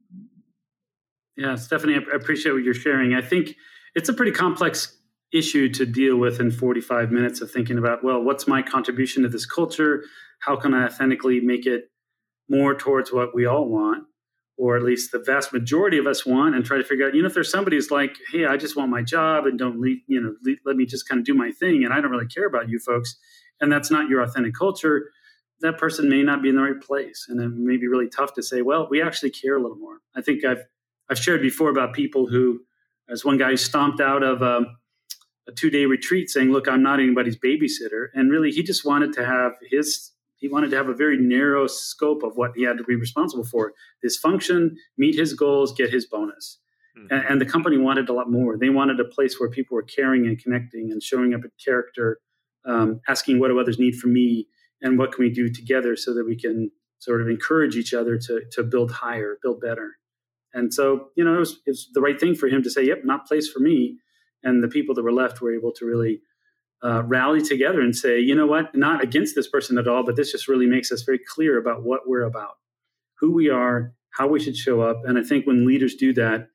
Yeah, 1.37 1.57
Stephanie, 1.57 1.95
I 1.95 2.15
appreciate 2.15 2.53
what 2.53 2.63
you're 2.63 2.73
sharing. 2.73 3.15
I 3.15 3.21
think 3.21 3.57
it's 3.97 4.09
a 4.09 4.15
pretty 4.15 4.31
complex 4.31 4.97
issue 5.33 5.69
to 5.71 5.85
deal 5.85 6.17
with 6.17 6.39
in 6.39 6.53
45 6.53 7.11
minutes 7.11 7.41
of 7.41 7.51
thinking 7.51 7.77
about, 7.77 8.05
well, 8.05 8.23
what's 8.23 8.47
my 8.47 8.63
contribution 8.63 9.25
to 9.25 9.29
this 9.29 9.47
culture? 9.47 10.05
How 10.39 10.55
can 10.55 10.75
I 10.75 10.87
authentically 10.87 11.41
make 11.41 11.67
it 11.67 11.91
more 12.49 12.77
towards 12.77 13.13
what 13.13 13.35
we 13.35 13.47
all 13.47 13.69
want? 13.69 14.05
Or 14.59 14.77
at 14.77 14.83
least 14.83 15.13
the 15.13 15.19
vast 15.19 15.53
majority 15.53 15.99
of 15.99 16.07
us 16.07 16.25
want, 16.25 16.55
and 16.55 16.65
try 16.65 16.79
to 16.79 16.85
figure 16.85 17.07
out, 17.07 17.15
you 17.15 17.23
know, 17.23 17.29
if 17.29 17.35
there's 17.35 17.51
somebody 17.51 17.77
who's 17.77 17.91
like, 17.91 18.17
hey, 18.33 18.47
I 18.47 18.57
just 18.57 18.77
want 18.77 18.91
my 18.91 19.03
job 19.03 19.47
and 19.47 19.59
don't 19.59 19.81
leave, 19.81 19.99
you 20.07 20.21
know, 20.21 20.35
leave, 20.43 20.59
let 20.65 20.77
me 20.77 20.87
just 20.87 21.09
kind 21.09 21.19
of 21.19 21.25
do 21.25 21.35
my 21.35 21.51
thing, 21.51 21.85
and 21.85 21.93
I 21.93 22.01
don't 22.01 22.11
really 22.11 22.27
care 22.27 22.47
about 22.47 22.69
you 22.69 22.79
folks, 22.79 23.17
and 23.61 23.71
that's 23.71 23.91
not 23.91 24.09
your 24.09 24.23
authentic 24.23 24.55
culture, 24.55 25.11
that 25.61 25.79
person 25.79 26.09
may 26.09 26.23
not 26.23 26.43
be 26.43 26.49
in 26.49 26.57
the 26.57 26.63
right 26.63 26.81
place, 26.81 27.27
and 27.29 27.41
it 27.41 27.49
may 27.49 27.77
be 27.77 27.87
really 27.87 28.09
tough 28.09 28.35
to 28.35 28.43
say, 28.43 28.63
well, 28.63 28.89
we 28.91 29.03
actually 29.03 29.31
care 29.31 29.57
a 29.57 29.61
little 29.61 29.79
more. 29.79 29.99
I 30.15 30.23
think 30.23 30.45
I've 30.45 30.65
I've 31.09 31.19
shared 31.19 31.41
before 31.41 31.71
about 31.71 31.95
people 31.95 32.27
who, 32.27 32.61
as 33.09 33.25
one 33.25 33.39
guy 33.39 33.55
stomped 33.55 34.01
out 34.01 34.25
of 34.25 34.43
a, 34.43 34.57
um, 34.57 34.77
a 35.49 35.53
two 35.53 35.71
day 35.71 35.87
retreat 35.87 36.29
saying, 36.29 36.51
look, 36.51 36.67
I'm 36.67 36.83
not 36.83 36.99
anybody's 36.99 37.39
babysitter, 37.39 38.09
and 38.15 38.31
really 38.31 38.51
he 38.51 38.63
just 38.63 38.85
wanted 38.85 39.13
to 39.15 39.25
have 39.25 39.53
his 39.71 40.11
he 40.39 40.49
wanted 40.49 40.71
to 40.71 40.77
have 40.77 40.89
a 40.89 40.95
very 40.95 41.19
narrow 41.19 41.67
scope 41.67 42.23
of 42.23 42.37
what 42.37 42.53
he 42.55 42.63
had 42.63 42.79
to 42.79 42.85
be 42.85 42.95
responsible 42.95 43.45
for. 43.45 43.73
His 44.03 44.17
function 44.17 44.77
meet 44.99 45.19
his 45.19 45.35
goals 45.35 45.73
get 45.73 45.91
his 45.91 46.07
bonus. 46.07 46.59
Mm-hmm. 46.99 47.15
and, 47.15 47.25
and, 47.29 47.41
the 47.41 47.47
company 47.47 47.77
wanted 47.77 48.09
a 48.09 48.15
lot 48.15 48.31
more. 48.31 48.57
They 48.57 48.71
wanted 48.71 48.99
a 49.01 49.05
place 49.05 49.39
where 49.39 49.51
people 49.51 49.75
were 49.75 49.83
caring 49.83 50.27
and 50.27 50.39
connecting 50.39 50.91
and 50.91 51.03
showing 51.03 51.35
up 51.35 51.43
a 51.45 51.51
character 51.63 52.21
um, 52.67 53.01
asking 53.07 53.39
what 53.39 53.49
do 53.49 53.61
others 53.61 53.79
need 53.79 53.97
from 53.97 54.13
me 54.13 54.49
and 54.83 54.99
what 54.99 55.13
can 55.13 55.25
we 55.25 55.31
do 55.31 55.49
together 55.49 55.97
so 55.97 56.15
that 56.15 56.25
we 56.27 56.37
can 56.37 56.71
sort 56.99 57.21
of 57.21 57.29
encourage 57.29 57.77
each 57.77 57.95
other 57.95 58.19
to, 58.19 58.43
to 58.53 58.63
build 58.63 58.91
higher 58.91 59.39
build 59.43 59.61
better. 59.61 59.97
And 60.53 60.73
so 60.73 61.09
you 61.17 61.25
know 61.25 61.37
it 61.37 61.41
was, 61.41 61.53
it 61.67 61.71
was 61.71 61.89
the 61.93 62.01
right 62.01 62.19
thing 62.19 62.35
for 62.35 62.49
him 62.49 62.63
to 62.63 62.71
say 62.71 62.85
yep 62.85 63.05
not 63.05 63.27
place 63.27 63.49
for 63.49 63.61
me. 63.61 63.99
And 64.43 64.63
the 64.63 64.69
people 64.69 64.95
that 64.95 65.03
were 65.03 65.13
left 65.13 65.41
were 65.41 65.55
able 65.55 65.73
to 65.73 65.85
really 65.85 66.21
uh, 66.83 67.03
rally 67.05 67.43
together 67.43 67.81
and 67.81 67.97
say, 67.97 68.19
you 68.21 68.35
know 68.35 68.47
what, 68.47 68.75
not 68.75 69.03
against 69.03 69.35
this 69.35 69.49
person 69.49 69.79
at 69.79 69.89
all, 69.89 70.05
but 70.05 70.17
this 70.17 70.33
just 70.33 70.49
really 70.49 70.67
makes 70.67 70.93
us 70.93 71.03
very 71.03 71.21
clear 71.35 71.59
about 71.59 71.83
what 71.83 72.09
we're 72.09 72.25
about, 72.25 72.57
who 73.19 73.33
we 73.33 73.49
are, 73.49 73.93
how 74.11 74.27
we 74.27 74.41
should 74.41 74.57
show 74.57 74.81
up. 74.81 75.03
And 75.05 75.19
I 75.19 75.23
think 75.23 75.47
when 75.47 75.67
leaders 75.67 75.95
do 75.95 76.13
that, 76.15 76.49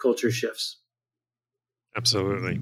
culture 0.00 0.30
shifts. 0.30 0.78
Absolutely. 1.96 2.60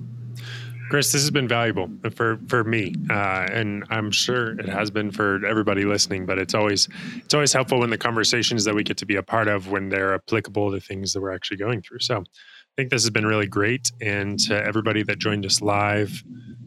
Chris, 0.90 1.10
this 1.10 1.22
has 1.22 1.30
been 1.30 1.48
valuable 1.48 1.88
for 2.14 2.38
for 2.48 2.64
me, 2.64 2.94
uh, 3.08 3.46
and 3.50 3.82
I'm 3.88 4.10
sure 4.10 4.60
it 4.60 4.68
has 4.68 4.90
been 4.90 5.10
for 5.10 5.42
everybody 5.46 5.86
listening. 5.86 6.26
But 6.26 6.38
it's 6.38 6.52
always 6.52 6.86
it's 7.16 7.32
always 7.32 7.50
helpful 7.50 7.80
when 7.80 7.88
the 7.88 7.96
conversations 7.96 8.64
that 8.64 8.74
we 8.74 8.82
get 8.82 8.98
to 8.98 9.06
be 9.06 9.16
a 9.16 9.22
part 9.22 9.48
of 9.48 9.70
when 9.70 9.88
they're 9.88 10.12
applicable 10.14 10.70
to 10.70 10.80
things 10.80 11.14
that 11.14 11.22
we're 11.22 11.32
actually 11.32 11.56
going 11.56 11.80
through. 11.80 12.00
So, 12.00 12.24
I 12.72 12.82
think 12.82 12.90
this 12.90 13.02
has 13.02 13.10
been 13.10 13.26
really 13.26 13.46
great, 13.46 13.92
and 14.00 14.38
to 14.40 14.54
everybody 14.64 15.02
that 15.02 15.18
joined 15.18 15.44
us 15.44 15.60
live, 15.60 16.22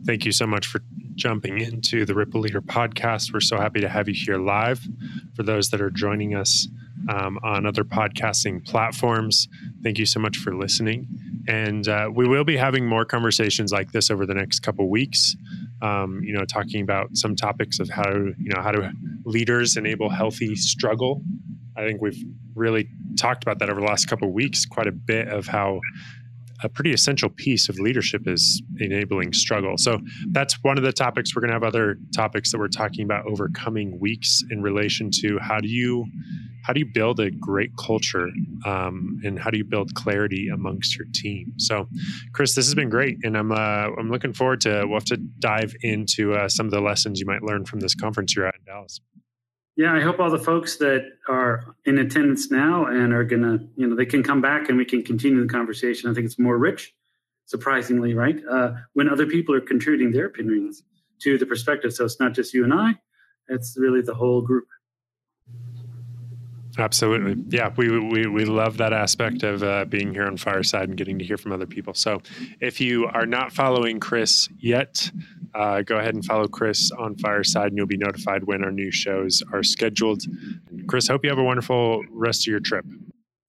Thank 0.05 0.23
you 0.23 0.31
so 0.31 0.45
much 0.45 0.67
for 0.67 0.81
jumping 1.15 1.59
into 1.61 2.05
the 2.05 2.13
Ripple 2.13 2.39
Leader 2.39 2.61
podcast. 2.61 3.33
We're 3.33 3.39
so 3.39 3.57
happy 3.57 3.81
to 3.81 3.89
have 3.89 4.07
you 4.07 4.13
here 4.13 4.37
live. 4.37 4.87
For 5.35 5.41
those 5.41 5.71
that 5.71 5.81
are 5.81 5.89
joining 5.89 6.35
us 6.35 6.67
um, 7.09 7.39
on 7.41 7.65
other 7.65 7.83
podcasting 7.83 8.63
platforms, 8.63 9.47
thank 9.81 9.97
you 9.97 10.05
so 10.05 10.19
much 10.19 10.37
for 10.37 10.55
listening. 10.55 11.07
And 11.47 11.87
uh, 11.87 12.11
we 12.13 12.27
will 12.27 12.43
be 12.43 12.55
having 12.55 12.85
more 12.85 13.03
conversations 13.03 13.71
like 13.71 13.93
this 13.93 14.11
over 14.11 14.27
the 14.27 14.35
next 14.35 14.59
couple 14.59 14.87
weeks. 14.89 15.35
Um, 15.81 16.21
you 16.23 16.33
know, 16.33 16.45
talking 16.45 16.81
about 16.81 17.17
some 17.17 17.35
topics 17.35 17.79
of 17.79 17.89
how 17.89 18.09
you 18.09 18.49
know 18.53 18.61
how 18.61 18.71
do 18.71 18.89
leaders 19.25 19.75
enable 19.75 20.09
healthy 20.09 20.55
struggle. 20.55 21.21
I 21.75 21.85
think 21.85 22.01
we've 22.01 22.23
really 22.55 22.87
talked 23.17 23.43
about 23.43 23.59
that 23.59 23.69
over 23.69 23.81
the 23.81 23.85
last 23.85 24.05
couple 24.05 24.29
of 24.29 24.33
weeks, 24.33 24.65
quite 24.65 24.87
a 24.87 24.91
bit 24.91 25.27
of 25.27 25.47
how 25.47 25.81
a 26.63 26.69
pretty 26.69 26.93
essential 26.93 27.29
piece 27.29 27.69
of 27.69 27.77
leadership 27.79 28.27
is 28.27 28.61
enabling 28.79 29.33
struggle. 29.33 29.77
So 29.77 29.99
that's 30.31 30.63
one 30.63 30.77
of 30.77 30.83
the 30.83 30.93
topics. 30.93 31.35
We're 31.35 31.41
going 31.41 31.49
to 31.49 31.55
have 31.55 31.63
other 31.63 31.97
topics 32.13 32.51
that 32.51 32.59
we're 32.59 32.69
talking 32.69 33.03
about 33.03 33.25
over 33.27 33.49
coming 33.49 33.99
weeks 33.99 34.43
in 34.49 34.61
relation 34.61 35.11
to 35.21 35.37
how 35.39 35.59
do 35.59 35.67
you 35.67 36.05
how 36.65 36.73
do 36.73 36.79
you 36.79 36.85
build 36.85 37.19
a 37.19 37.29
great 37.29 37.71
culture 37.77 38.27
um, 38.65 39.19
and 39.23 39.37
how 39.37 39.51
do 39.51 39.57
you 39.57 39.63
build 39.63 39.93
clarity 39.93 40.49
amongst 40.49 40.97
your 40.97 41.05
team. 41.13 41.53
So, 41.57 41.87
Chris, 42.33 42.55
this 42.55 42.65
has 42.65 42.73
been 42.73 42.89
great, 42.89 43.17
and 43.23 43.37
I'm 43.37 43.51
uh, 43.51 43.89
I'm 43.99 44.09
looking 44.09 44.33
forward 44.33 44.61
to 44.61 44.85
we'll 44.85 44.95
have 44.95 45.05
to 45.05 45.17
dive 45.17 45.75
into 45.81 46.33
uh, 46.33 46.49
some 46.49 46.65
of 46.65 46.71
the 46.71 46.81
lessons 46.81 47.19
you 47.19 47.27
might 47.27 47.43
learn 47.43 47.65
from 47.65 47.81
this 47.81 47.93
conference 47.93 48.35
you're 48.35 48.47
at 48.47 48.55
in 48.55 48.65
Dallas. 48.65 48.99
Yeah, 49.77 49.93
I 49.93 49.99
hope 49.99 50.19
all 50.19 50.31
the 50.31 50.39
folks 50.39 50.77
that 50.77 51.05
are 51.27 51.75
in 51.85 51.99
attendance 51.99 52.49
now 52.49 52.85
and 52.85 53.13
are 53.13 53.25
gonna, 53.25 53.59
you 53.75 53.85
know, 53.85 53.95
they 53.95 54.05
can 54.05 54.23
come 54.23 54.41
back 54.41 54.69
and 54.69 54.77
we 54.77 54.85
can 54.85 55.03
continue 55.03 55.41
the 55.41 55.53
conversation. 55.53 56.09
I 56.09 56.13
think 56.13 56.25
it's 56.25 56.39
more 56.39 56.57
rich, 56.57 56.93
surprisingly, 57.45 58.13
right? 58.15 58.39
Uh, 58.49 58.71
when 58.93 59.07
other 59.09 59.27
people 59.27 59.53
are 59.53 59.61
contributing 59.61 60.11
their 60.11 60.25
opinions 60.25 60.81
to 61.21 61.37
the 61.37 61.45
perspective. 61.45 61.93
So 61.93 62.05
it's 62.05 62.19
not 62.19 62.33
just 62.33 62.55
you 62.55 62.63
and 62.63 62.73
I; 62.73 62.95
it's 63.49 63.75
really 63.77 64.01
the 64.01 64.15
whole 64.15 64.41
group. 64.41 64.65
Absolutely. 66.77 67.41
Yeah, 67.49 67.71
we, 67.77 67.99
we, 67.99 68.27
we 68.27 68.45
love 68.45 68.77
that 68.77 68.91
aspect 68.91 69.43
of 69.43 69.63
uh, 69.63 69.85
being 69.85 70.13
here 70.13 70.25
on 70.25 70.37
Fireside 70.37 70.89
and 70.89 70.97
getting 70.97 71.17
to 71.19 71.25
hear 71.25 71.37
from 71.37 71.51
other 71.51 71.65
people. 71.65 71.93
So 71.93 72.21
if 72.59 72.81
you 72.81 73.05
are 73.07 73.25
not 73.25 73.53
following 73.53 73.99
Chris 73.99 74.49
yet, 74.57 75.09
uh, 75.53 75.81
go 75.83 75.97
ahead 75.97 76.15
and 76.15 76.25
follow 76.25 76.47
Chris 76.47 76.91
on 76.91 77.15
Fireside 77.15 77.67
and 77.67 77.77
you'll 77.77 77.87
be 77.87 77.97
notified 77.97 78.43
when 78.43 78.63
our 78.63 78.71
new 78.71 78.91
shows 78.91 79.41
are 79.53 79.63
scheduled. 79.63 80.23
Chris, 80.87 81.07
hope 81.07 81.23
you 81.23 81.29
have 81.29 81.39
a 81.39 81.43
wonderful 81.43 82.03
rest 82.11 82.45
of 82.45 82.51
your 82.51 82.59
trip. 82.59 82.85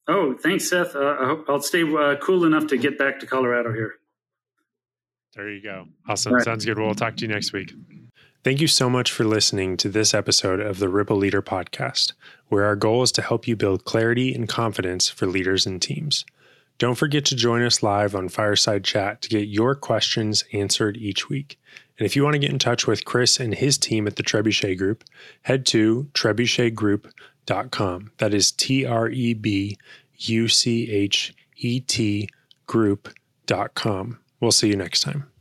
Oh, 0.09 0.35
thanks, 0.35 0.69
Seth. 0.71 0.95
Uh, 0.95 1.17
I 1.19 1.27
hope 1.27 1.47
I'll 1.49 1.61
stay 1.61 1.83
uh, 1.83 2.15
cool 2.17 2.45
enough 2.45 2.69
to 2.69 2.77
get 2.77 2.97
back 2.97 3.19
to 3.21 3.27
Colorado 3.27 3.73
here. 3.73 3.95
There 5.35 5.51
you 5.51 5.61
go. 5.61 5.87
Awesome. 6.09 6.35
Right. 6.35 6.45
Sounds 6.45 6.65
good. 6.65 6.79
We'll 6.79 6.95
talk 6.95 7.17
to 7.17 7.23
you 7.23 7.29
next 7.29 7.53
week. 7.53 7.73
Thank 8.47 8.61
you 8.61 8.69
so 8.69 8.89
much 8.89 9.11
for 9.11 9.25
listening 9.25 9.77
to 9.79 9.89
this 9.89 10.15
episode 10.15 10.61
of 10.61 10.79
the 10.79 10.89
Ripple 10.89 11.17
Leader 11.17 11.43
podcast, 11.43 12.13
where 12.47 12.65
our 12.65 12.77
goal 12.77 13.03
is 13.03 13.11
to 13.11 13.23
help 13.23 13.49
you 13.49 13.57
build 13.57 13.85
clarity 13.85 14.33
and 14.33 14.49
confidence 14.49 15.09
for 15.09 15.27
leaders 15.27 15.67
and 15.67 15.83
teams. 15.83 16.25
Don't 16.79 16.95
forget 16.95 17.25
to 17.25 17.35
join 17.35 17.65
us 17.65 17.83
live 17.83 18.15
on 18.15 18.29
Fireside 18.29 18.85
Chat 18.85 19.21
to 19.23 19.29
get 19.29 19.49
your 19.49 19.75
questions 19.75 20.45
answered 20.53 20.97
each 20.97 21.29
week. 21.29 21.59
And 21.99 22.07
if 22.07 22.15
you 22.15 22.23
want 22.23 22.35
to 22.35 22.39
get 22.39 22.53
in 22.53 22.61
touch 22.61 22.87
with 22.87 23.05
Chris 23.05 23.41
and 23.41 23.53
his 23.53 23.77
team 23.79 24.07
at 24.07 24.15
the 24.15 24.23
Trebuchet 24.23 24.79
Group, 24.79 25.03
head 25.43 25.67
to 25.67 26.09
trebuchetgroup.com. 26.15 28.13
That 28.19 28.33
is 28.33 28.53
T 28.53 28.87
R 28.87 29.09
E 29.09 29.35
B 29.35 29.77
U 30.19 30.47
C 30.47 30.89
H 30.89 31.35
E 31.57 31.81
T 31.81 32.29
group.com. 32.69 34.21
We'll 34.39 34.53
see 34.53 34.69
you 34.69 34.77
next 34.77 35.01
time. 35.01 35.33